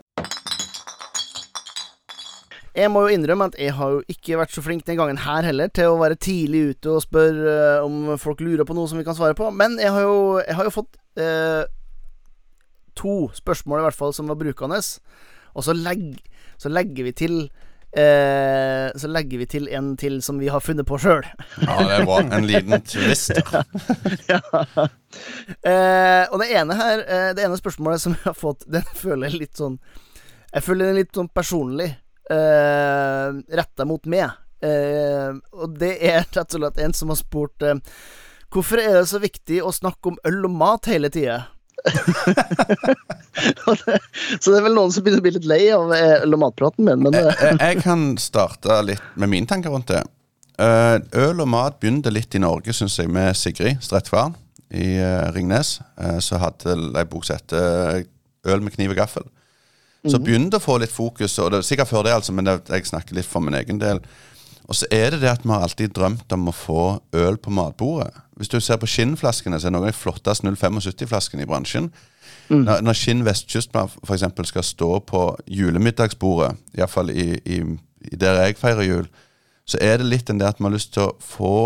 Jeg 2.77 2.93
må 2.93 3.07
jo 3.07 3.15
innrømme 3.17 3.49
at 3.49 3.57
jeg 3.57 3.73
har 3.79 3.95
jo 3.95 4.03
ikke 4.13 4.37
vært 4.37 4.53
så 4.53 4.61
flink 4.61 4.85
den 4.85 4.99
gangen 5.01 5.23
her 5.25 5.49
heller 5.49 5.73
til 5.73 5.95
å 5.95 5.97
være 6.03 6.21
tidlig 6.21 6.75
ute 6.75 6.93
og 6.99 7.01
spørre 7.07 7.57
uh, 7.81 7.87
om 7.87 8.13
folk 8.21 8.45
lurer 8.45 8.69
på 8.69 8.77
noe 8.77 8.93
som 8.93 9.01
vi 9.01 9.07
kan 9.07 9.17
svare 9.17 9.39
på. 9.39 9.49
Men 9.57 9.81
jeg 9.81 9.95
har 9.97 10.05
jo, 10.05 10.19
jeg 10.45 10.59
har 10.59 10.69
jo 10.69 10.77
fått 10.77 11.01
uh, 11.17 11.65
to 12.93 13.15
spørsmål 13.41 13.81
i 13.81 13.87
hvert 13.89 14.03
fall 14.03 14.13
som 14.13 14.29
var 14.29 14.37
brukende. 14.37 14.83
Og 15.57 15.65
så, 15.65 15.73
legg, 15.73 16.21
så 16.61 16.69
legger 16.69 17.09
vi 17.09 17.17
til 17.25 17.47
eh, 17.97 18.89
Så 19.01 19.09
legger 19.11 19.41
vi 19.41 19.47
til 19.51 19.69
en 19.73 19.95
til 19.97 20.19
som 20.25 20.39
vi 20.41 20.51
har 20.53 20.61
funnet 20.65 20.87
på 20.89 20.99
sjøl. 21.01 21.25
ja, 21.63 21.77
det 21.81 21.95
er 21.97 22.05
bra. 22.09 22.21
En 22.39 22.49
liten 22.49 22.83
twist. 22.87 23.33
Eh, 25.65 26.25
og 26.29 26.43
det 26.43 26.51
ene 26.53 26.75
her 26.77 27.01
eh, 27.01 27.29
Det 27.33 27.45
ene 27.47 27.57
spørsmålet 27.57 28.03
som 28.03 28.13
jeg 28.13 28.21
har 28.27 28.35
fått, 28.37 28.67
den 28.75 28.85
føler 28.99 29.31
jeg 29.31 29.41
litt 29.47 29.57
sånn 29.57 29.79
Jeg 30.53 30.65
føler 30.67 30.91
den 30.91 30.99
litt 30.99 31.15
sånn 31.17 31.31
personlig 31.33 31.87
eh, 32.29 33.29
retta 33.57 33.87
mot 33.89 34.05
meg. 34.13 34.35
Eh, 34.61 35.33
og 35.57 35.79
det 35.81 35.95
er 36.05 36.27
rett 36.27 36.57
og 36.57 36.61
slett 36.61 36.83
en 36.85 36.95
som 36.97 37.13
har 37.15 37.19
spurt 37.21 37.65
eh, 37.65 37.81
Hvorfor 38.53 38.81
er 38.83 38.99
det 39.01 39.07
så 39.09 39.23
viktig 39.25 39.63
å 39.65 39.73
snakke 39.75 40.13
om 40.13 40.21
øl 40.29 40.45
og 40.51 40.55
mat 40.61 40.89
hele 40.93 41.09
tida? 41.13 41.39
Så 44.41 44.51
det 44.51 44.59
er 44.59 44.65
vel 44.65 44.75
noen 44.77 44.93
som 44.95 45.05
begynner 45.05 45.21
å 45.21 45.25
bli 45.27 45.35
litt 45.37 45.49
lei 45.49 45.63
av 45.75 45.93
eh, 45.95 46.23
øl- 46.25 46.35
og 46.37 46.41
matpraten 46.47 46.85
min, 46.87 47.03
men 47.05 47.13
jeg, 47.17 47.27
eh, 47.27 47.33
jeg- 47.51 47.61
jeg 47.61 47.83
kan 47.85 48.01
starte 48.21 48.79
litt 48.85 49.03
med 49.17 49.29
mine 49.33 49.47
tanker 49.47 49.71
rundt 49.75 49.87
det. 49.93 50.03
Eh, 50.59 50.99
øl 51.27 51.41
og 51.45 51.49
mat 51.53 51.79
begynte 51.81 52.11
litt 52.13 52.35
i 52.35 52.39
Norge, 52.43 52.73
syns 52.73 52.97
jeg, 52.99 53.09
med 53.13 53.37
Sigrid 53.37 53.77
Strettfaren 53.85 54.35
i 54.73 54.97
eh, 54.99 55.31
Ringnes. 55.37 55.81
Så 56.21 56.39
hadde 56.41 56.77
ei 56.97 57.05
bok 57.05 57.25
som 57.25 57.37
heter 57.37 58.05
'Øl 58.47 58.61
med 58.63 58.73
kniv 58.73 58.91
og 58.91 58.97
gaffel'. 58.97 59.29
Så 60.07 60.19
begynte 60.23 60.57
å 60.57 60.61
få 60.63 60.79
litt 60.79 60.93
fokus, 60.93 61.39
og 61.39 61.51
det 61.51 61.59
er 61.59 61.63
sikkert 61.63 61.89
før 61.89 62.03
det, 62.05 62.13
altså, 62.15 62.33
men 62.33 62.45
det, 62.45 62.61
jeg 62.69 62.87
snakker 62.87 63.15
litt 63.15 63.27
for 63.27 63.41
min 63.41 63.55
egen 63.55 63.79
del. 63.79 63.99
Og 64.69 64.75
så 64.75 64.87
er 64.91 65.11
det 65.11 65.21
det 65.21 65.29
at 65.31 65.43
vi 65.43 65.49
har 65.51 65.63
alltid 65.63 65.89
drømt 65.93 66.33
om 66.33 66.49
å 66.49 66.53
få 66.55 67.01
øl 67.13 67.37
på 67.37 67.51
matbordet. 67.51 68.13
Hvis 68.37 68.53
du 68.53 68.59
ser 68.61 68.77
på 68.77 68.89
skinnflaskene, 68.91 69.59
så 69.59 69.69
er 69.69 69.73
det 69.73 69.77
noen 69.79 69.87
av 69.89 69.95
de 69.95 69.97
flotteste 69.97 70.47
075-flaskene 70.47 71.47
i 71.47 71.49
bransjen. 71.49 71.89
Når, 72.53 72.83
når 72.85 72.99
Skinn 72.99 73.25
Vestkystblad 73.27 73.97
f.eks. 74.05 74.27
skal 74.51 74.65
stå 74.65 74.91
på 75.09 75.23
julemiddagsbordet, 75.51 76.53
iallfall 76.77 77.11
i, 77.11 77.31
i, 77.43 77.63
i 78.13 78.19
der 78.21 78.39
jeg 78.45 78.59
feirer 78.61 78.87
jul, 78.87 79.09
så 79.67 79.81
er 79.83 79.99
det 79.99 80.11
litt 80.11 80.29
den 80.29 80.39
der 80.39 80.53
at 80.53 80.61
man 80.61 80.71
har 80.71 80.77
lyst 80.77 80.93
til 80.95 81.09
å 81.09 81.17
få 81.23 81.57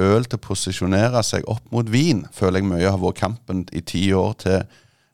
øl 0.00 0.26
til 0.26 0.38
å 0.38 0.42
posisjonere 0.42 1.22
seg 1.26 1.46
opp 1.50 1.68
mot 1.74 1.86
vin, 1.90 2.24
føler 2.34 2.62
jeg 2.62 2.70
mye 2.70 2.90
har 2.90 2.98
vært 3.02 3.20
kampen 3.20 3.62
i 3.76 3.84
ti 3.86 4.02
år 4.16 4.34
til, 4.40 4.66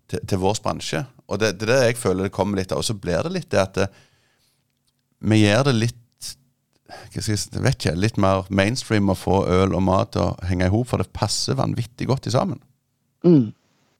til, 0.09 0.23
til 0.23 0.41
vår 0.41 0.63
bransje. 0.65 1.03
Og 1.27 1.43
det, 1.43 1.57
det 1.59 1.67
er 1.69 1.73
det 1.73 1.85
jeg 1.91 2.01
føler 2.01 2.29
det 2.29 2.35
kommer 2.37 2.61
litt 2.61 2.73
av. 2.73 2.81
Og 2.81 2.87
så 2.87 2.97
blir 2.97 3.27
det 3.27 3.35
litt 3.35 3.51
det 3.53 3.63
at 3.63 3.79
det, 3.81 3.87
vi 5.27 5.43
gjør 5.43 5.69
det 5.69 5.79
litt 5.81 6.03
jeg, 7.15 7.25
si, 7.27 7.37
vet 7.59 7.77
ikke, 7.79 7.95
litt 7.99 8.19
mer 8.21 8.47
mainstream 8.49 9.11
å 9.11 9.19
få 9.19 9.43
øl 9.51 9.75
og 9.77 9.85
mat 9.87 10.15
til 10.15 10.27
å 10.27 10.33
henge 10.47 10.69
i 10.69 10.73
hop, 10.73 10.89
for 10.91 11.03
det 11.03 11.11
passer 11.17 11.59
vanvittig 11.59 12.09
godt 12.11 12.29
i 12.31 12.35
sammen, 12.35 12.61
mm. 13.27 13.49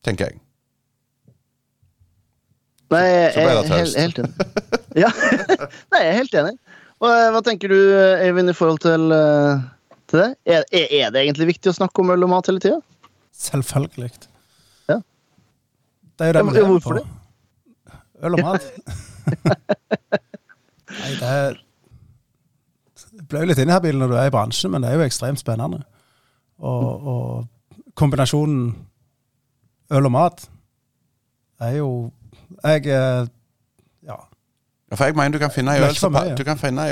tenker 0.07 0.31
jeg. 0.31 0.41
Nei, 2.95 3.03
jeg 3.03 3.33
Så 3.35 3.43
ble 3.43 3.55
det 3.57 3.71
helt, 3.73 3.97
helt 3.99 4.19
enig. 4.23 4.33
Ja. 5.03 5.09
Nei, 5.93 6.03
jeg 6.05 6.11
er 6.13 6.19
helt 6.21 6.37
enig. 6.39 6.55
Og, 7.03 7.09
eh, 7.11 7.31
hva 7.35 7.43
tenker 7.45 7.73
du, 7.73 7.79
Eivind, 8.23 8.53
i 8.53 8.57
forhold 8.57 8.79
til, 8.85 9.11
eh, 9.13 9.65
til 10.07 10.23
det? 10.23 10.29
Er, 10.47 10.63
er 10.71 11.11
det 11.13 11.25
egentlig 11.25 11.51
viktig 11.51 11.73
å 11.73 11.77
snakke 11.81 12.05
om 12.05 12.15
øl 12.15 12.29
og 12.29 12.33
mat 12.33 12.49
hele 12.49 12.63
tida? 12.63 12.79
Selvfølgelig. 13.37 14.13
Ja. 14.89 15.01
Det 16.17 16.29
er 16.29 16.31
jo 16.31 16.39
det 16.39 16.47
vi 16.47 16.57
lever 16.57 16.73
hvorfor 16.77 17.03
på. 17.03 17.05
Øl 18.25 18.39
og 18.39 18.47
mat. 18.47 18.71
Nei, 20.97 21.13
det 21.19 21.29
er 21.29 21.59
Ble 23.29 23.43
jo 23.43 23.51
litt 23.51 23.61
inhabil 23.61 23.99
når 23.99 24.13
du 24.13 24.17
er 24.17 24.29
i 24.31 24.33
bransjen, 24.35 24.73
men 24.73 24.85
det 24.85 24.91
er 24.91 25.01
jo 25.01 25.07
ekstremt 25.07 25.41
spennende. 25.41 25.83
Og, 26.59 27.09
og 27.13 27.93
kombinasjonen 27.97 28.71
øl 29.93 30.09
og 30.09 30.13
mat 30.13 30.47
er 31.61 31.77
jo 31.77 32.13
Jeg 32.65 32.87
eh, 32.87 33.27
Ja. 34.07 34.17
For 34.95 35.05
jeg 35.05 35.17
mener 35.17 35.33
du 35.33 35.39
kan 35.39 35.51
finne 35.51 35.75
ei 35.75 35.81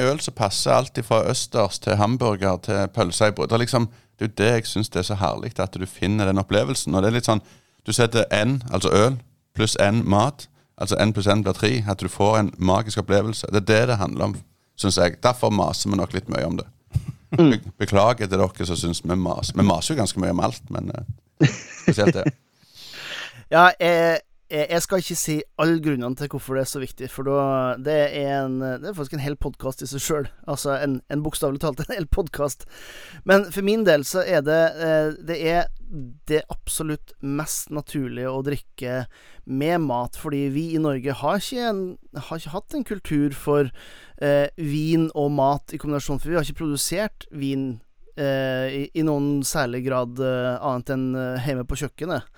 øl, 0.02 0.12
øl 0.12 0.20
som 0.20 0.32
passer 0.32 0.72
alt 0.72 0.98
fra 1.04 1.22
østers 1.30 1.78
til 1.78 1.96
hamburger 1.96 2.56
til 2.56 2.88
pølse 2.94 3.28
i 3.28 3.30
brød. 3.30 3.48
Det 3.48 3.54
er 3.54 3.58
liksom, 3.58 3.88
det 4.18 4.24
er 4.24 4.34
det 4.34 4.52
jeg 4.52 4.66
syns 4.66 4.88
er 4.96 5.02
så 5.02 5.14
herlig, 5.14 5.58
at 5.58 5.74
du 5.74 5.86
finner 5.86 6.26
den 6.26 6.38
opplevelsen. 6.38 6.94
Og 6.94 7.02
det 7.02 7.08
er 7.08 7.14
litt 7.14 7.30
sånn 7.30 7.42
Du 7.86 7.92
setter 7.92 8.24
N, 8.32 8.62
altså 8.72 8.88
øl, 8.92 9.20
pluss 9.54 9.76
N 9.80 10.02
mat. 10.08 10.48
Altså 10.78 10.96
N 11.04 11.12
pluss 11.12 11.26
N 11.26 11.42
blir 11.44 11.52
tre. 11.52 11.84
At 11.88 12.00
du 12.00 12.08
får 12.08 12.38
en 12.38 12.54
magisk 12.58 12.98
opplevelse. 12.98 13.46
Det 13.52 13.56
er 13.56 13.66
det 13.66 13.88
det 13.88 13.96
handler 13.96 14.24
om, 14.24 14.36
syns 14.76 14.98
jeg. 14.98 15.18
Derfor 15.22 15.52
maser 15.54 15.90
vi 15.90 15.98
nok 16.00 16.14
litt 16.16 16.30
mye 16.32 16.46
om 16.48 16.58
det. 16.60 16.68
Be 17.34 17.58
beklager 17.82 18.28
til 18.28 18.38
dere 18.38 18.66
som 18.68 18.78
syns 18.78 19.02
vi 19.04 19.16
maser. 19.18 19.56
Vi 19.58 19.66
maser 19.66 19.94
jo 19.94 20.00
ganske 20.02 20.22
mye 20.22 20.34
om 20.34 20.42
alt, 20.44 20.62
men 20.74 20.92
uh, 20.94 21.48
spesielt 21.82 22.16
det. 22.20 22.30
Ja, 23.52 23.68
jeg, 23.78 24.22
jeg 24.52 24.66
jeg 24.70 24.82
skal 24.84 25.00
ikke 25.00 25.16
si 25.16 25.34
alle 25.58 25.80
grunnene 25.82 26.16
til 26.18 26.28
hvorfor 26.32 26.58
det 26.58 26.64
er 26.64 26.70
så 26.70 26.80
viktig, 26.82 27.08
for 27.10 27.28
det, 27.80 27.94
er 27.94 28.44
en, 28.44 28.58
det 28.60 28.90
er 28.90 28.96
faktisk 28.96 29.16
en 29.16 29.24
hel 29.24 29.36
podkast 29.40 29.82
i 29.82 29.88
seg 29.88 30.02
sjøl. 30.04 30.28
Altså 30.50 30.74
en, 30.76 30.98
en 31.12 31.22
bokstavelig 31.24 31.62
talt 31.62 31.80
en 31.80 31.94
hel 31.94 32.06
podkast. 32.06 32.66
Men 33.24 33.48
for 33.54 33.66
min 33.66 33.86
del 33.88 34.04
så 34.08 34.24
er 34.24 34.44
det 34.44 34.60
eh, 34.84 35.14
Det 35.24 35.38
er 35.48 35.70
det 36.28 36.42
absolutt 36.50 37.12
mest 37.22 37.70
naturlige 37.70 38.30
å 38.30 38.42
drikke 38.44 39.04
med 39.44 39.84
mat, 39.84 40.16
fordi 40.18 40.48
vi 40.52 40.64
i 40.74 40.82
Norge 40.82 41.14
har 41.20 41.40
ikke, 41.40 41.70
en, 41.70 41.82
har 42.16 42.40
ikke 42.40 42.54
hatt 42.54 42.74
en 42.76 42.86
kultur 42.88 43.36
for 43.36 43.70
eh, 44.18 44.48
vin 44.56 45.08
og 45.14 45.30
mat 45.36 45.74
i 45.74 45.80
kombinasjon, 45.80 46.20
for 46.20 46.32
vi 46.32 46.38
har 46.38 46.46
ikke 46.46 46.64
produsert 46.64 47.28
vin 47.30 47.78
eh, 48.16 48.82
i, 48.82 48.84
i 48.92 49.06
noen 49.06 49.44
særlig 49.46 49.84
grad 49.86 50.20
eh, 50.20 50.52
annet 50.58 50.94
enn 50.96 51.08
eh, 51.14 51.46
hjemme 51.46 51.66
på 51.68 51.78
kjøkkenet. 51.84 52.28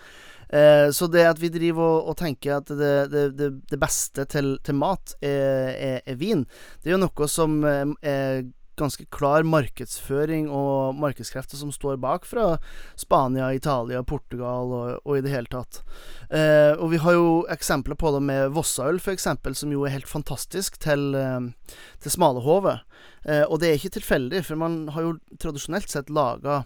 Eh, 0.49 0.91
så 0.95 1.09
det 1.11 1.25
at 1.27 1.41
vi 1.43 1.51
driver 1.53 1.83
og, 1.83 2.13
og 2.13 2.19
tenker 2.21 2.59
at 2.61 2.71
det, 2.71 2.93
det, 3.13 3.51
det, 3.71 3.81
beste 3.81 4.27
til, 4.31 4.57
til 4.65 4.79
mat 4.79 5.17
er, 5.21 5.73
er, 5.75 5.99
er 6.07 6.21
vin, 6.21 6.45
det 6.83 6.93
er 6.93 6.97
jo 6.97 7.03
noe 7.07 7.31
som 7.31 7.59
eh, 7.67 7.83
er 8.07 8.47
ganske 8.77 9.07
klar 9.13 9.45
markedsføring 9.47 10.49
og 10.53 10.97
markedskrefter 11.01 11.59
som 11.59 11.73
står 11.73 11.97
bak 12.01 12.27
fra 12.29 12.57
Spania, 12.99 13.49
Italia, 13.57 14.03
Portugal 14.05 14.73
og, 14.77 14.91
og 15.05 15.17
i 15.17 15.23
det 15.25 15.33
hele 15.33 15.51
tatt. 15.53 15.81
Eh, 16.29 16.73
og 16.77 16.91
vi 16.93 17.01
har 17.03 17.17
jo 17.17 17.31
eksempler 17.53 17.99
på 17.99 18.13
det 18.15 18.23
med 18.29 18.53
Vossaøl, 18.57 19.01
eksempel, 19.13 19.57
som 19.57 19.73
jo 19.73 19.87
er 19.87 19.97
helt 19.97 20.11
fantastisk 20.11 20.79
til, 20.83 21.09
eh, 21.17 21.75
til 22.03 22.17
smalahove. 22.17 22.79
Eh, 23.25 23.45
og 23.49 23.61
det 23.61 23.71
er 23.71 23.81
ikke 23.81 23.97
tilfeldig, 23.99 24.45
for 24.47 24.61
man 24.61 24.85
har 24.95 25.09
jo 25.09 25.17
tradisjonelt 25.41 25.93
sett 25.93 26.13
laga 26.13 26.65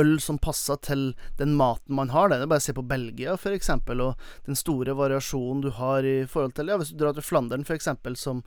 øl 0.00 0.16
som 0.22 0.38
passer 0.42 0.78
til 0.84 1.10
den 1.38 1.54
maten 1.58 1.96
man 1.98 2.12
har. 2.14 2.30
Det 2.30 2.40
er 2.40 2.50
bare 2.50 2.62
å 2.62 2.66
se 2.66 2.76
på 2.76 2.86
Belgia, 2.88 3.36
eksempel, 3.50 4.00
og 4.00 4.30
den 4.48 4.58
store 4.58 4.96
variasjonen 4.96 5.62
du 5.64 5.70
har 5.76 6.06
i 6.06 6.24
forhold 6.30 6.56
til 6.56 6.72
Ja, 6.72 6.80
hvis 6.80 6.94
du 6.94 6.98
drar 7.00 7.14
til 7.16 7.26
Flandern, 7.26 7.66
eksempel, 7.68 8.16
som 8.16 8.42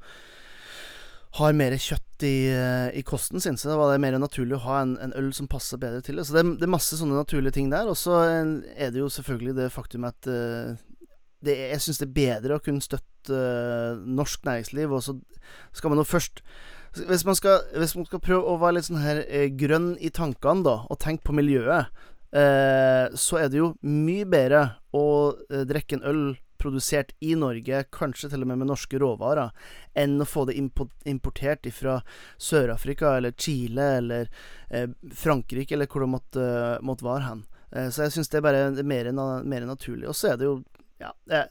har 1.37 1.53
mer 1.53 1.75
kjøtt 1.77 2.23
i, 2.25 2.49
i 2.97 3.03
kosten 3.05 3.41
sin, 3.43 3.57
så 3.59 3.75
var 3.77 3.91
det 3.91 4.01
mer 4.01 4.17
naturlig 4.17 4.57
å 4.57 4.63
ha 4.65 4.79
en, 4.81 4.95
en 5.03 5.13
øl 5.19 5.29
som 5.35 5.49
passer 5.51 5.79
bedre 5.81 6.01
til 6.05 6.17
det. 6.17 6.25
Så 6.25 6.37
det, 6.37 6.45
det 6.57 6.65
er 6.65 6.73
masse 6.73 6.97
sånne 6.97 7.17
naturlige 7.19 7.57
ting 7.59 7.69
der. 7.73 7.89
Og 7.91 7.97
så 7.99 8.21
er 8.25 8.93
det 8.93 9.03
jo 9.03 9.11
selvfølgelig 9.11 9.57
det 9.59 9.73
faktum 9.73 10.07
at 10.09 10.29
uh, 10.31 10.73
det 11.45 11.57
jeg 11.59 11.83
syns 11.83 12.01
det 12.01 12.07
er 12.07 12.17
bedre 12.17 12.57
å 12.57 12.63
kunne 12.63 12.83
støtte 12.83 13.37
uh, 13.37 13.99
norsk 14.01 14.47
næringsliv, 14.47 14.95
og 14.95 15.03
så 15.05 15.17
skal 15.75 15.93
man 15.93 16.01
jo 16.01 16.07
først 16.07 16.41
hvis 17.05 17.25
man, 17.27 17.37
skal, 17.37 17.61
hvis 17.77 17.95
man 17.97 18.07
skal 18.07 18.23
prøve 18.23 18.47
å 18.47 18.57
være 18.61 18.77
litt 18.77 18.89
sånn 18.89 19.03
her 19.03 19.23
eh, 19.27 19.49
grønn 19.53 19.95
i 20.01 20.11
tankene, 20.13 20.65
da, 20.65 20.75
og 20.87 20.99
tenke 21.03 21.27
på 21.27 21.35
miljøet, 21.37 21.93
eh, 22.35 23.05
så 23.13 23.39
er 23.41 23.51
det 23.51 23.61
jo 23.61 23.73
mye 23.85 24.27
bedre 24.29 24.63
å 24.95 25.07
eh, 25.51 25.63
drikke 25.69 25.99
en 25.99 26.07
øl 26.07 26.23
produsert 26.57 27.13
i 27.21 27.35
Norge, 27.37 27.83
kanskje 27.93 28.31
til 28.31 28.43
og 28.43 28.49
med 28.49 28.61
med 28.61 28.71
norske 28.71 28.99
råvarer, 29.01 29.53
enn 29.97 30.17
å 30.21 30.27
få 30.27 30.47
det 30.49 30.57
importert 30.57 31.67
fra 31.73 31.99
Sør-Afrika 32.41 33.13
eller 33.19 33.35
Chile 33.37 33.91
eller 33.99 34.31
eh, 34.69 34.89
Frankrike, 35.13 35.75
eller 35.77 35.89
hvor 35.91 36.03
det 36.03 36.11
måtte, 36.15 36.47
måtte 36.81 37.07
være 37.07 37.27
hen. 37.27 37.45
Eh, 37.71 37.89
så 37.91 38.07
jeg 38.07 38.17
syns 38.17 38.31
det 38.33 38.39
er 38.41 38.47
bare 38.47 38.65
er 38.71 38.87
mer, 38.87 39.11
mer 39.43 39.67
naturlig. 39.69 40.07
Og 40.09 40.17
så 40.17 40.33
er 40.33 40.41
det 40.41 40.49
jo 40.49 40.59
Ja, 40.97 41.11
det, 41.29 41.43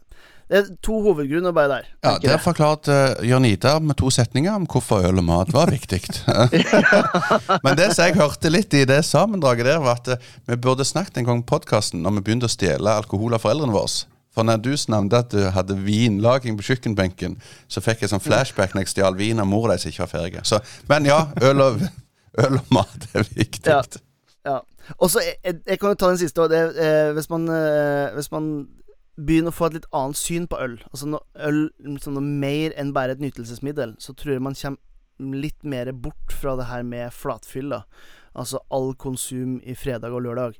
Det 0.46 0.58
er 0.60 0.66
to 0.84 1.00
hovedgrunner 1.02 1.50
bare 1.56 1.68
der. 1.72 1.86
Ja, 2.04 2.12
det 2.22 2.28
Der 2.30 2.38
forklarte 2.38 2.96
uh, 3.18 3.24
Jørn 3.28 3.44
Idar 3.48 3.80
med 3.82 3.96
to 3.98 4.10
setninger 4.14 4.54
om 4.54 4.66
hvorfor 4.70 5.02
øl 5.08 5.18
og 5.18 5.24
mat 5.26 5.48
var 5.52 5.70
viktig. 5.74 5.98
Men 7.64 7.76
det 7.78 7.88
som 7.96 8.06
jeg 8.06 8.14
hørte 8.20 8.50
litt 8.52 8.74
i 8.78 8.84
det 8.86 9.00
sammendraget 9.08 9.66
der, 9.66 9.80
var 9.82 9.98
at 9.98 10.12
uh, 10.14 10.28
vi 10.46 10.56
burde 10.62 10.86
snakket 10.86 11.18
en 11.18 11.26
gang 11.30 11.42
på 11.42 11.56
podkasten 11.56 12.02
når 12.04 12.18
vi 12.20 12.24
begynte 12.28 12.46
å 12.46 12.52
stjele 12.52 12.94
alkohol 13.00 13.34
av 13.34 13.42
foreldrene 13.42 13.74
våre. 13.74 14.04
For 14.36 14.44
når 14.44 14.58
du 14.60 14.72
nevnte 14.92 15.18
at 15.24 15.30
du 15.32 15.42
hadde 15.50 15.78
vinlaging 15.80 16.58
på 16.58 16.66
kjøkkenbenken, 16.68 17.38
så 17.72 17.80
fikk 17.80 18.04
jeg 18.04 18.10
sånn 18.12 18.20
flashback 18.20 18.74
når 18.76 18.84
jeg 18.84 18.92
stjal 18.92 19.16
vin 19.16 19.40
av 19.40 19.48
mora 19.48 19.74
di 19.78 19.82
som 19.82 19.90
ikke 19.94 20.04
var 20.04 20.10
ferdig. 20.12 20.42
Så, 20.44 20.58
men 20.90 21.08
ja, 21.08 21.22
øl 21.42 21.62
og, 21.64 21.80
øl 22.44 22.58
og 22.60 22.74
mat 22.76 23.06
er 23.16 23.24
viktig. 23.32 23.64
Ja. 23.72 23.80
Ja. 24.46 24.58
Og 25.00 25.08
så, 25.10 25.22
jeg, 25.24 25.38
jeg- 25.42 25.62
jeg 25.72 25.80
kan 25.80 25.90
jo 25.94 25.98
ta 25.98 26.10
den 26.12 26.20
siste. 26.20 26.44
Det, 26.52 26.60
eh, 26.78 27.08
hvis, 27.16 27.30
man, 27.32 27.48
eh, 27.50 28.12
hvis 28.14 28.28
man 28.30 28.50
begynner 29.16 29.52
å 29.52 29.56
få 29.56 29.70
et 29.70 29.78
litt 29.78 29.88
annet 29.96 30.20
syn 30.20 30.46
på 30.50 30.58
øl, 30.60 30.76
altså 30.90 31.08
når 31.08 31.46
øl 31.48 31.62
liksom 31.86 32.16
noe 32.16 32.36
mer 32.44 32.74
enn 32.76 32.92
bare 32.96 33.16
et 33.16 33.22
nytelsesmiddel, 33.22 33.96
så 34.02 34.14
tror 34.16 34.36
jeg 34.36 34.44
man 34.44 34.58
kommer 34.58 34.82
litt 35.44 35.64
mer 35.64 35.92
bort 35.92 36.34
fra 36.36 36.56
det 36.58 36.68
her 36.68 36.84
med 36.84 37.14
flatfyll. 37.16 37.72
da 37.72 37.84
Altså 38.36 38.60
all 38.68 38.90
konsum 39.00 39.60
i 39.64 39.72
fredag 39.74 40.12
og 40.12 40.26
lørdag. 40.26 40.58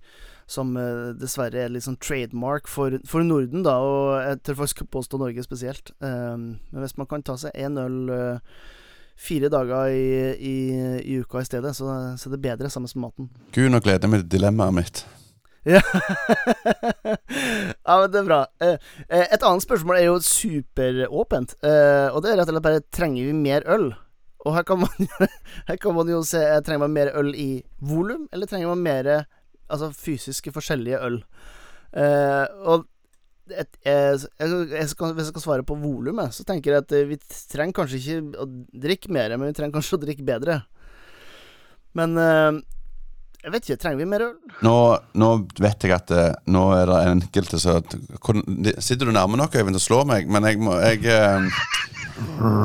Som 0.49 0.77
uh, 0.79 1.13
dessverre 1.19 1.67
er 1.67 1.75
litt 1.75 1.85
sånn 1.85 1.99
trademark 2.01 2.71
for, 2.71 2.97
for 3.05 3.27
Norden, 3.27 3.67
da, 3.67 3.75
og 3.83 4.15
jeg 4.23 4.41
tør 4.47 4.61
faktisk 4.63 4.87
påstå 4.95 5.21
Norge 5.21 5.45
spesielt. 5.45 5.93
Um, 6.01 6.57
men 6.71 6.85
hvis 6.85 6.97
man 6.97 7.11
kan 7.11 7.27
ta 7.27 7.37
seg 7.41 7.53
én 7.59 7.77
øl 7.83 7.99
uh, 8.09 8.63
fire 9.21 9.51
dager 9.53 9.93
i, 9.93 10.07
i, 10.39 10.57
i 11.03 11.19
uka 11.21 11.43
i 11.43 11.51
stedet, 11.51 11.75
så, 11.77 11.91
så 12.17 12.31
er 12.31 12.37
det 12.37 12.45
bedre 12.47 12.71
sammen 12.73 12.89
med 12.95 13.09
maten. 13.09 13.31
Gud, 13.53 13.69
nå 13.75 13.83
gleder 13.85 14.07
jeg 14.07 14.15
meg 14.15 14.25
til 14.25 14.39
dilemmaet 14.39 14.79
mitt. 14.79 15.05
Ja. 15.67 15.81
ja, 17.87 17.95
men 17.99 18.11
det 18.13 18.21
er 18.21 18.27
bra. 18.27 18.41
Eh, 18.63 18.77
eh, 19.09 19.27
et 19.35 19.43
annet 19.43 19.65
spørsmål 19.65 19.99
er 19.99 20.07
jo 20.07 20.19
superåpent, 20.23 21.57
eh, 21.67 22.07
og 22.13 22.23
det 22.23 22.33
er 22.33 22.39
rett 22.39 22.53
og 22.53 22.55
slett 22.55 22.67
bare 22.69 22.85
trenger 22.95 23.27
vi 23.27 23.35
mer 23.35 23.67
øl? 23.75 23.89
Og 24.47 24.55
her 24.55 24.67
kan 24.67 24.85
man, 24.85 25.09
her 25.69 25.79
kan 25.83 25.97
man 25.97 26.13
jo 26.13 26.21
se 26.23 26.39
Trenger 26.63 26.85
man 26.85 26.95
mer 26.95 27.11
øl 27.19 27.33
i 27.35 27.65
volum, 27.83 28.29
eller 28.31 28.47
trenger 28.47 28.71
man 28.71 28.85
mer 28.85 29.09
altså 29.67 29.91
fysiske 29.91 30.53
forskjellige 30.55 31.01
øl? 31.03 31.19
Og 31.97 32.87
et, 33.51 33.79
jeg, 33.83 34.21
jeg, 34.39 34.89
skal, 34.91 35.15
hvis 35.15 35.27
jeg 35.27 35.33
skal 35.33 35.43
svare 35.43 35.67
på 35.67 35.75
volumet, 35.79 36.35
så 36.35 36.47
tenker 36.47 36.77
jeg 36.77 36.85
at 36.85 36.95
vi 37.11 37.19
trenger 37.51 37.75
kanskje 37.75 37.99
ikke 37.99 38.43
å 38.43 38.47
drikke 38.87 39.11
mer, 39.15 39.35
men 39.35 39.51
vi 39.51 39.59
trenger 39.59 39.81
kanskje 39.81 39.99
å 39.99 40.05
drikke 40.05 40.27
bedre. 40.27 40.61
Men 41.99 42.15
jeg 43.47 43.53
vet 43.55 43.67
ikke, 43.69 43.79
trenger 43.83 44.01
vi 44.03 44.07
mer 44.11 44.25
øl? 44.27 44.33
Nå, 44.67 44.75
nå 45.23 45.27
vet 45.63 45.85
jeg 45.87 45.95
at 45.95 46.11
eh, 46.17 46.33
nå 46.51 46.65
er 46.75 46.91
det 46.91 46.97
enkelte 47.13 47.61
som 47.63 47.83
Hvordan- 48.19 48.63
de- 48.67 48.75
Sitter 48.83 49.07
du 49.07 49.13
nærme 49.15 49.39
nok, 49.39 49.55
Øyvind, 49.55 49.77
til 49.79 49.83
å 49.83 49.87
slå 49.87 50.01
meg? 50.09 50.27
Men 50.29 50.49
jeg 50.49 50.59
må 50.59 50.75
jeg, 50.83 51.05
eh, 51.07 51.47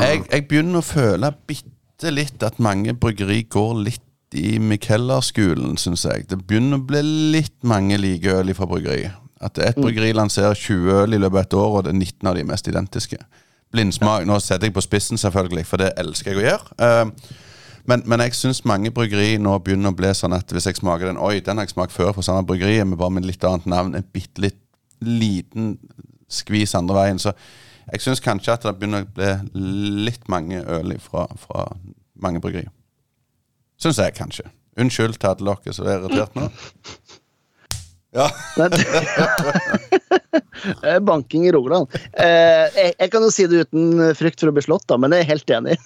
jeg, 0.02 0.24
jeg 0.32 0.48
begynner 0.50 0.82
å 0.82 0.86
føle 0.88 1.30
bitte 1.48 2.12
litt 2.14 2.42
at 2.44 2.58
mange 2.60 2.96
bryggeri 2.98 3.44
går 3.54 3.76
litt 3.86 4.08
i 4.34 4.56
Micheller-skolen, 4.64 5.76
syns 5.78 6.06
jeg. 6.08 6.26
Det 6.32 6.38
begynner 6.48 6.80
å 6.80 6.86
bli 6.88 7.02
litt 7.36 7.58
mange 7.68 7.98
like 8.00 8.32
øl 8.32 8.54
fra 8.56 8.66
bryggeri. 8.66 9.10
At 9.44 9.58
et 9.60 9.76
bryggeri 9.76 10.14
lanserer 10.16 10.56
20 10.56 10.92
øl 11.04 11.14
i 11.14 11.20
løpet 11.20 11.36
av 11.36 11.46
et 11.46 11.56
år, 11.60 11.78
og 11.78 11.84
det 11.86 11.92
er 11.94 12.00
19 12.00 12.30
av 12.32 12.36
de 12.40 12.44
mest 12.48 12.68
identiske. 12.72 13.18
Blindsmak 13.72 14.26
Nå 14.28 14.40
setter 14.44 14.68
jeg 14.70 14.76
på 14.76 14.84
spissen, 14.84 15.20
selvfølgelig, 15.20 15.66
for 15.68 15.78
det 15.84 15.94
elsker 16.00 16.32
jeg 16.34 16.40
å 16.42 16.48
gjøre. 16.48 16.76
Eh, 16.80 17.40
men, 17.90 18.04
men 18.06 18.22
jeg 18.26 18.36
syns 18.38 18.64
mange 18.68 18.92
bryggeri 18.94 19.38
nå 19.42 19.56
begynner 19.64 19.94
å 19.94 19.98
bli 19.98 20.12
sånn 20.18 20.36
at 20.38 20.52
hvis 20.54 20.68
jeg 20.70 20.80
smaker 20.80 21.10
den 21.10 21.22
Oi, 21.22 21.40
den 21.46 21.58
har 21.58 21.68
jeg 21.68 21.74
smakt 21.76 21.96
før 21.96 22.14
på 22.16 22.26
samme 22.26 22.46
bryggeri, 22.48 22.80
men 22.84 23.00
bare 23.00 23.16
med 23.18 23.28
litt 23.28 23.44
annet 23.48 23.68
navn. 23.70 23.96
En 23.98 24.08
bitte 24.14 24.44
litt 24.44 24.60
liten 25.02 25.76
skvis 26.32 26.76
andre 26.78 27.00
veien. 27.00 27.20
Så 27.22 27.34
jeg 27.92 28.04
syns 28.04 28.24
kanskje 28.24 28.54
at 28.56 28.68
det 28.68 28.76
begynner 28.80 29.08
å 29.08 29.12
bli 29.16 29.32
litt 30.08 30.30
mange 30.32 30.62
øl 30.62 30.94
fra, 31.02 31.26
fra 31.42 31.68
mange 32.22 32.42
bryggeri. 32.44 32.70
Syns 33.82 34.00
jeg 34.02 34.16
kanskje. 34.18 34.46
Unnskyld 34.80 35.18
til 35.20 35.34
alle 35.34 35.56
dere 35.66 35.76
som 35.76 35.88
er 35.90 35.98
irritert 36.00 36.38
nå. 36.38 36.48
Ja. 38.12 38.30
Eh, 40.84 40.99
Banking 40.99 41.47
i 41.47 41.51
Rogaland. 41.51 41.88
Eh, 42.14 42.68
jeg, 42.76 42.93
jeg 42.99 43.09
kan 43.12 43.24
jo 43.26 43.30
si 43.34 43.47
det 43.49 43.64
uten 43.66 44.01
frykt 44.18 44.43
for 44.43 44.51
å 44.51 44.53
bli 44.53 44.62
slått, 44.62 44.84
da, 44.91 44.97
men 45.01 45.14
jeg 45.16 45.24
er 45.24 45.30
helt 45.32 45.53
enig. 45.55 45.78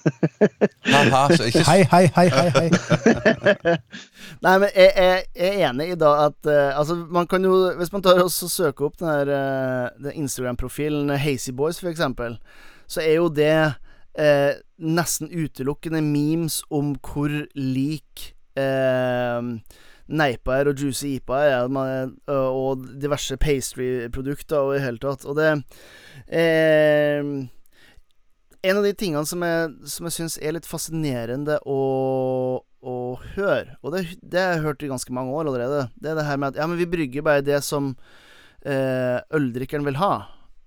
Haha, 0.90 1.22
så 1.32 1.48
ikke 1.48 1.64
Hei, 1.64 1.78
hei, 1.94 2.02
hei, 2.12 2.26
hei. 2.34 2.50
hei. 2.58 3.78
Nei, 4.46 4.56
men 4.62 4.68
jeg, 4.68 4.90
jeg, 4.92 5.24
jeg 5.40 5.54
er 5.54 5.64
enig 5.70 5.88
i 5.94 5.98
da 6.02 6.12
at 6.26 6.52
eh, 6.52 6.76
Altså, 6.76 6.98
man 7.08 7.30
kan 7.32 7.48
jo 7.48 7.54
Hvis 7.80 7.94
man 7.94 8.04
tar 8.04 8.20
og 8.20 8.34
søker 8.34 8.90
opp 8.90 9.00
den 9.00 9.32
Den 10.04 10.20
Instagram-profilen 10.26 11.16
Hazy 11.24 11.56
Boys, 11.56 11.80
for 11.80 11.94
eksempel, 11.94 12.36
så 12.92 13.02
er 13.06 13.16
jo 13.22 13.32
det 13.32 13.56
eh, 14.20 14.60
nesten 14.78 15.32
utelukkende 15.32 16.04
memes 16.04 16.62
om 16.70 16.94
hvor 17.00 17.32
lik 17.56 18.32
eh, 18.60 19.42
Neipa 20.06 20.60
er 20.60 20.70
og 20.70 20.80
Juicy 20.80 21.16
Ipa 21.16 21.40
er, 21.48 21.70
er, 21.82 22.12
og 22.30 22.86
diverse 23.02 23.38
pastry-produkter 23.42 24.70
og 24.70 24.76
i 24.78 24.84
hele 24.84 25.02
tatt. 25.02 25.26
Og 25.26 25.38
det 25.40 25.50
eh, 26.30 27.22
En 28.66 28.80
av 28.80 28.86
de 28.86 28.94
tingene 28.98 29.26
som 29.30 29.42
jeg, 29.46 29.74
som 29.90 30.10
jeg 30.10 30.18
syns 30.20 30.38
er 30.42 30.56
litt 30.58 30.70
fascinerende 30.70 31.58
å, 31.70 31.82
å 32.62 32.96
høre, 33.36 33.80
og 33.82 33.94
det, 33.94 34.06
det 34.22 34.42
har 34.42 34.56
jeg 34.56 34.66
hørt 34.66 34.86
i 34.86 34.90
ganske 34.94 35.14
mange 35.14 35.34
år 35.34 35.50
allerede, 35.50 35.84
det 36.02 36.14
er 36.14 36.18
det 36.18 36.30
her 36.30 36.40
med 36.42 36.54
at 36.54 36.62
ja, 36.62 36.70
men 36.70 36.82
vi 36.82 36.90
brygger 36.90 37.26
bare 37.26 37.46
det 37.46 37.60
som 37.66 37.94
eh, 38.66 39.20
øldrikkeren 39.38 39.86
vil 39.86 40.02
ha. 40.02 40.16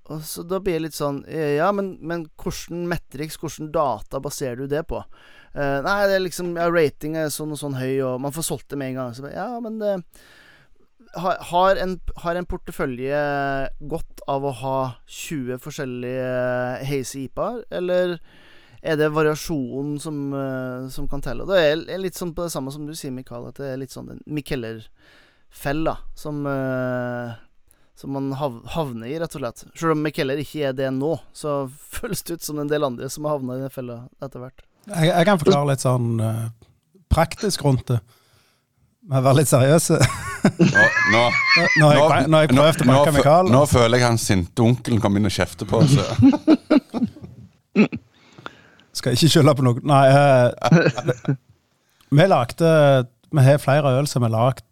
Og 0.09 0.22
så 0.24 0.43
Da 0.47 0.57
blir 0.62 0.78
det 0.78 0.86
litt 0.86 0.97
sånn 0.97 1.20
eh, 1.28 1.59
Ja, 1.59 1.68
men, 1.74 1.97
men 2.01 2.26
hvordan 2.41 2.86
metrics, 2.89 3.36
hvordan 3.41 3.72
data 3.74 4.22
baserer 4.24 4.62
du 4.62 4.70
det 4.70 4.86
på? 4.89 5.03
Eh, 5.55 5.78
nei, 5.84 6.01
det 6.09 6.18
er 6.18 6.24
liksom 6.24 6.57
Ja, 6.59 6.68
rating 6.72 7.16
er 7.16 7.30
sånn 7.32 7.55
og 7.55 7.61
sånn 7.61 7.78
høy, 7.78 8.01
og 8.07 8.20
man 8.24 8.34
får 8.34 8.51
solgt 8.51 8.68
det 8.72 8.80
med 8.80 8.92
en 8.92 9.01
gang. 9.01 9.14
Så, 9.16 9.28
ja, 9.32 9.49
men 9.64 9.78
det 9.82 9.94
har, 11.18 11.78
en, 11.80 11.96
har 12.22 12.36
en 12.36 12.49
portefølje 12.49 13.22
godt 13.90 14.22
av 14.28 14.44
å 14.44 14.53
ha 14.61 14.78
20 15.07 15.62
forskjellige 15.64 16.84
hazy 16.88 17.24
IPA-er, 17.28 17.64
eller 17.80 18.18
er 18.78 18.99
det 19.01 19.09
variasjonen 19.11 19.96
som, 20.03 20.20
eh, 20.36 20.88
som 20.94 21.09
kan 21.11 21.24
telle? 21.24 21.46
Det 21.49 21.59
er, 21.59 21.99
litt 21.99 22.18
sånn 22.18 22.34
på 22.36 22.44
det 22.46 22.53
samme 22.55 22.72
som 22.74 22.86
du 22.86 22.94
sier, 22.94 23.14
Mikael, 23.14 23.49
at 23.49 23.59
det 23.59 23.72
er 23.72 23.80
litt 23.80 23.94
sånn 23.94 24.12
en 24.14 24.22
Mikeller-fella 24.26 25.96
som 26.14 26.46
eh, 26.46 27.36
som 27.99 28.12
man 28.14 28.30
havner 28.30 29.09
i, 29.11 29.16
rett 29.18 29.34
og 29.34 29.42
slett. 29.42 29.64
Selv 29.74 29.96
om 29.96 30.03
Mikeller 30.05 30.38
ikke 30.38 30.68
er 30.68 30.74
det 30.78 30.92
nå, 30.94 31.16
så 31.34 31.64
føles 31.99 32.22
det 32.22 32.38
ut 32.38 32.46
som 32.46 32.61
en 32.62 32.70
del 32.70 32.86
andre 32.86 33.11
som 33.11 33.26
har 33.26 33.38
havna 33.38 33.59
i 33.59 33.64
den 33.64 33.74
fella 33.74 34.05
etter 34.22 34.44
hvert. 34.44 34.62
Jeg, 34.89 35.11
jeg 35.11 35.26
kan 35.28 35.41
forklare 35.41 35.72
litt 35.72 35.84
sånn 35.84 36.22
uh, 36.22 36.47
praktisk 37.12 37.64
rundt 37.66 37.84
det. 37.91 37.99
Men 39.09 39.24
være 39.24 39.41
litt 39.41 39.51
seriøse. 39.51 39.97
Nå, 40.68 40.82
nå, 41.12 41.22
Når 41.80 41.97
jeg, 41.97 42.28
nå, 42.30 42.41
jeg 42.45 42.55
nå, 42.55 42.62
å 42.62 42.86
nå, 42.86 42.93
banke 42.93 43.12
Mikael 43.16 43.49
nå 43.51 43.62
føler 43.66 43.99
jeg 43.99 44.07
han 44.07 44.20
sinte 44.22 44.62
onkelen 44.62 45.01
kom 45.03 45.16
inn 45.18 45.26
og 45.26 45.34
kjefter 45.34 45.66
på 45.68 45.80
oss. 45.80 45.97
Skal 48.99 49.16
ikke 49.16 49.30
skylde 49.32 49.55
på 49.59 49.64
noen. 49.66 49.80
Nei. 49.89 50.07
Eh, 50.12 50.49
vi 52.14 52.24
lagde 52.28 52.70
Vi 53.34 53.45
har 53.45 53.59
flere 53.62 53.95
øl 53.99 54.07
som 54.11 54.24
er 54.26 54.34
lagd 54.34 54.66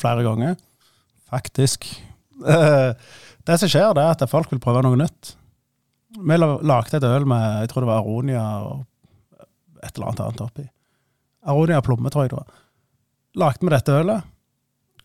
flere 0.00 0.24
ganger. 0.26 0.56
Faktisk. 1.30 1.80
Eh, 2.40 2.90
det 3.46 3.56
som 3.60 3.70
skjer, 3.70 3.92
det 3.96 4.04
er 4.04 4.16
at 4.16 4.30
folk 4.30 4.48
vil 4.52 4.62
prøve 4.62 4.82
noe 4.86 4.98
nytt. 4.98 5.34
Vi 6.16 6.34
lagde 6.40 6.96
et 6.96 7.10
øl 7.10 7.24
med 7.28 7.42
jeg 7.62 7.68
tror 7.72 7.84
det 7.84 7.92
var 7.92 8.02
aronia 8.02 8.46
og 8.66 8.76
et 9.82 9.94
eller 9.94 10.10
annet 10.10 10.24
annet 10.26 10.42
oppi. 10.44 10.66
Aronia 11.48 11.80
plomme, 11.84 12.10
tror 12.12 12.26
jeg 12.26 12.32
det 12.32 12.40
var. 12.40 12.60
Lagde 13.40 13.64
vi 13.64 13.72
dette 13.72 13.96
ølet. 13.96 14.28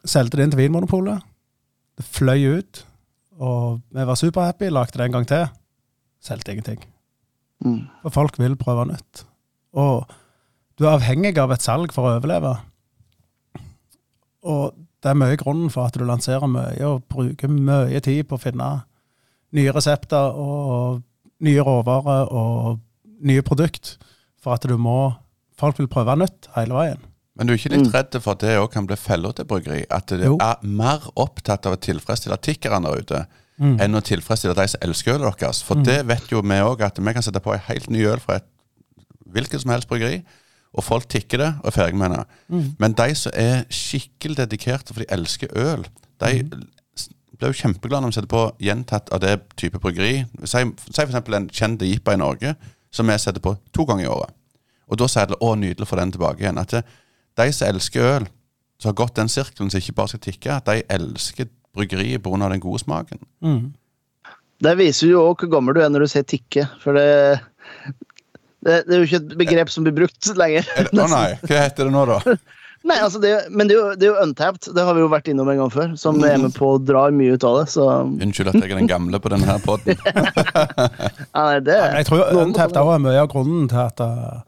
Solgte 0.06 0.38
det 0.38 0.46
inn 0.46 0.54
til 0.54 0.62
Vinmonopolet. 0.64 1.24
Det 1.96 2.06
fløy 2.06 2.60
ut. 2.60 2.82
Og 3.40 3.82
vi 3.96 4.06
var 4.10 4.20
superhappy. 4.20 4.70
Lagde 4.74 5.00
det 5.00 5.08
en 5.08 5.18
gang 5.18 5.28
til. 5.30 5.48
Solgte 6.24 6.52
ingenting. 6.52 6.84
Mm. 7.64 7.86
For 8.04 8.18
folk 8.20 8.40
vil 8.40 8.58
prøve 8.60 8.88
nytt. 8.90 9.26
Og 9.76 10.06
du 10.76 10.86
er 10.86 10.96
avhengig 10.98 11.38
av 11.40 11.54
et 11.56 11.64
salg 11.64 11.94
for 11.96 12.08
å 12.08 12.18
overleve. 12.18 12.56
Og 14.46 14.76
det 14.76 15.12
er 15.12 15.20
mye 15.20 15.38
grunnen 15.40 15.72
for 15.74 15.88
at 15.88 15.96
du 15.96 16.04
lanserer 16.06 16.50
mye 16.50 16.90
og 16.90 17.06
bruker 17.12 17.52
mye 17.52 18.02
tid 18.04 18.26
på 18.28 18.38
å 18.38 18.42
finne 18.42 18.70
nye 19.56 19.74
resepter 19.76 20.36
og 20.36 21.04
nye 21.46 21.64
råvarer 21.64 22.32
og 22.34 22.82
nye 23.26 23.44
produkt. 23.46 23.96
For 24.46 24.54
at 24.56 24.66
du 24.70 24.76
må 24.78 25.16
Folk 25.56 25.78
vil 25.80 25.88
prøve 25.88 26.18
nytt 26.20 26.50
hele 26.58 26.76
veien. 26.76 27.04
Men 27.40 27.48
du 27.48 27.54
er 27.54 27.58
ikke 27.60 27.70
litt 27.72 27.94
redd 27.94 28.16
for 28.20 28.36
at 28.36 28.42
det 28.44 28.58
òg 28.60 28.74
kan 28.74 28.88
bli 28.88 28.98
fella 29.00 29.30
til 29.36 29.48
bryggeri? 29.48 29.86
At 29.92 30.12
det 30.12 30.26
Jo. 30.28 30.36
er 30.44 30.60
mer 30.68 31.00
opptatt 31.16 31.66
av 31.66 31.78
å 31.78 31.80
tilfredsstille 31.80 32.36
tikkerne 32.44 32.84
der 32.92 33.00
ute 33.06 33.22
enn 33.60 33.96
å 33.96 34.02
tilfredsstille 34.04 34.56
de 34.56 34.66
som 34.68 34.84
elsker 34.84 35.16
ølet 35.16 35.40
deres? 35.40 35.62
For 35.64 35.80
det 35.80 36.02
vet 36.08 36.28
jo 36.32 36.42
vi 36.44 36.60
òg, 36.60 36.82
at 36.84 37.00
vi 37.00 37.14
kan 37.16 37.24
sette 37.24 37.40
på 37.40 37.54
en 37.56 37.64
helt 37.70 37.90
ny 37.90 38.04
øl 38.04 38.20
fra 38.20 38.36
et 38.42 38.48
hvilket 39.32 39.64
som 39.64 39.72
helst 39.72 39.88
bryggeri, 39.88 40.24
og 40.76 40.84
folk 40.84 41.08
tikker 41.08 41.38
det 41.40 41.52
og 41.64 41.72
er 41.72 41.76
ferdig 41.76 41.96
med 41.96 42.12
det. 42.12 42.26
Men 42.80 42.94
de 43.00 43.16
som 43.16 43.32
er 43.34 43.64
skikkelig 43.72 44.38
dedikerte 44.44 44.92
for 44.94 45.00
de 45.04 45.08
elsker 45.16 45.48
øl, 45.56 45.88
de 46.20 46.44
blir 47.40 47.52
jo 47.52 47.60
kjempeglade 47.64 48.04
når 48.04 48.12
vi 48.12 48.16
setter 48.20 48.32
på 48.32 48.44
gjentatt 48.64 49.10
av 49.16 49.20
det 49.24 49.38
type 49.60 49.80
bryggeri. 49.80 50.26
Si, 50.44 50.62
si 50.92 51.02
eksempel 51.04 51.34
en 51.40 51.48
kjent 51.52 51.82
IPA 51.84 52.14
i 52.16 52.20
Norge 52.22 52.56
som 52.96 53.12
vi 53.12 53.18
setter 53.20 53.44
på 53.44 53.56
to 53.76 53.86
ganger 53.88 54.08
i 54.08 54.12
året. 54.12 54.34
Og 54.86 55.00
da 55.02 55.08
sier 55.10 55.28
det 55.28 55.40
'å, 55.42 55.56
nydelig 55.58 55.86
å 55.86 55.90
få 55.90 56.00
den 56.00 56.14
tilbake 56.14 56.44
igjen'. 56.44 56.62
At 56.62 56.86
de 57.36 57.52
som 57.52 57.68
elsker 57.68 58.02
øl, 58.02 58.28
som 58.80 58.90
har 58.90 59.00
gått 59.02 59.16
den 59.16 59.32
sirkelen 59.32 59.72
som 59.72 59.80
ikke 59.80 59.96
bare 59.98 60.14
skal 60.14 60.24
tikke, 60.24 60.52
at 60.56 60.66
de 60.66 60.84
elsker 60.90 61.50
bryggeriet 61.76 62.24
pga. 62.24 62.50
den 62.50 62.60
gode 62.60 62.80
smaken. 62.80 63.20
Mm. 63.42 63.74
Det 64.64 64.78
viser 64.78 65.08
jo 65.08 65.24
òg 65.30 65.44
hvor 65.44 65.52
gammel 65.52 65.76
du 65.76 65.82
er 65.82 65.90
når 65.90 66.06
du 66.06 66.08
sier 66.08 66.24
tikke, 66.24 66.68
for 66.80 66.94
det, 66.94 67.40
det, 68.64 68.86
det 68.88 68.94
er 68.94 69.02
jo 69.02 69.08
ikke 69.10 69.24
et 69.24 69.38
begrep 69.38 69.70
som 69.70 69.84
blir 69.84 69.96
brukt 69.96 70.32
lenger. 70.38 70.64
Å 70.64 70.88
oh, 70.94 71.10
nei, 71.12 71.36
hva 71.48 71.66
heter 71.66 71.90
det 71.90 71.92
nå, 71.92 72.06
da? 72.06 72.38
Nei, 72.86 73.00
altså 73.02 73.18
det, 73.22 73.32
men 73.50 73.70
det 73.70 73.74
er, 73.74 73.80
jo, 73.80 73.94
det 73.98 74.06
er 74.06 74.12
jo 74.12 74.24
untapped. 74.28 74.68
Det 74.76 74.84
har 74.86 74.94
vi 74.94 75.02
jo 75.02 75.10
vært 75.10 75.30
innom 75.32 75.48
en 75.50 75.58
gang 75.64 75.72
før. 75.74 75.94
Som 75.98 76.20
er 76.22 76.38
med 76.38 76.54
på 76.54 76.76
å 76.76 76.82
dra 76.82 77.08
mye 77.10 77.34
ut 77.34 77.46
av 77.48 77.58
det. 77.58 77.68
Så 77.74 77.86
Unnskyld 78.06 78.52
at 78.52 78.60
jeg 78.60 78.74
er 78.76 78.78
den 78.78 78.90
gamle 78.90 79.18
på 79.22 79.32
denne 79.34 79.48
her 79.50 79.64
podden. 79.64 79.98
ja, 81.38 81.46
jeg 81.58 82.06
tror 82.06 82.22
jo 82.22 82.44
Untapped 82.44 82.78
er 82.78 83.02
mye 83.02 83.24
av 83.24 83.32
grunnen 83.32 83.66
til 83.72 83.82
at 83.82 84.04
uh, 84.06 84.44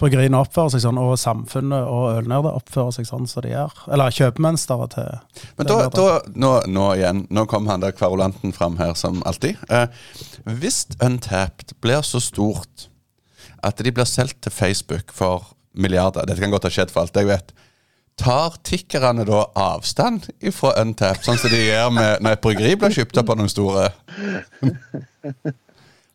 bryggeriene 0.00 0.40
oppfører 0.40 0.72
seg 0.72 0.84
sånn, 0.86 1.00
og 1.02 1.12
samfunnet 1.20 1.84
og 1.84 2.22
ølnerder 2.22 2.56
oppfører 2.56 2.96
seg 2.96 3.08
sånn 3.10 3.28
som 3.28 3.44
de 3.44 3.52
gjør. 3.52 3.76
Eller 3.92 4.16
kjøpemønsteret 4.16 4.96
til 4.96 5.44
Men 5.60 5.68
da, 5.68 5.76
da 5.92 6.06
nå, 6.32 6.54
nå 6.72 6.86
igjen, 6.96 7.24
nå 7.28 7.44
kom 7.52 7.68
han 7.68 7.84
der 7.84 7.92
kverulanten 7.96 8.56
fram 8.56 8.80
her 8.80 8.96
som 8.96 9.20
alltid. 9.28 9.60
Uh, 9.68 9.86
hvis 10.56 10.86
Untapped 11.04 11.76
blir 11.84 12.00
så 12.00 12.22
stort 12.22 12.88
at 13.64 13.84
de 13.84 13.92
blir 13.92 14.08
solgt 14.08 14.40
til 14.44 14.52
Facebook 14.52 15.12
for 15.12 15.52
milliarder 15.74 16.26
Dette 16.28 16.40
kan 16.40 16.52
godt 16.52 16.68
ha 16.68 16.72
skjedd 16.72 16.92
for 16.94 17.04
alt 17.04 17.16
jeg 17.18 17.28
vet. 17.28 17.54
Tar 18.20 18.54
tikkerne 18.62 19.24
da 19.26 19.40
avstand 19.58 20.28
fra 20.54 20.70
Untap, 20.82 21.24
sånn 21.26 21.40
som 21.40 21.50
de 21.50 21.58
gjør 21.64 21.90
med, 21.96 22.10
når 22.22 22.36
et 22.36 22.44
bryggeri 22.44 22.76
blir 22.78 22.94
kjøpt 22.94 23.18
opp 23.22 23.34
av 23.34 23.40
noen 23.40 23.50
store? 23.50 23.88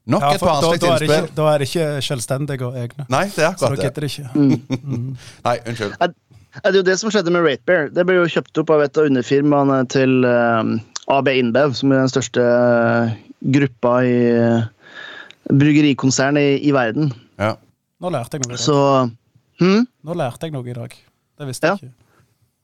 Nok 0.09 0.23
ja, 0.23 0.31
et 0.33 0.41
barnslig 0.41 0.79
det 0.81 0.89
innspill. 0.89 1.27
da 1.37 1.49
er 1.51 1.61
det 1.61 1.67
ikke 1.69 1.87
selvstendige 2.01 2.65
og 2.65 2.77
egne. 2.81 3.05
Nei, 3.13 3.27
det 3.35 3.43
er 3.43 3.51
akkurat 3.51 3.77
det. 3.77 4.09
gidder 4.09 4.31
mm. 4.33 4.55
Mm. 4.79 5.09
Nei, 5.47 5.55
unnskyld. 5.69 6.15
Det 6.55 6.71
er 6.71 6.77
jo 6.79 6.85
det 6.87 6.95
som 6.97 7.13
skjedde 7.13 7.33
med 7.35 7.45
Ratebear. 7.45 7.91
Det 7.93 8.05
ble 8.07 8.15
jo 8.17 8.29
kjøpt 8.33 8.61
opp 8.63 8.73
av 8.73 8.81
et 8.87 8.97
av 8.97 9.09
underfirmaene 9.11 9.83
til 9.93 10.25
um, 10.25 10.71
AB 11.13 11.29
InBev, 11.35 11.75
som 11.77 11.93
er 11.93 12.01
den 12.01 12.09
største 12.09 12.41
eh, 12.41 13.13
gruppa 13.53 13.93
i 14.07 14.15
uh, 14.33 14.65
bryggerikonsern 15.51 16.41
i, 16.41 16.47
i 16.65 16.73
verden. 16.73 17.13
Ja. 17.37 17.53
Nå 18.01 18.11
lærte 18.15 18.39
jeg 18.39 18.47
noe 18.47 18.55
i 18.55 18.57
dag. 18.57 18.63
Så 18.65 18.79
hmm? 19.61 19.85
Nå 20.09 20.17
lærte 20.17 20.49
jeg 20.49 20.57
noe 20.57 20.65
i 20.65 20.77
dag. 20.79 20.97
Det 21.39 21.47
visste 21.47 21.67
Ja. 21.71 21.75
ikke. 21.79 21.91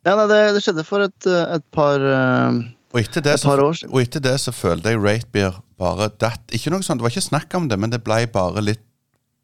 Ja, 0.06 0.16
nei, 0.20 0.26
det, 0.30 0.40
det 0.54 0.62
skjedde 0.62 0.84
for 0.86 1.02
et, 1.08 1.26
eh, 1.26 1.56
et 1.56 1.64
par 1.74 1.98
uh, 2.04 2.60
Og 2.94 3.00
etter, 3.02 3.24
det 3.26 3.34
Et 3.40 3.46
par 3.48 3.58
så, 3.58 3.64
år 3.66 3.74
siden. 3.80 3.94
og 3.94 4.02
etter 4.04 4.22
det 4.22 4.36
så 4.44 4.52
følte 4.54 4.92
jeg 4.94 5.00
Ratebeer 5.02 5.56
bare 5.82 6.10
datt 6.22 6.54
Ikke 6.54 6.70
noe 6.70 6.86
sånt, 6.86 7.00
Det 7.02 7.08
var 7.08 7.10
ikke 7.16 7.24
snakk 7.26 7.56
om 7.58 7.70
det, 7.72 7.80
men 7.82 7.90
det 7.90 8.04
ble 8.06 8.20
bare 8.32 8.62
litt 8.62 8.84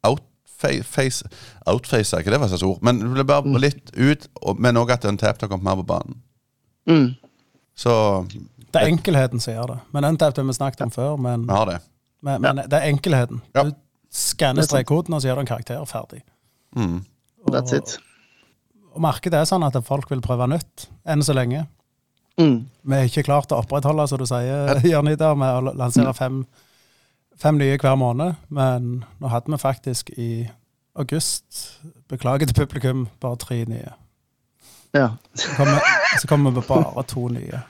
outface 0.06 1.24
Outface, 1.66 2.14
er 2.14 2.22
ikke 2.22 2.30
det 2.30 2.40
var 2.40 2.52
slags 2.52 2.62
ord? 2.62 2.78
Men 2.86 3.00
det 3.02 3.10
ble 3.16 3.24
bare 3.26 3.58
litt 3.58 3.90
ut, 3.96 4.28
men 4.58 4.78
òg 4.78 4.92
at 4.94 5.04
Untapped 5.10 5.42
har 5.42 5.50
kommet 5.50 5.64
mer 5.66 5.80
på 5.82 5.86
banen. 5.88 6.20
mm. 6.86 7.08
Så 7.74 7.92
Det 8.72 8.82
er 8.82 8.86
enkelheten 8.92 9.40
som 9.40 9.54
gjør 9.54 9.66
det. 9.72 9.78
Men 9.92 10.04
Untapped 10.04 10.38
har 10.38 10.44
vi 10.46 10.52
snakket 10.52 10.80
om 10.86 10.90
før. 10.90 11.16
Men, 11.18 11.46
ja, 11.48 11.64
det. 11.64 11.78
men, 12.22 12.40
men 12.44 12.56
det 12.68 12.78
er 12.78 12.86
enkelheten. 12.92 13.40
Ja. 13.56 13.64
Du 13.64 13.72
skanner 14.12 14.62
strekkoden, 14.62 15.14
og 15.14 15.22
så 15.22 15.28
gjør 15.28 15.40
du 15.40 15.40
en 15.40 15.46
karakter 15.50 15.84
ferdig. 15.88 16.20
Mm. 16.76 17.04
That's 17.50 17.72
it. 17.76 17.96
Og 18.92 19.00
markedet 19.00 19.38
er 19.40 19.48
sånn 19.48 19.64
at 19.66 19.76
folk 19.86 20.10
vil 20.12 20.20
prøve 20.24 20.46
nytt, 20.50 20.88
enn 21.08 21.22
så 21.24 21.34
lenge. 21.36 21.64
Mm. 22.40 22.58
Vi 22.88 22.96
har 22.96 23.08
ikke 23.08 23.24
klart 23.28 23.52
å 23.52 23.60
opprettholde, 23.62 24.06
som 24.08 24.20
du 24.20 24.26
sier, 24.28 24.80
Jørn 24.88 25.10
Idar, 25.12 25.36
med 25.38 25.52
å 25.70 25.74
lansere 25.76 26.12
fem, 26.16 26.42
fem 27.40 27.58
nye 27.60 27.78
hver 27.80 27.96
måned. 28.00 28.36
Men 28.52 29.04
nå 29.20 29.32
hadde 29.32 29.52
vi 29.52 29.60
faktisk 29.60 30.12
i 30.16 30.30
august, 30.98 31.78
beklager 32.12 32.48
til 32.48 32.56
publikum, 32.62 33.06
bare 33.20 33.40
tre 33.40 33.62
nye. 33.68 33.94
Ja. 34.92 35.14
Så 35.34 35.54
kommer, 35.56 35.80
så 36.20 36.28
kommer 36.28 36.52
vi 36.52 36.64
bare 36.68 37.04
to 37.08 37.28
nye. 37.32 37.62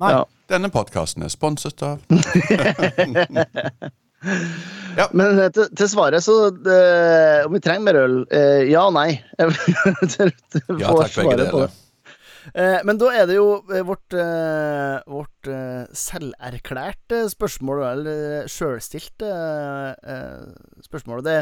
Nei, 0.00 0.14
Ja. 0.16 0.24
Denne 0.50 0.68
podkasten 0.68 1.22
er 1.24 1.30
sponset 1.32 1.80
av 1.82 2.02
Men 5.12 5.38
eh, 5.42 5.50
til, 5.54 5.70
til 5.76 5.88
svaret, 5.90 6.24
så 6.24 6.50
det, 6.54 6.80
Om 7.46 7.56
vi 7.56 7.62
trenger 7.64 7.86
mer 7.88 8.00
øl? 8.04 8.18
Eh, 8.30 8.66
ja 8.70 8.86
og 8.88 8.94
nei. 8.96 9.10
Ja 9.38 10.92
takk, 10.94 11.16
begge 11.18 11.40
deler. 11.40 11.72
Eh, 12.52 12.80
men 12.84 12.98
da 13.00 13.08
er 13.16 13.28
det 13.28 13.38
jo 13.38 13.48
eh, 13.72 13.80
vårt, 13.86 14.12
eh, 14.12 14.98
vårt 15.08 15.48
eh, 15.48 15.84
selverklærte 15.96 17.22
spørsmål, 17.32 17.82
eller 17.88 18.50
sjølstilte 18.52 19.30
eh, 19.96 20.42
spørsmål. 20.84 21.24
Det, 21.24 21.38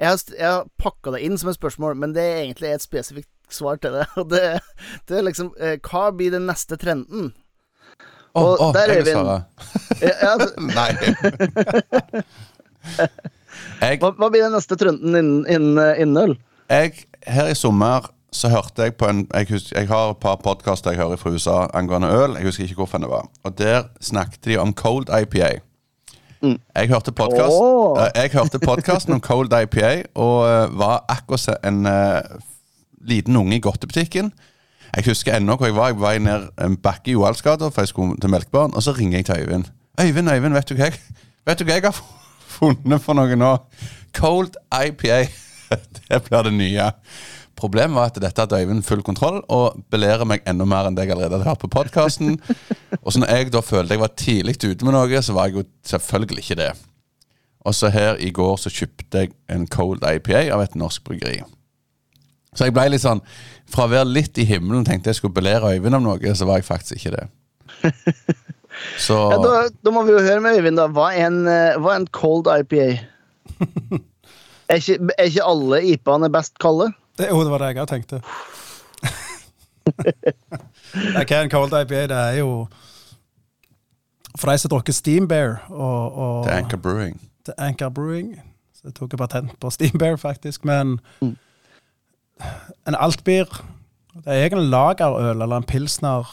jeg 0.00 0.08
har, 0.08 0.22
jeg 0.32 0.48
har 0.48 0.70
pakka 0.80 1.12
det 1.16 1.24
inn 1.26 1.36
som 1.40 1.52
et 1.52 1.58
spørsmål, 1.58 1.98
men 2.00 2.16
det 2.16 2.24
er 2.24 2.44
egentlig 2.46 2.72
et 2.72 2.86
spesifikt 2.86 3.32
svar 3.52 3.80
til 3.82 3.98
det. 3.98 4.06
Og 4.20 4.30
det, 4.32 4.44
det 5.08 5.18
er 5.18 5.28
liksom 5.28 5.52
eh, 5.60 5.76
Hva 5.84 6.08
blir 6.16 6.32
den 6.34 6.48
neste 6.48 6.80
trenden? 6.80 7.34
Å, 8.36 8.42
oh, 8.42 8.66
oh, 8.66 8.72
der 8.76 8.90
er 8.92 9.02
vi 9.06 9.12
en- 9.16 9.26
Ja, 10.02 10.32
altså, 10.34 10.48
Nei. 10.78 10.90
Jeg 13.80 14.00
hva, 14.02 14.10
hva 14.16 14.28
blir 14.32 14.44
den 14.44 14.52
neste 14.54 14.76
trenden 14.78 15.16
innen, 15.16 15.46
innen, 15.48 15.78
eh, 15.80 16.02
innen 16.04 16.20
øl? 16.22 16.34
jeg, 16.70 17.06
her 17.26 17.48
i 17.52 17.54
sommer 17.56 18.10
så 18.34 18.50
hørte 18.52 18.82
jeg 18.84 18.96
på 19.00 19.06
en 19.08 19.22
Jeg, 19.32 19.46
husker, 19.54 19.78
jeg 19.80 19.88
har 19.88 20.10
et 20.12 20.18
par 20.20 20.36
podkaster 20.44 20.92
jeg 20.92 21.00
hører 21.00 21.16
fra 21.20 21.30
USA 21.32 21.54
angående 21.78 22.10
øl. 22.12 22.34
Jeg 22.36 22.44
husker 22.50 22.64
ikke 22.66 22.80
hvorfor 22.82 22.98
det 23.00 23.08
var. 23.08 23.28
Og 23.48 23.54
der 23.58 23.86
snakket 24.04 24.44
de 24.44 24.58
om 24.60 24.74
cold 24.76 25.08
IPA. 25.08 25.54
Jeg 26.42 26.88
hørte 26.90 27.12
podkast 27.16 27.56
Åh. 27.56 28.02
eh, 28.04 28.10
Jeg 28.22 28.30
hørte 28.36 28.58
podkasten 28.60 29.14
om 29.16 29.20
cold 29.24 29.54
IPA 29.56 29.94
og 30.14 30.36
eh, 30.50 30.66
var 30.78 31.04
akkurat 31.08 31.64
en 31.64 31.86
uh, 31.88 32.20
liten 33.08 33.36
unge 33.40 33.56
i 33.56 33.60
godtebutikken. 33.64 34.32
Jeg 34.96 35.04
husker 35.10 35.36
ennå 35.36 35.58
hvor 35.60 35.68
jeg 35.68 35.76
var. 35.76 35.90
Jeg 35.92 36.00
var 36.00 36.18
ned 36.24 36.48
en 36.64 36.76
bakke 36.80 37.10
i 37.10 37.16
Johalsgata, 37.16 37.68
for 37.68 37.84
jeg 37.84 37.88
skulle 37.92 38.16
til 38.20 38.30
Melkebarn, 38.32 38.74
og 38.74 38.82
så 38.82 38.94
ringer 38.96 39.18
jeg 39.18 39.26
til 39.28 39.42
Øyvind. 39.42 39.64
Øyvind, 40.00 40.30
Øyvind, 40.32 40.54
vet 40.56 40.68
du 40.68 40.74
hva 40.74 40.88
jeg, 40.88 41.00
vet 41.46 41.58
du 41.58 41.64
hva 41.68 41.76
jeg 41.76 41.84
har 41.84 41.98
funnet 42.56 43.02
for 43.04 43.18
noe 43.18 43.36
nå? 43.36 43.50
Cold 44.16 44.56
IPA. 44.72 45.26
Det 46.08 46.22
blir 46.28 46.46
det 46.46 46.52
nye. 46.54 46.90
Problemet 47.56 47.96
var 47.96 48.08
at 48.08 48.20
dette 48.20 48.40
hadde 48.40 48.60
Øyvind 48.62 48.82
full 48.88 49.02
kontroll, 49.04 49.42
og 49.52 49.84
belærer 49.92 50.24
meg 50.28 50.44
enda 50.48 50.64
mer 50.68 50.88
enn 50.88 50.96
det 50.96 51.04
jeg 51.04 51.12
allerede 51.16 51.38
hadde 51.38 51.48
hørt 51.50 51.60
på 51.64 51.72
podkasten. 51.72 52.38
Og 53.02 53.12
så 53.12 53.20
når 53.20 53.34
jeg 53.34 53.52
da 53.52 53.60
følte 53.64 53.96
jeg 53.96 54.00
var 54.00 54.12
tidlig 54.16 54.56
ute 54.64 54.84
med 54.84 54.96
noe, 54.96 55.22
så 55.22 55.36
var 55.36 55.50
jeg 55.50 55.60
jo 55.60 55.66
selvfølgelig 55.92 56.44
ikke 56.44 56.60
det. 56.62 56.70
Og 57.66 57.74
så 57.74 57.92
her 57.92 58.16
i 58.22 58.30
går 58.30 58.56
så 58.62 58.72
kjøpte 58.72 59.24
jeg 59.26 59.32
en 59.52 59.68
cold 59.68 60.04
IPA 60.04 60.46
av 60.54 60.64
et 60.64 60.76
norsk 60.78 61.04
bryggeri. 61.04 61.42
Så 62.56 62.64
jeg 62.66 62.72
ble 62.76 62.86
litt 62.88 63.02
sånn 63.04 63.20
Fra 63.68 63.84
å 63.84 63.90
være 63.92 64.08
litt 64.08 64.38
i 64.40 64.46
himmelen 64.48 64.84
tenkte 64.86 65.10
jeg 65.12 65.18
skulle 65.20 65.36
belære 65.36 65.74
Øyvind 65.76 65.98
om 65.98 66.04
noe, 66.06 66.34
så 66.38 66.46
var 66.48 66.60
jeg 66.60 66.66
faktisk 66.68 66.96
ikke 67.00 67.12
det. 67.16 67.26
Så 69.00 69.16
Ja, 69.32 69.36
da, 69.40 69.52
da 69.84 69.92
må 69.94 70.02
vi 70.04 70.12
jo 70.12 70.20
høre 70.20 70.40
med 70.44 70.58
Øyvind, 70.58 70.76
da. 70.80 70.86
Hva 70.92 71.06
er 71.16 71.26
en, 71.30 71.38
eh, 71.48 71.76
hva 71.80 71.94
er 71.94 72.02
en 72.02 72.08
cold 72.12 72.48
IPA? 72.52 72.88
Er 74.66 74.80
ikke, 74.82 74.96
er 75.14 75.28
ikke 75.30 75.44
alle 75.46 75.78
IPA-ene 75.92 76.28
best 76.34 76.56
kalde? 76.58 76.88
det, 77.20 77.28
jo, 77.30 77.38
det 77.46 77.50
var 77.52 77.62
det 77.62 77.68
jeg 77.70 77.78
òg 77.84 77.90
tenkte. 77.92 78.18
Det 80.96 81.30
er 81.30 81.42
en 81.44 81.50
cold 81.52 81.70
IPA, 81.72 82.00
det 82.10 82.16
er 82.18 82.38
jo 82.40 82.66
For 84.38 84.50
de 84.50 84.58
som 84.58 84.72
drukker 84.72 84.92
Steam 84.96 85.28
Bear 85.28 85.60
og, 85.70 86.16
og 86.18 86.46
er 86.48 86.56
Anchor 86.58 86.76
Brewing. 86.82 87.14
til 87.46 87.54
Anchor 87.58 87.88
Brewing. 87.94 88.34
Så 88.74 88.88
jeg 88.90 88.94
tok 88.98 89.14
patent 89.18 89.54
på 89.60 89.70
Steam 89.70 89.98
Bear, 89.98 90.16
faktisk. 90.16 90.64
Men 90.64 90.98
en 92.86 92.94
altbier 92.98 93.48
Det 94.12 94.32
er 94.32 94.46
egentlig 94.46 94.70
lagerøl 94.72 95.42
eller 95.42 95.56
en 95.56 95.68
pilsner 95.68 96.28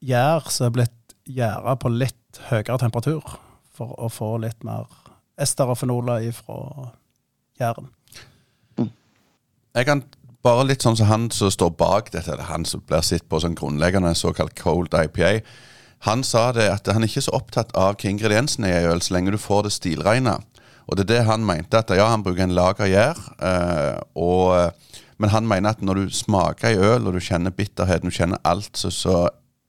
gjær 0.00 0.48
som 0.52 0.68
er 0.68 0.74
blitt 0.78 1.14
gjæra 1.28 1.76
på 1.80 1.92
litt 1.92 2.40
høyere 2.48 2.78
temperatur 2.80 3.36
for 3.76 3.92
å 4.00 4.08
få 4.12 4.34
litt 4.42 4.64
mer 4.66 4.88
ester 5.40 5.70
og 5.72 5.78
fenoler 5.80 6.24
ifra 6.28 6.90
gjæren. 7.60 7.90
Jeg 9.76 9.86
kan 9.86 10.02
bare 10.42 10.66
litt 10.66 10.84
sånn 10.84 10.96
som 10.98 11.10
han 11.10 11.28
som 11.34 11.52
står 11.52 11.74
bak 11.78 12.10
dette, 12.14 12.32
eller 12.32 12.48
han 12.48 12.64
som 12.66 12.82
blir 12.86 13.04
sett 13.06 13.28
på 13.28 13.40
som 13.42 13.54
grunnleggende 13.56 14.12
såkalt 14.18 14.56
cold 14.58 14.94
IPA. 14.96 15.40
Han 16.08 16.24
sa 16.24 16.48
det 16.56 16.66
at 16.72 16.88
han 16.88 17.04
ikke 17.04 17.20
er 17.20 17.26
så 17.28 17.36
opptatt 17.36 17.74
av 17.76 17.98
hva 18.00 18.10
ingrediensene 18.10 18.70
er 18.72 18.86
i 18.86 18.90
øl, 18.90 19.02
så 19.04 19.14
lenge 19.14 19.34
du 19.34 19.40
får 19.40 19.68
det 19.68 19.74
stilregna. 19.76 20.38
Og 20.90 20.96
det 20.98 21.04
er 21.06 21.10
det 21.12 21.26
han 21.28 21.44
mente, 21.46 21.78
at 21.78 21.92
ja, 21.94 22.08
han 22.10 22.24
bruker 22.26 22.42
en 22.42 22.54
lagergjær, 22.56 23.18
eh, 23.46 24.70
men 25.20 25.30
han 25.30 25.46
mener 25.46 25.76
at 25.76 25.82
når 25.84 26.00
du 26.00 26.14
smaker 26.16 26.72
i 26.72 26.80
øl, 26.80 27.06
og 27.06 27.14
du 27.14 27.20
kjenner 27.22 27.54
bitterheten, 27.54 28.10
du 28.10 28.16
kjenner 28.16 28.40
alt 28.48 28.76
som 28.80 28.90
så 28.90 29.18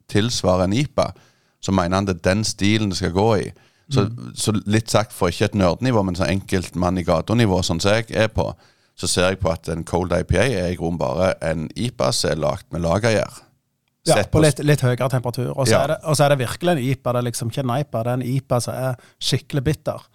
tilsvarer 0.10 0.66
en 0.66 0.74
IPA, 0.74 1.12
så 1.62 1.76
mener 1.76 2.00
han 2.00 2.08
det 2.08 2.18
er 2.18 2.26
den 2.32 2.46
stilen 2.48 2.90
det 2.90 2.98
skal 2.98 3.14
gå 3.14 3.28
i. 3.44 3.52
Så, 3.92 4.06
så 4.40 4.54
litt 4.72 4.90
sagt 4.90 5.12
for 5.12 5.30
ikke 5.30 5.50
et 5.50 5.58
nerdenivå, 5.60 6.02
men 6.08 6.16
så 6.16 6.30
enkelt 6.32 6.78
mann 6.80 6.98
i 6.98 7.04
gata-nivå, 7.04 7.60
sånn 7.68 7.82
som 7.84 7.98
jeg 7.98 8.08
er 8.16 8.32
på, 8.32 8.48
så 8.96 9.10
ser 9.10 9.28
jeg 9.28 9.42
på 9.42 9.52
at 9.52 9.68
en 9.74 9.84
cold 9.88 10.14
IPA 10.16 10.46
er 10.48 10.70
i 10.72 10.78
grunnen 10.80 11.00
bare 11.02 11.34
en 11.44 11.68
IPA 11.76 12.12
som 12.16 12.32
er 12.32 12.40
lagd 12.40 12.70
med 12.72 12.86
lagergjær. 12.86 13.42
Ja, 14.08 14.18
på 14.32 14.42
litt, 14.42 14.64
litt 14.66 14.82
høyere 14.82 15.10
temperatur. 15.12 15.52
Og 15.52 15.68
så, 15.68 15.76
Ja. 15.76 15.84
er 15.84 16.24
er 16.26 16.30
det 16.30 16.40
virkelig 16.40 16.72
en 16.72 16.84
IPA. 16.84 17.12
Det 17.12 17.20
er 17.20 17.28
liksom 17.30 17.52
ikke 17.52 17.64
en 17.64 17.76
IPA, 17.80 18.04
det 18.04 18.08
er 18.08 18.14
en 18.14 18.22
IPA 18.22 18.60
som 18.60 18.74
er 18.74 18.96
skikkelig 19.20 19.64
bitter. 19.64 20.08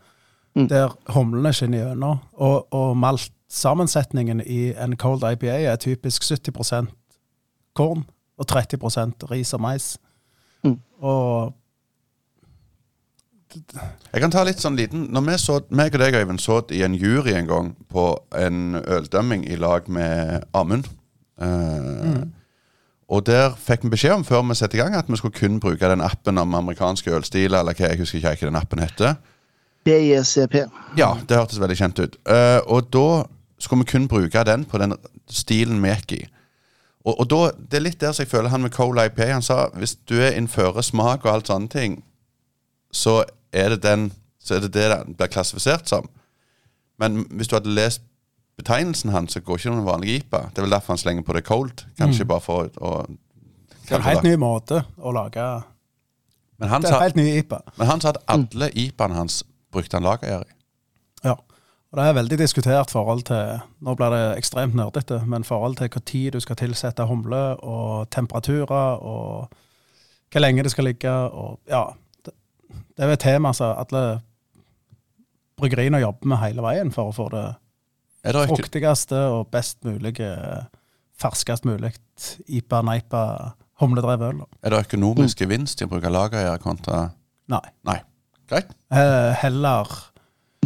Mm. 0.57 0.69
Der 0.69 0.95
humlene 1.13 1.53
skinner 1.53 1.89
gjennom. 1.89 2.23
Og, 2.33 2.73
og 2.73 2.97
maltsammensetningen 2.97 4.41
i 4.41 4.71
en 4.73 4.97
cold 4.97 5.25
IPA 5.33 5.59
er 5.73 5.77
typisk 5.77 6.25
70% 6.25 6.89
korn 7.77 8.07
og 8.39 8.49
30% 8.53 9.29
ris 9.31 9.53
og 9.53 9.61
mais. 9.61 9.97
Mm. 10.65 10.81
Og 10.99 11.55
Jeg 14.13 14.21
kan 14.21 14.33
ta 14.33 14.43
litt 14.45 14.61
sånn 14.61 14.77
liten 14.77 15.07
Når 15.15 15.23
vi 15.25 15.35
så, 15.41 15.55
meg 15.71 15.95
og 15.95 16.03
deg, 16.03 16.17
Øyvind, 16.19 16.41
så 16.43 16.59
i 16.75 16.83
en 16.85 16.97
jury 16.99 17.33
en 17.33 17.47
gang 17.49 17.69
på 17.89 18.09
en 18.37 18.77
øldømming 18.77 19.47
i 19.49 19.57
lag 19.57 19.87
med 19.89 20.43
Amund 20.53 20.89
eh, 21.41 22.27
Og 23.09 23.23
der 23.27 23.55
fikk 23.57 23.87
vi 23.87 23.93
beskjed 23.95 24.19
om 24.19 24.27
før 24.27 24.43
vi 24.49 24.59
satte 24.59 24.77
i 24.77 24.81
gang 24.83 24.97
at 24.99 25.09
vi 25.09 25.17
skulle 25.17 25.39
kun 25.39 25.61
bruke 25.61 25.89
den 25.89 26.05
appen 26.05 26.39
om 26.43 26.55
amerikanske 26.59 27.15
ølstiler, 27.15 27.61
eller 27.61 27.77
hva 27.79 27.93
jeg 27.93 28.03
husker 28.03 28.19
ikke 28.19 28.35
hva 28.35 28.51
den 28.51 28.59
appen 28.59 28.83
heter. 28.83 29.15
BICP. 29.87 30.57
Ja, 30.99 31.15
det 31.29 31.39
hørtes 31.39 31.61
veldig 31.63 31.79
kjent 31.79 32.01
ut. 32.03 32.17
Uh, 32.29 32.61
og 32.67 32.89
da 32.95 33.07
skulle 33.63 33.85
vi 33.85 33.93
kun 33.93 34.09
bruke 34.11 34.43
den 34.45 34.67
på 34.69 34.81
den 34.83 34.97
stilen 35.33 35.79
vi 35.83 35.93
gikk 35.95 36.17
i. 36.19 36.23
Og, 37.07 37.15
og 37.23 37.29
da, 37.31 37.41
det 37.57 37.79
er 37.79 37.85
litt 37.87 38.01
der 38.03 38.13
som 38.13 38.25
jeg 38.25 38.33
føler 38.33 38.51
han 38.51 38.65
med 38.67 38.75
Cole 38.75 39.05
IP 39.07 39.21
Han 39.31 39.45
sa 39.45 39.69
hvis 39.79 39.95
du 40.11 40.17
er 40.19 40.35
innfører 40.35 40.83
smak 40.83 41.25
og 41.25 41.37
alt 41.37 41.51
sånne 41.53 41.71
ting, 41.71 42.01
så 42.91 43.21
er 43.55 43.77
det 43.77 43.85
den 43.85 44.11
Så 44.43 44.57
er 44.57 44.61
det 44.67 44.75
det 44.75 44.91
den 44.91 45.15
blir 45.19 45.31
klassifisert 45.31 45.89
som. 45.91 46.07
Men 47.03 47.25
hvis 47.35 47.49
du 47.51 47.57
hadde 47.57 47.73
lest 47.75 48.03
betegnelsen 48.57 49.11
hans, 49.11 49.33
så 49.33 49.41
går 49.41 49.59
ikke 49.59 49.73
noen 49.73 49.89
vanlig 49.89 50.13
IPA. 50.21 50.43
Det 50.55 50.61
er 50.61 50.67
vel 50.69 50.75
derfor 50.77 50.95
han 50.95 51.01
slenger 51.03 51.25
på 51.27 51.35
det 51.35 51.43
cold. 51.45 51.83
Kanskje 51.99 52.29
bare 52.31 52.45
for 52.45 52.69
å, 52.79 52.93
å 53.03 53.17
det 53.89 53.95
er 53.95 53.99
en 53.99 54.07
helt 54.07 54.27
ny 54.27 54.37
måte 54.39 54.81
å 54.99 55.13
lage 55.15 55.43
men, 56.59 56.71
han 56.71 56.83
Det 56.83 56.89
er 56.89 56.95
en 56.95 56.99
sa, 56.99 57.03
helt 57.05 57.19
ny 57.19 57.27
IPA. 57.41 57.61
men 57.77 57.91
han 57.91 58.01
sa 58.01 58.13
at 58.15 58.23
alle 58.33 58.71
IPA-ene 58.73 59.19
hans 59.19 59.43
brukte 59.77 59.99
han 59.99 60.07
lagergjær 60.07 60.47
i. 60.47 60.57
Ja. 61.27 61.37
Og 61.87 62.01
det 62.01 62.07
er 62.07 62.17
veldig 62.19 62.39
diskutert 62.41 62.91
forhold 62.91 63.23
til 63.29 63.61
Nå 63.87 63.95
blir 63.97 64.11
det 64.13 64.25
ekstremt 64.41 64.75
nerdete, 64.77 65.21
men 65.25 65.47
forhold 65.47 65.79
til 65.79 66.03
tid 66.03 66.33
du 66.35 66.41
skal 66.43 66.59
tilsette 66.59 67.07
humle, 67.07 67.45
og 67.63 68.11
temperaturer, 68.11 68.99
og 68.99 69.53
hvor 70.33 70.43
lenge 70.43 70.65
det 70.67 70.75
skal 70.75 70.91
ligge, 70.91 71.13
og 71.13 71.61
ja. 71.71 71.85
Det, 72.25 72.35
det 72.97 73.05
er 73.05 73.15
et 73.15 73.23
tema 73.23 73.53
som 73.55 73.79
alle 73.79 74.21
bryggeriene 75.57 76.03
jobber 76.03 76.29
med 76.35 76.43
hele 76.43 76.65
veien 76.65 76.93
for 76.93 77.13
å 77.13 77.17
få 77.17 77.31
det 77.33 77.47
det 78.27 78.49
fruktigste 78.51 79.19
og 79.31 79.47
best 79.55 79.85
mulige, 79.87 80.33
ferskest 81.15 81.65
mulig 81.65 81.93
IPA-neipa 82.49 83.23
humledrevet 83.81 84.35
øl. 84.35 84.43
er 84.63 84.71
det 84.71 84.81
økonomisk 84.89 85.39
gevinst 85.45 85.81
i 85.81 85.87
å 85.87 85.91
bruke 85.93 86.11
lagergjær 86.11 86.59
kontra 86.63 87.11
Nei. 87.47 87.63
Nei. 87.87 88.01
Greit. 88.51 88.73
Eh, 88.95 89.33
Heller 89.43 89.91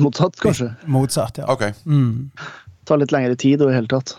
Motsatt, 0.01 0.39
kanskje. 0.41 0.71
motsatt, 0.89 1.41
ja. 1.43 1.49
Ok. 1.53 1.67
Mm. 1.85 2.31
Tar 2.89 3.01
litt 3.03 3.13
lengre 3.13 3.37
tid 3.37 3.61
og 3.65 3.73
i 3.73 3.77
hele 3.77 3.91
tatt. 3.91 4.15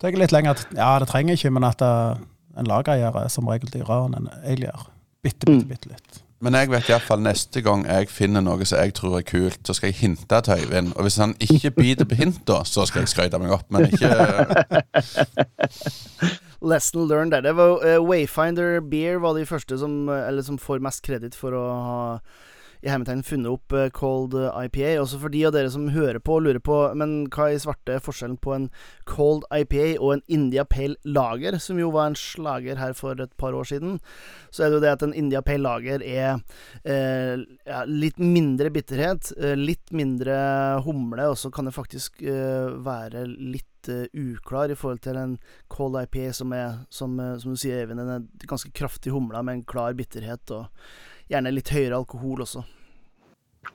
Det 0.00 0.08
er 0.14 0.20
litt 0.20 0.32
lenger, 0.32 0.62
ja, 0.76 0.94
det 1.02 1.10
trenger 1.10 1.36
ikke, 1.36 1.52
men 1.52 1.66
at 1.68 1.82
eh, 1.84 2.22
en 2.60 2.68
lagergjær 2.70 3.18
er 3.24 3.28
som 3.32 3.48
regel 3.52 3.68
dyrere 3.74 4.06
enn 4.08 4.16
en 4.22 4.30
elgjær. 4.48 4.88
Bitte, 5.22 5.44
bitte, 5.44 5.52
Mm. 5.52 5.68
bitte 5.68 5.92
litt. 5.92 6.22
Men 6.40 6.54
jeg 6.56 6.70
vet 6.72 6.86
iallfall 6.88 7.20
neste 7.20 7.60
gang 7.60 7.82
jeg 7.84 8.06
finner 8.08 8.40
noe 8.40 8.64
som 8.64 8.78
jeg 8.80 8.94
tror 8.96 9.18
er 9.18 9.26
kult, 9.28 9.58
så 9.68 9.74
skal 9.76 9.90
jeg 9.90 9.98
hinte 10.00 10.38
til 10.40 10.54
Øyvind. 10.62 10.94
Og 10.96 11.04
hvis 11.04 11.18
han 11.20 11.34
ikke 11.38 11.70
biter 11.76 12.06
på 12.08 12.16
hint, 12.16 12.48
så 12.64 12.86
skal 12.88 13.02
jeg 13.04 13.10
skryte 13.12 13.36
meg 13.42 13.52
opp. 13.52 13.66
Men 13.68 13.90
ikke 13.90 14.08
Lesson 16.62 17.08
learned 17.08 17.32
der. 17.32 17.40
Det 17.44 17.52
var 17.56 17.84
eh, 17.84 17.98
Wayfinder 18.00 18.80
Beer 18.80 19.18
var 19.20 19.34
de 19.36 19.44
første 19.48 19.76
som, 19.80 20.08
eh, 20.08 20.28
eller 20.28 20.42
som 20.42 20.56
får 20.60 20.80
mest 20.80 21.02
kreditt 21.04 21.36
for 21.36 21.52
å 21.56 21.64
ha 21.84 22.00
i 22.80 22.88
hermetegn 22.88 23.22
funnet 23.26 23.52
opp 23.52 23.74
eh, 23.76 23.90
cold 23.92 24.34
eh, 24.38 24.64
IPA. 24.66 24.94
Også 25.02 25.20
for 25.20 25.32
de 25.32 25.42
av 25.46 25.54
dere 25.54 25.70
som 25.72 25.90
hører 25.92 26.20
på 26.24 26.38
og 26.38 26.46
lurer 26.46 26.62
på 26.64 26.78
Men 26.98 27.26
hva 27.32 27.50
i 27.52 27.58
svarte 27.60 27.98
forskjellen 28.00 28.38
på 28.40 28.54
en 28.56 28.68
cold 29.08 29.44
IPA 29.52 29.98
og 29.98 30.14
en 30.14 30.24
India 30.32 30.64
Pale 30.68 30.96
Lager, 31.04 31.58
som 31.60 31.80
jo 31.80 31.90
var 31.94 32.10
en 32.10 32.18
slager 32.18 32.80
her 32.80 32.94
for 32.96 33.20
et 33.20 33.34
par 33.40 33.56
år 33.56 33.68
siden? 33.68 33.98
Så 34.50 34.64
er 34.64 34.70
det 34.70 34.80
jo 34.80 34.84
det 34.86 34.94
at 34.94 35.04
en 35.06 35.16
India 35.16 35.42
Pale 35.44 35.64
Lager 35.66 36.04
er 36.04 36.40
eh, 36.84 37.44
ja, 37.68 37.84
litt 37.88 38.20
mindre 38.20 38.72
bitterhet, 38.72 39.32
eh, 39.38 39.56
litt 39.58 39.92
mindre 39.92 40.36
humle, 40.86 41.30
og 41.30 41.38
så 41.38 41.52
kan 41.52 41.68
det 41.68 41.76
faktisk 41.76 42.22
eh, 42.24 42.70
være 42.80 43.26
litt 43.28 43.66
uklar 44.12 44.68
i 44.68 44.74
forhold 44.76 44.98
til 45.00 45.16
en 45.16 45.38
cold 45.72 45.96
IPA 45.96 46.34
som 46.36 46.50
er, 46.52 46.82
som, 46.92 47.14
som 47.40 47.54
du 47.54 47.60
sier, 47.60 47.78
Eivind, 47.80 48.02
den 48.04 48.26
ganske 48.44 48.68
kraftig 48.76 49.14
humla 49.14 49.40
med 49.40 49.56
en 49.56 49.64
klar 49.64 49.96
bitterhet, 49.96 50.52
og 50.52 50.68
gjerne 51.30 51.52
litt 51.54 51.70
høyere 51.72 51.98
alkohol 52.00 52.42
også. 52.44 52.64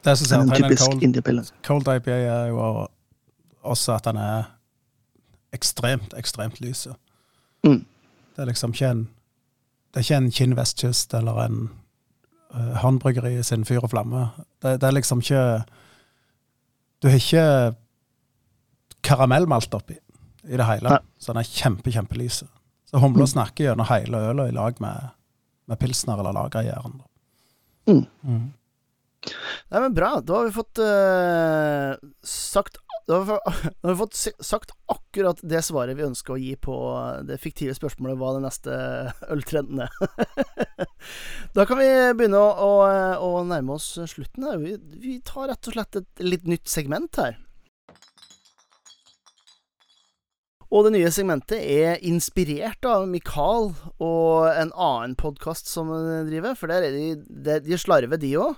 Det 0.04 0.18
som 0.18 0.26
En 0.26 0.50
kjennetegner 0.50 0.70
typisk 0.70 0.86
cold, 0.90 1.04
indiepille. 1.04 1.44
cold 1.66 1.88
IPA, 1.88 2.12
er 2.12 2.48
jo 2.52 2.88
også 3.66 3.96
at 3.96 4.06
den 4.06 4.18
er 4.18 4.44
ekstremt, 5.54 6.14
ekstremt 6.18 6.62
lys. 6.62 6.88
Mm. 7.66 7.86
Det 8.36 8.44
er 8.44 8.52
liksom 8.52 8.74
ikke 8.76 8.92
en 8.92 9.10
Det 9.94 10.02
er 10.02 10.04
ikke 10.04 10.18
en 10.18 10.32
Kinn 10.32 10.56
vestkyst 10.58 11.14
eller 11.14 11.38
en 11.46 11.70
uh, 12.54 12.74
håndbryggeri 12.84 13.44
sin 13.44 13.64
fyr 13.66 13.80
og 13.80 13.90
flamme. 13.90 14.28
Det, 14.62 14.82
det 14.82 14.88
er 14.88 14.92
liksom 14.92 15.22
ikke 15.24 15.64
Du 17.02 17.08
har 17.08 17.16
ikke 17.16 17.76
karamellmalt 19.04 19.74
oppi 19.74 19.96
i 20.44 20.58
det 20.58 20.66
hele. 20.66 20.90
Nei. 20.90 21.00
Så 21.18 21.32
den 21.32 21.40
er 21.40 21.48
kjempe, 21.48 21.92
kjempelys. 21.92 22.44
Så 22.90 23.00
humla 23.00 23.28
snakker 23.28 23.70
gjennom 23.70 23.88
hele 23.90 24.18
ølet 24.18 24.50
i 24.50 24.56
lag 24.56 24.82
med, 24.82 25.10
med 25.68 25.80
pilsner 25.80 26.20
eller 26.20 26.34
lagergjæren. 26.34 27.02
Mm. 27.90 28.06
Mm. 28.26 28.46
Nei, 29.70 29.80
men 29.80 29.94
bra. 29.94 30.20
Da 30.22 30.40
har 30.40 30.50
vi 30.50 30.56
fått 30.56 30.82
uh, 30.82 31.96
sagt 32.26 32.82
da 33.06 33.20
har, 33.20 33.26
vi, 33.26 33.38
da 33.82 33.88
har 33.88 33.94
vi 33.94 34.00
fått 34.00 34.46
sagt 34.46 34.72
akkurat 34.86 35.40
det 35.46 35.62
svaret 35.66 35.98
vi 35.98 36.08
ønsker 36.08 36.36
å 36.36 36.42
gi 36.42 36.56
på 36.58 36.76
det 37.28 37.38
fiktive 37.42 37.76
spørsmålet 37.78 38.18
hva 38.18 38.34
den 38.38 38.48
neste 38.48 38.78
øltrenden 39.34 39.86
er. 39.86 39.98
da 41.58 41.68
kan 41.70 41.82
vi 41.82 41.90
begynne 42.18 42.42
å, 42.42 42.50
å, 42.66 42.72
å 43.22 43.44
nærme 43.48 43.78
oss 43.78 43.92
slutten. 44.10 44.48
her. 44.50 44.62
Vi, 44.62 44.78
vi 45.02 45.20
tar 45.26 45.52
rett 45.52 45.70
og 45.70 45.78
slett 45.78 46.02
et 46.02 46.26
litt 46.26 46.50
nytt 46.50 46.70
segment 46.72 47.22
her. 47.22 47.38
Og 50.76 50.84
det 50.84 50.92
nye 50.98 51.08
segmentet 51.14 51.62
er 51.62 52.02
inspirert 52.04 52.84
av 52.90 53.06
Mikael 53.08 53.70
og 54.04 54.48
en 54.52 54.74
annen 54.76 55.14
podkast 55.16 55.70
som 55.72 55.88
driver, 56.28 56.58
for 56.60 56.68
der 56.72 56.90
er 56.90 56.96
de, 56.96 57.06
de, 57.24 57.60
de 57.64 57.78
slarver, 57.80 58.20
de 58.20 58.34
òg. 58.44 58.58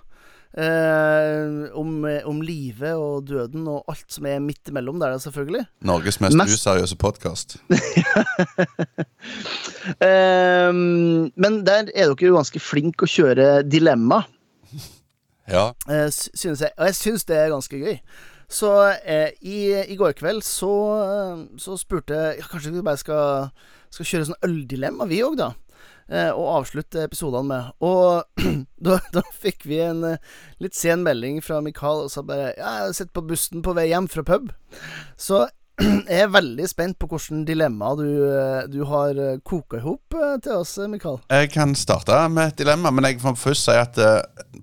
Eh, 0.58 1.68
om, 1.78 1.92
om 2.26 2.38
livet 2.42 2.96
og 2.98 3.28
døden 3.30 3.68
og 3.70 3.84
alt 3.92 4.08
som 4.16 4.26
er 4.26 4.40
midt 4.42 4.72
imellom 4.72 4.98
der, 5.04 5.20
selvfølgelig. 5.22 5.68
Norges 5.86 6.18
mest, 6.24 6.40
Mest- 6.40 6.58
useriøse 6.58 6.98
podkast. 6.98 7.60
eh, 10.08 10.72
men 10.74 11.60
der 11.68 11.92
er 11.94 12.10
dere 12.10 12.32
jo 12.32 12.40
ganske 12.40 12.64
flinke 12.64 13.06
å 13.06 13.12
kjøre 13.14 13.50
dilemma. 13.68 14.24
Ja. 15.48 15.70
Eh, 15.86 16.10
synes 16.10 16.66
jeg, 16.66 16.74
og 16.80 16.90
jeg 16.90 16.98
syns 17.04 17.30
det 17.30 17.38
er 17.44 17.54
ganske 17.54 17.84
gøy. 17.84 18.00
Så 18.48 18.72
eh, 19.04 19.34
i, 19.44 19.60
i 19.92 19.96
går 20.00 20.16
kveld 20.16 20.44
så, 20.48 20.74
eh, 21.04 21.40
så 21.60 21.76
spurte 21.80 22.16
jeg 22.16 22.38
ja, 22.40 22.46
Kanskje 22.48 22.72
vi 22.78 22.84
bare 22.86 23.02
skal, 23.02 23.50
skal 23.92 24.08
kjøre 24.08 24.30
sånn 24.30 24.46
øldilemma, 24.48 25.08
vi 25.10 25.20
òg, 25.26 25.36
da. 25.40 25.50
Eh, 26.08 26.30
og 26.32 26.62
avslutte 26.62 27.04
episodene 27.04 27.50
med. 27.50 27.72
Og 27.84 28.24
da, 28.88 29.02
da 29.12 29.24
fikk 29.36 29.68
vi 29.68 29.82
en 29.84 30.06
eh, 30.14 30.22
litt 30.64 30.78
sen 30.80 31.04
melding 31.04 31.42
fra 31.44 31.60
Mikael 31.64 32.06
og 32.06 32.14
sa 32.14 32.24
bare 32.24 32.54
Ja, 32.54 32.78
jeg 32.80 32.86
har 32.86 32.96
sett 33.02 33.12
på 33.16 33.26
bussen 33.28 33.66
på 33.66 33.76
vei 33.76 33.90
hjem 33.92 34.08
fra 34.12 34.24
pub. 34.28 34.54
Så 35.20 35.44
jeg 36.10 36.24
er 36.26 36.32
veldig 36.34 36.66
spent 36.70 36.98
på 36.98 37.06
hvilket 37.12 37.44
dilemma 37.46 37.92
du, 38.00 38.08
eh, 38.26 38.64
du 38.72 38.80
har 38.90 39.18
eh, 39.22 39.36
koka 39.46 39.78
i 39.78 39.84
hop 39.84 40.16
eh, 40.18 40.34
til 40.42 40.56
oss, 40.64 40.74
Mikael. 40.90 41.20
Jeg 41.30 41.52
kan 41.54 41.76
starte 41.78 42.18
med 42.34 42.54
et 42.54 42.64
dilemma, 42.64 42.90
men 42.90 43.06
jeg 43.06 43.20
får 43.22 43.38
først 43.38 43.68
si 43.68 43.76
at 43.78 44.00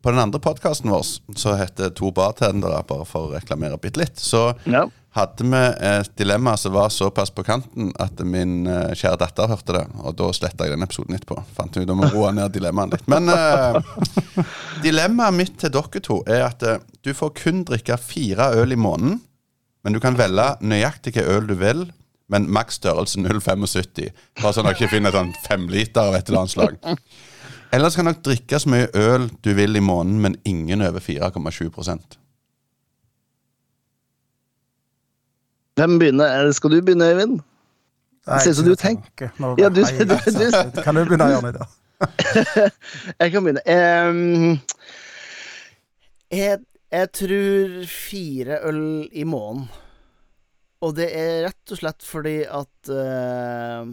på 0.02 0.10
den 0.10 0.20
andre 0.20 0.40
podkasten 0.42 0.90
vår, 0.90 1.06
som 1.38 1.54
heter 1.58 1.92
To 1.96 2.10
bartendere, 2.14 2.82
bare 2.88 3.06
for 3.06 3.28
å 3.28 3.34
reklamere 3.36 3.78
bitte 3.80 4.02
litt, 4.02 4.18
så 4.20 4.56
Ja. 4.66 4.82
hadde 5.14 5.46
vi 5.46 5.60
et 5.86 6.10
dilemma 6.18 6.56
som 6.58 6.74
var 6.74 6.90
såpass 6.90 7.30
på 7.30 7.44
kanten 7.46 7.92
at 8.02 8.18
min 8.26 8.66
kjære 8.66 9.20
datter 9.22 9.48
hørte 9.48 9.76
det. 9.78 9.84
Og 10.02 10.16
da 10.18 10.32
sletta 10.34 10.66
jeg 10.66 10.74
den 10.74 10.82
episoden 10.82 11.14
etterpå. 11.14 11.38
Fant 11.54 11.76
ut 11.78 11.90
om 11.94 12.02
å 12.02 12.10
roe 12.10 12.32
ned 12.34 12.52
dilemmaet 12.52 12.96
litt. 12.96 13.06
Men 13.08 13.30
uh, 13.30 13.78
dilemmaet 14.84 15.38
mitt 15.38 15.54
til 15.62 15.70
dere 15.72 16.02
to 16.02 16.18
er 16.26 16.42
at 16.48 16.66
uh, 16.66 16.82
du 17.06 17.14
får 17.14 17.30
kun 17.38 17.62
drikke 17.64 17.96
fire 18.02 18.50
øl 18.58 18.74
i 18.74 18.80
måneden. 18.80 19.22
Men 19.84 19.92
du 19.92 20.00
kan 20.00 20.16
velge 20.18 20.46
nøyaktig 20.64 21.12
hvilken 21.12 21.30
øl 21.34 21.46
du 21.48 21.54
vil, 21.60 21.84
men 22.32 22.46
maks 22.50 22.78
størrelse 22.80 23.20
0,75. 23.20 24.08
Bare 24.40 24.52
sånn 24.56 24.64
at 24.66 24.72
dere 24.72 24.78
ikke 24.78 24.92
finner 24.94 25.12
sånn 25.12 25.34
femliter 25.44 26.08
av 26.08 26.14
et 26.16 26.28
eller 26.30 26.40
annet 26.46 26.54
slag. 26.54 26.78
Ellers 27.74 27.96
kan 27.98 28.08
dere 28.08 28.22
drikke 28.24 28.58
så 28.62 28.70
mye 28.72 28.88
øl 28.96 29.28
du 29.44 29.50
vil 29.58 29.76
i 29.76 29.82
måneden, 29.84 30.20
men 30.24 30.36
ingen 30.48 30.80
over 30.86 31.00
4,7% 31.04 32.16
Hvem 35.74 35.98
begynner? 35.98 36.52
Skal 36.54 36.70
du 36.70 36.80
begynne, 36.86 37.08
Øyvind? 37.10 37.40
Det 38.26 38.40
Ser 38.42 38.50
ut 38.50 38.56
som 38.56 38.64
du 38.68 38.74
tenker 38.74 39.28
Ja, 39.58 39.68
du- 39.68 39.82
du- 39.84 40.04
du- 40.74 40.82
Kan 40.82 40.94
du 40.94 41.04
begynne, 41.04 41.26
Jonny? 41.34 41.52
Jeg 43.20 43.32
kan 43.32 43.44
begynne. 43.44 43.62
Um, 43.68 44.60
Jeg, 46.30 46.58
jeg 46.94 47.10
tror 47.18 47.74
fire 47.90 48.60
øl 48.68 48.84
i 49.10 49.24
måneden. 49.26 49.68
Og 50.84 50.96
det 50.98 51.10
er 51.16 51.44
rett 51.46 51.72
og 51.72 51.80
slett 51.80 52.04
fordi 52.04 52.40
at 52.44 52.90
uh, 52.92 53.88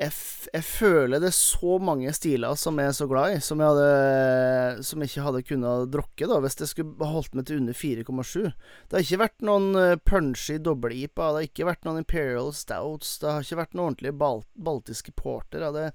jeg, 0.00 0.14
jeg 0.54 0.64
føler 0.64 1.20
det 1.20 1.28
er 1.28 1.36
så 1.36 1.76
mange 1.84 2.12
stiler 2.16 2.56
som 2.56 2.78
jeg 2.80 2.88
er 2.88 2.96
så 2.96 3.06
glad 3.10 3.34
i, 3.34 3.40
som 3.44 3.60
jeg 3.60 3.68
hadde 3.68 4.84
Som 4.86 5.02
jeg 5.02 5.10
ikke 5.10 5.26
hadde 5.26 5.42
kunnet 5.50 5.90
drukke 5.92 6.28
da 6.30 6.38
hvis 6.40 6.56
jeg 6.62 6.72
skulle 6.72 7.10
holdt 7.12 7.36
meg 7.36 7.48
til 7.48 7.60
under 7.60 7.76
4,7. 7.76 8.48
Det 8.48 8.96
har 8.96 9.04
ikke 9.04 9.22
vært 9.26 9.46
noen 9.50 9.70
uh, 9.76 10.00
punchy 10.00 10.56
dobbel-IPA, 10.64 11.26
det 11.28 11.42
har 11.42 11.48
ikke 11.50 11.68
vært 11.68 11.88
noen 11.88 12.00
Imperial 12.00 12.54
Stouts, 12.56 13.18
det 13.20 13.34
har 13.34 13.44
ikke 13.44 13.60
vært 13.60 13.76
noen 13.76 13.90
ordentlige 13.90 14.16
bal 14.24 14.46
baltiske 14.56 15.12
porter. 15.18 15.68
Det, 15.76 15.90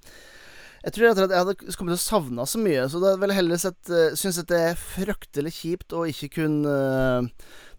jeg 0.85 0.93
tror 0.93 1.07
rett 1.07 1.17
og 1.17 1.23
slett 1.23 1.33
jeg 1.33 1.41
hadde 1.41 1.75
kommet 1.79 1.95
til 1.95 1.97
å 1.97 2.03
savne 2.03 2.43
så 2.45 2.59
mye, 2.61 2.83
så 2.91 2.99
da 3.01 3.15
ville 3.17 3.33
jeg 3.33 3.41
heller 3.41 3.61
sett 3.61 3.89
uh, 3.89 4.11
Syns 4.13 4.37
at 4.37 4.51
det 4.51 4.59
er 4.61 4.77
fryktelig 4.77 5.53
kjipt 5.57 5.95
å 5.97 6.03
ikke 6.11 6.29
kunne 6.35 6.69
uh, 6.69 7.29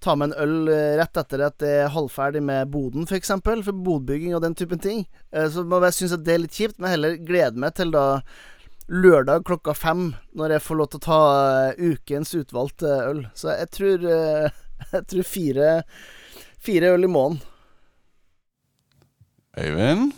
ta 0.03 0.17
med 0.19 0.33
en 0.33 0.41
øl 0.43 0.73
eh, 0.73 0.97
rett 0.99 1.17
etter 1.17 1.45
at 1.47 1.57
det 1.63 1.71
er 1.85 1.95
halvferdig 1.95 2.43
med 2.45 2.69
boden, 2.73 3.07
f.eks., 3.07 3.11
for, 3.11 3.21
eksempel, 3.21 3.63
for 3.65 3.79
bodbygging 3.87 4.35
og 4.37 4.43
den 4.45 4.55
typen 4.59 4.83
ting. 4.83 5.07
Uh, 5.35 5.47
så 5.53 5.65
må 5.65 5.81
jeg 5.87 5.97
synes 6.01 6.17
at 6.19 6.27
det 6.27 6.35
er 6.35 6.43
litt 6.43 6.59
kjipt, 6.59 6.77
men 6.83 6.93
heller 6.93 7.17
glede 7.17 7.63
meg 7.63 7.79
til 7.79 7.95
da 7.95 8.05
lørdag 8.93 9.47
klokka 9.49 9.75
fem, 9.75 10.11
når 10.37 10.57
jeg 10.57 10.65
får 10.67 10.81
lov 10.81 10.91
til 10.93 11.01
å 11.01 11.07
ta 11.07 11.23
uh, 11.33 11.81
ukens 11.81 12.35
utvalgte 12.39 12.93
øl. 13.07 13.25
Så 13.39 13.55
jeg 13.55 13.73
tror 13.79 14.07
uh, 14.07 14.63
Jeg 14.93 15.07
tror 15.09 15.25
fire, 15.25 15.69
fire 16.61 16.93
øl 16.93 17.07
i 17.07 17.11
måneden. 17.11 17.41
Øyvind? 19.57 20.13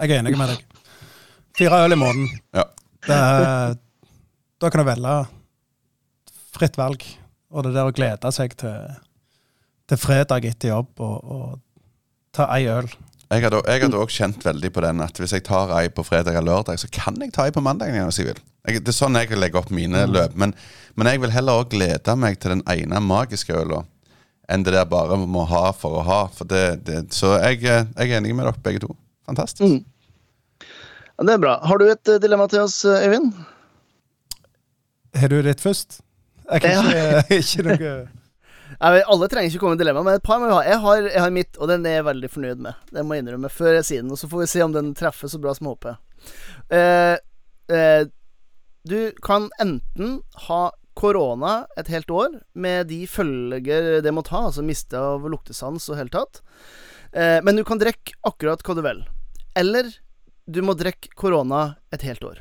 Jeg 0.00 0.10
er 0.10 0.22
enig 0.22 0.36
med 0.38 0.54
deg. 0.54 0.82
Fire 1.56 1.82
øl 1.84 1.94
i 1.94 1.98
måneden. 2.00 2.28
Ja. 2.56 2.64
Det 3.06 3.22
da 4.62 4.70
kan 4.70 4.78
du 4.78 4.86
velge 4.86 5.12
fritt 6.54 6.76
valg. 6.78 7.02
Og 7.52 7.66
det 7.66 7.74
der 7.74 7.88
å 7.90 7.94
glede 7.94 8.30
seg 8.32 8.54
til, 8.60 8.92
til 9.90 9.98
fredag 10.00 10.46
etter 10.48 10.70
jobb 10.70 11.02
og, 11.02 11.16
og 11.34 11.58
ta 12.32 12.46
ei 12.54 12.68
øl. 12.70 12.88
Jeg 13.32 13.46
hadde, 13.46 13.96
òg 13.96 14.12
kjent 14.12 14.44
veldig 14.44 14.70
på 14.72 14.84
den 14.84 15.00
at 15.04 15.18
hvis 15.18 15.34
jeg 15.34 15.44
tar 15.48 15.72
ei 15.78 15.88
på 15.92 16.04
fredag 16.04 16.36
eller 16.36 16.52
lørdag, 16.52 16.78
så 16.80 16.88
kan 16.92 17.16
jeg 17.20 17.32
ta 17.34 17.48
ei 17.48 17.54
på 17.54 17.64
mandag 17.64 17.90
igjen 17.90 18.08
hvis 18.08 18.20
jeg 18.20 18.28
vil. 18.30 18.42
Jeg, 18.68 18.84
det 18.84 18.92
er 18.92 18.96
sånn 18.96 19.18
jeg 19.18 19.34
legger 19.34 19.62
opp 19.62 19.72
mine 19.74 20.04
løp. 20.06 20.36
Men, 20.38 20.54
men 20.94 21.10
jeg 21.10 21.22
vil 21.24 21.34
heller 21.34 21.60
også 21.60 21.72
glede 21.74 22.16
meg 22.20 22.38
til 22.40 22.54
den 22.56 22.64
ene 22.70 23.02
magiske 23.02 23.56
øla 23.56 23.82
enn 24.52 24.64
det 24.66 24.74
der 24.74 24.88
bare 24.90 25.16
må 25.16 25.46
ha 25.48 25.70
for 25.74 26.00
å 26.00 26.06
ha. 26.06 26.22
For 26.34 26.48
det, 26.48 26.82
det, 26.86 27.02
så 27.16 27.38
jeg, 27.40 27.62
eh, 27.64 27.86
jeg 27.96 28.10
er 28.10 28.18
enig 28.18 28.34
med 28.36 28.46
dere 28.46 28.64
begge 28.64 28.82
to. 28.84 28.94
Fantastisk. 29.32 29.64
Mm. 29.64 29.84
ja, 31.16 31.24
det 31.24 31.32
er 31.32 31.40
bra. 31.40 31.58
Har 31.64 31.80
du 31.80 31.86
et 31.88 32.08
eh, 32.08 32.20
dilemma 32.20 32.48
til 32.52 32.66
oss, 32.66 32.82
eh, 32.84 33.06
Øyvind? 33.08 33.32
Har 35.16 35.32
du 35.32 35.38
ditt 35.44 35.60
først? 35.60 36.02
Jeg 36.50 36.60
kan 36.60 36.90
ikke, 36.90 37.38
ikke 37.40 37.64
noe 37.68 37.92
Nei, 38.82 38.90
men 38.90 39.04
Alle 39.14 39.28
trenger 39.30 39.48
ikke 39.48 39.62
komme 39.62 39.76
med 39.76 39.82
dilemma, 39.84 40.02
men 40.04 40.18
et 40.18 40.24
par 40.26 40.40
må 40.42 40.48
vi 40.50 40.56
ha. 40.56 40.62
Jeg 40.66 40.80
har, 40.82 41.06
jeg 41.06 41.22
har 41.22 41.32
mitt, 41.32 41.56
og 41.60 41.70
den 41.70 41.86
er 41.86 41.98
jeg 41.98 42.06
veldig 42.08 42.30
fornøyd 42.32 42.62
med. 42.64 42.84
Det 42.90 43.04
må 43.06 43.16
jeg 43.16 43.24
innrømme 43.24 43.50
før 43.52 43.76
jeg 43.76 43.86
sier 43.88 44.04
den, 44.04 44.12
og 44.12 44.20
så 44.20 44.28
får 44.32 44.42
vi 44.42 44.48
se 44.52 44.64
om 44.64 44.74
den 44.74 44.90
treffer 44.98 45.30
så 45.30 45.40
bra 45.40 45.54
som 45.54 45.68
jeg 45.68 45.76
håper. 45.76 45.98
Uh, 46.72 47.16
uh, 47.70 48.02
du 48.88 48.98
kan 49.22 49.50
enten 49.62 50.16
ha 50.48 50.62
korona 50.98 51.54
et 51.78 51.92
helt 51.92 52.10
år, 52.10 52.40
med 52.58 52.90
de 52.90 53.04
følger 53.06 54.02
det 54.02 54.12
må 54.16 54.24
ta, 54.26 54.48
altså 54.48 54.64
miste 54.66 54.98
av 54.98 55.28
luktesans 55.30 55.86
og 55.92 56.00
hele 56.00 56.12
tatt. 56.12 56.42
Uh, 57.14 57.38
men 57.44 57.60
du 57.60 57.62
kan 57.68 57.80
drikke 57.80 58.16
akkurat 58.26 58.64
hva 58.66 58.80
du 58.80 58.82
vil. 58.88 59.04
Eller 59.58 59.90
du 60.48 60.62
må 60.64 60.74
drikke 60.78 61.12
korona 61.18 61.74
et 61.92 62.04
helt 62.06 62.24
år. 62.24 62.40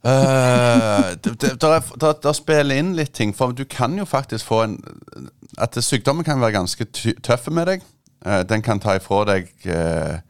Uh, 0.00 1.12
det, 1.20 1.52
er- 1.60 2.32
spiller 2.34 2.78
inn 2.80 2.94
litt 2.96 3.12
ting, 3.12 3.34
for 3.36 3.52
du 3.52 3.66
kan 3.68 3.98
jo 3.98 4.06
faktisk 4.08 4.48
få 4.48 4.62
en 4.64 4.78
At 5.60 5.76
sykdommen 5.76 6.24
kan 6.24 6.40
være 6.40 6.56
ganske 6.56 6.84
tøff 7.20 7.50
med 7.50 7.66
deg. 7.68 7.82
Uh, 8.24 8.40
den 8.48 8.62
kan 8.62 8.80
ta 8.80 8.94
ifra 8.96 9.24
deg 9.28 9.50
uh, 9.66 10.22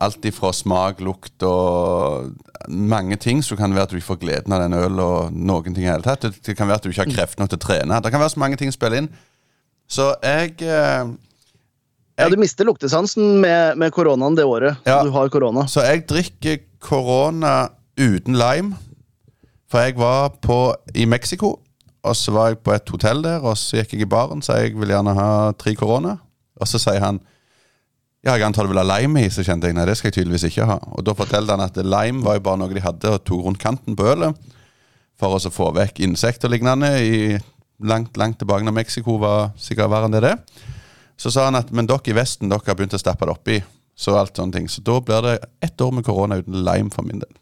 alt 0.00 0.24
ifra 0.28 0.52
smak, 0.52 1.00
lukt 1.00 1.42
og 1.42 2.34
mange 2.68 3.16
ting. 3.16 3.40
Så 3.42 3.56
kan 3.56 3.70
det 3.70 3.78
være 3.78 3.88
at 3.88 3.94
du 3.94 3.96
ikke 3.96 4.10
får 4.12 4.20
gleden 4.26 4.52
av 4.52 4.62
den 4.62 4.76
ølen 4.76 5.00
og 5.00 5.32
noen 5.32 5.72
ting 5.72 5.86
i 5.86 5.90
hele 5.90 6.04
tatt. 6.04 6.26
Det, 6.26 6.56
kan 6.56 6.68
være 6.68 6.82
at 6.82 6.84
du 6.84 6.90
ikke 6.90 7.06
har 7.06 7.14
kreft 7.14 7.40
nok 7.40 7.50
til 7.54 7.58
å 7.58 7.64
trene. 7.64 8.02
Det 8.02 8.12
kan 8.12 8.20
være 8.20 8.34
så 8.34 8.42
mange 8.42 8.60
ting 8.60 8.70
som 8.70 8.78
spiller 8.78 9.02
inn. 9.02 9.10
Så 9.88 10.10
jeg 10.22 10.58
Ja, 12.18 12.26
du 12.28 12.34
mister 12.40 12.66
luktesansen 12.66 13.38
med, 13.42 13.78
med 13.78 13.92
koronaen 13.94 14.34
det 14.34 14.44
året 14.48 14.76
Ja. 14.88 15.02
du 15.06 15.12
har 15.14 15.30
korona. 15.30 15.66
Så 15.70 15.84
jeg 15.86 16.06
drikker 16.10 16.58
korona 16.82 17.68
uten 17.98 18.34
lime. 18.38 18.74
For 19.70 19.84
jeg 19.84 19.98
var 20.00 20.30
på, 20.42 20.74
i 20.96 21.04
Mexico, 21.04 21.58
og 22.02 22.14
så 22.16 22.32
var 22.32 22.48
jeg 22.48 22.58
på 22.64 22.72
et 22.72 22.88
hotell 22.88 23.20
der, 23.22 23.42
og 23.44 23.52
så 23.60 23.82
gikk 23.82 23.92
jeg 23.98 24.06
i 24.06 24.08
baren, 24.08 24.40
så 24.42 24.56
jeg 24.62 24.72
vil 24.80 24.88
gjerne 24.94 25.12
ha 25.14 25.26
tre 25.60 25.74
korona. 25.76 26.14
Og 26.58 26.66
så 26.70 26.80
sier 26.80 27.02
han 27.04 27.20
ja, 28.24 28.32
jeg 28.34 28.42
antar 28.48 28.66
du 28.66 28.72
vil 28.72 28.80
ha 28.80 28.86
lime 28.98 29.22
i, 29.22 29.28
så 29.30 29.44
kjente 29.46 29.68
jeg 29.68 29.76
nei, 29.76 29.84
det 29.86 29.94
skal 29.98 30.08
jeg 30.10 30.16
tydeligvis 30.18 30.48
ikke 30.48 30.66
ha. 30.66 30.78
Og 30.96 31.04
da 31.06 31.14
fortalte 31.14 31.54
han 31.54 31.62
at 31.62 31.76
lime 31.84 32.24
var 32.24 32.38
jo 32.40 32.44
bare 32.48 32.60
noe 32.64 32.74
de 32.74 32.82
hadde 32.82 33.12
og 33.14 33.22
tok 33.28 33.44
rundt 33.44 33.60
kanten 33.62 33.94
på 33.98 34.08
ølet. 34.10 34.34
For 35.20 35.36
å 35.36 35.52
få 35.52 35.68
vekk 35.76 36.00
insekter 36.06 36.48
og 36.48 36.56
lignende 36.56 36.90
i 36.98 37.38
langt, 37.78 38.16
langt 38.18 38.40
tilbake 38.40 38.66
når 38.66 38.74
Mexico 38.80 39.18
var 39.22 39.52
sikkert 39.60 39.92
verre 39.92 40.08
enn 40.08 40.16
det 40.16 40.24
det. 40.24 40.34
Så 41.18 41.32
sa 41.34 41.48
han 41.48 41.58
at 41.58 41.72
men 41.74 41.88
dere 41.90 42.12
i 42.12 42.16
Vesten 42.16 42.50
dere 42.52 42.62
har 42.66 42.78
begynt 42.78 42.94
å 42.94 43.00
stappe 43.02 43.26
det 43.26 43.34
oppi. 43.34 43.58
Så 43.98 44.14
alt 44.14 44.38
sånne 44.38 44.54
ting. 44.54 44.68
Så 44.70 44.84
da 44.86 45.00
blir 45.02 45.24
det 45.26 45.34
ett 45.66 45.80
år 45.82 45.90
med 45.96 46.06
korona 46.06 46.38
uten 46.38 46.60
lime 46.62 46.94
for 46.94 47.06
min 47.06 47.18
del. 47.24 47.34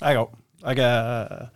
Jeg 0.00 0.20
òg. 0.20 0.32
Jeg 0.66 0.80
er 0.82 1.50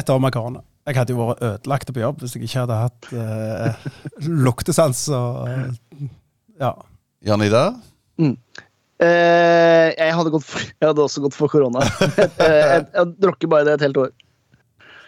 et 0.00 0.12
år 0.12 0.20
med 0.20 0.32
korona. 0.32 0.62
Jeg 0.88 0.98
hadde 0.98 1.14
jo 1.14 1.24
vært 1.28 1.42
ødelagt 1.46 1.92
på 1.94 2.02
jobb 2.02 2.22
hvis 2.22 2.34
jeg 2.34 2.46
ikke 2.48 2.64
hadde 2.64 2.78
hatt 2.80 3.08
eh, 3.14 3.88
luktesans 4.46 5.04
og 5.14 5.48
eh, 5.48 6.06
Ja. 6.60 6.74
Jan 7.22 7.48
Mm. 8.20 8.36
Eh, 9.02 9.88
jeg, 9.96 10.12
hadde 10.14 10.30
gått 10.30 10.44
for, 10.46 10.60
jeg 10.62 10.84
hadde 10.84 11.02
også 11.02 11.22
gått 11.24 11.34
for 11.34 11.50
korona. 11.50 11.80
jeg, 12.18 12.28
jeg, 12.38 12.82
jeg 12.92 13.14
drukker 13.24 13.50
bare 13.50 13.66
det 13.66 13.78
et 13.78 13.84
helt 13.86 13.98
år. 13.98 14.10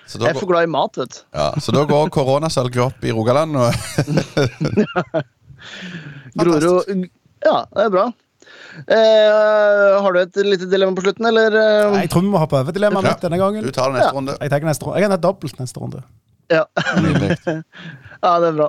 Så 0.06 0.18
Jeg 0.20 0.34
er 0.34 0.38
for 0.38 0.46
glad 0.50 0.66
i 0.66 0.70
mat, 0.70 0.96
vet 1.00 1.14
du. 1.16 1.20
ja, 1.32 1.46
så 1.64 1.72
da 1.72 1.84
går 1.88 2.10
koronasalget 2.12 2.82
opp 2.84 3.04
i 3.08 3.12
Rogaland. 3.16 3.56
Og 3.56 3.72
Grorud 6.38 7.08
Ja, 7.44 7.56
det 7.72 7.86
er 7.86 7.90
bra. 7.92 8.04
Eh, 8.84 10.02
har 10.04 10.12
du 10.12 10.18
et 10.20 10.36
lite 10.44 10.66
dilemma 10.68 10.96
på 10.96 11.04
slutten, 11.06 11.26
eller? 11.28 11.54
Nei, 11.92 12.02
Jeg 12.04 12.10
tror 12.12 12.24
vi 12.24 12.30
må 12.32 12.40
hoppe 12.42 12.58
over 12.60 12.72
dilemmaet 12.76 13.06
mitt 13.08 13.24
denne 13.24 13.38
gangen. 13.40 13.64
du 13.64 13.70
tar 13.72 13.92
det 13.92 14.00
neste 14.00 14.10
Ja. 14.12 14.16
runde. 14.18 14.36
Jeg 14.40 14.50
tar 14.50 14.60
neste 14.68 14.84
runde. 14.86 14.98
Jeg 15.00 15.04
kan 15.08 15.14
ta 15.14 15.20
dobbelt 15.28 15.58
neste 15.60 15.80
runde. 15.80 16.02
Ja. 16.50 16.64
Ja, 18.24 18.38
det 18.40 18.48
er 18.48 18.56
bra. 18.56 18.68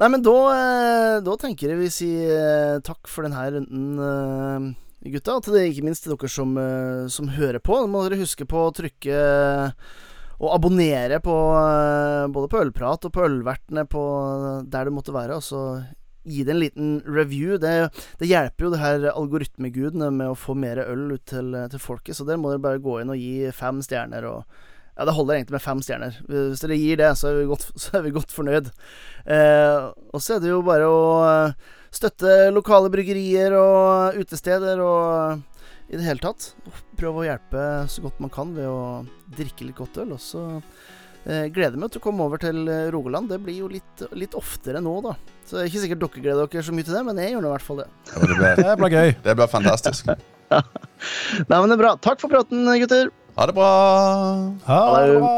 Nei, 0.00 0.08
men 0.10 0.22
da, 0.26 0.32
eh, 0.50 1.20
da 1.22 1.34
tenker 1.38 1.70
jeg 1.70 1.78
vi 1.78 1.90
sier 1.94 2.30
eh, 2.34 2.78
takk 2.82 3.06
for 3.06 3.22
denne 3.22 3.42
runden, 3.54 3.98
eh, 4.02 5.10
gutta. 5.12 5.36
Og 5.36 5.44
til 5.44 5.54
det, 5.54 5.68
ikke 5.70 5.84
minst 5.86 6.02
til 6.02 6.16
dere 6.16 6.28
som, 6.32 6.56
eh, 6.58 7.06
som 7.12 7.28
hører 7.30 7.60
på. 7.62 7.76
Nå 7.78 7.86
må 7.92 8.02
dere 8.08 8.18
huske 8.18 8.42
på 8.48 8.64
å 8.66 8.72
trykke 8.74 9.14
eh, 9.14 9.70
og 10.42 10.54
abonnere 10.56 11.20
på 11.22 11.34
eh, 11.54 12.28
både 12.34 12.50
på 12.50 12.62
Ølprat 12.64 13.06
og 13.06 13.14
på 13.14 13.26
Ølvertene 13.28 13.86
på 13.86 14.02
der 14.66 14.88
det 14.88 14.94
måtte 14.94 15.14
være. 15.14 15.38
Og 15.38 15.46
så 15.46 15.62
gi 16.26 16.42
det 16.46 16.54
en 16.54 16.60
liten 16.62 16.90
review. 17.06 17.56
Det, 17.62 17.92
det 18.18 18.30
hjelper 18.30 18.66
jo 18.66 18.72
det 18.74 18.82
her 18.82 19.08
algoritmegudene 19.12 20.10
med 20.14 20.32
å 20.32 20.38
få 20.38 20.56
mer 20.58 20.82
øl 20.84 21.14
ut 21.14 21.24
til, 21.30 21.54
til 21.70 21.82
folket. 21.82 22.18
Så 22.18 22.26
der 22.26 22.40
må 22.40 22.50
dere 22.52 22.62
bare 22.62 22.82
gå 22.82 23.00
inn 23.02 23.14
og 23.14 23.22
gi 23.22 23.52
fem 23.54 23.82
stjerner. 23.86 24.26
og 24.26 24.42
ja, 24.92 25.06
det 25.08 25.14
holder 25.16 25.38
egentlig 25.38 25.56
med 25.56 25.64
fem 25.64 25.84
stjerner. 25.84 26.18
Hvis 26.28 26.64
dere 26.64 26.76
gir 26.76 26.98
det, 27.00 27.12
så 27.18 27.30
er 27.30 27.38
vi 27.40 27.46
godt, 27.50 27.70
er 27.96 28.04
vi 28.04 28.14
godt 28.14 28.34
fornøyd. 28.34 28.72
Eh, 29.24 29.86
og 30.12 30.24
så 30.24 30.36
er 30.36 30.44
det 30.44 30.52
jo 30.52 30.60
bare 30.66 30.90
å 30.90 31.06
eh, 31.28 31.70
støtte 31.92 32.50
lokale 32.52 32.92
bryggerier 32.92 33.56
og 33.56 34.20
utesteder 34.20 34.82
og 34.84 35.48
i 35.92 35.98
det 36.00 36.06
hele 36.06 36.22
tatt. 36.24 36.48
Prøve 36.98 37.20
å 37.22 37.26
hjelpe 37.26 37.62
så 37.92 38.02
godt 38.04 38.20
man 38.24 38.32
kan 38.32 38.54
ved 38.56 38.68
å 38.68 39.04
drikke 39.36 39.66
litt 39.68 39.76
godt 39.78 39.98
øl. 40.02 40.14
Og 40.16 40.22
så 40.24 40.42
eh, 40.56 41.48
gleder 41.52 41.76
jeg 41.76 41.82
meg 41.82 41.92
til 41.92 42.00
å 42.00 42.04
komme 42.06 42.24
over 42.24 42.40
til 42.42 42.62
eh, 42.64 42.86
Rogaland. 42.94 43.28
Det 43.32 43.40
blir 43.44 43.60
jo 43.60 43.68
litt, 43.72 44.04
litt 44.16 44.36
oftere 44.38 44.80
nå, 44.84 44.94
da. 45.04 45.16
Så 45.44 45.58
det 45.58 45.64
er 45.66 45.72
ikke 45.72 45.82
sikkert 45.84 46.04
dere 46.06 46.24
gleder 46.24 46.52
dere 46.54 46.64
så 46.68 46.76
mye 46.76 46.88
til 46.88 46.96
det, 46.96 47.02
men 47.10 47.20
jeg 47.20 47.34
gjør 47.34 47.44
nå 47.44 47.50
i 47.50 47.56
hvert 47.56 47.66
fall 47.68 47.82
det. 47.82 47.88
Ja, 48.12 48.22
det, 48.24 48.38
ble, 48.40 48.54
Det 48.62 48.76
blir 48.80 48.96
gøy. 48.96 49.16
det 49.26 49.36
blir 49.40 49.52
fantastisk. 49.52 50.12
Nei, 51.50 51.58
men 51.58 51.68
det 51.68 51.76
er 51.76 51.84
bra. 51.84 51.92
Takk 52.08 52.24
for 52.24 52.32
praten, 52.32 52.64
gutter. 52.84 53.12
Ha 53.36 53.48
det 53.48 53.56
bra. 53.56 53.68
Ha 54.68 54.80
det 55.04 55.20
bra. 55.20 55.36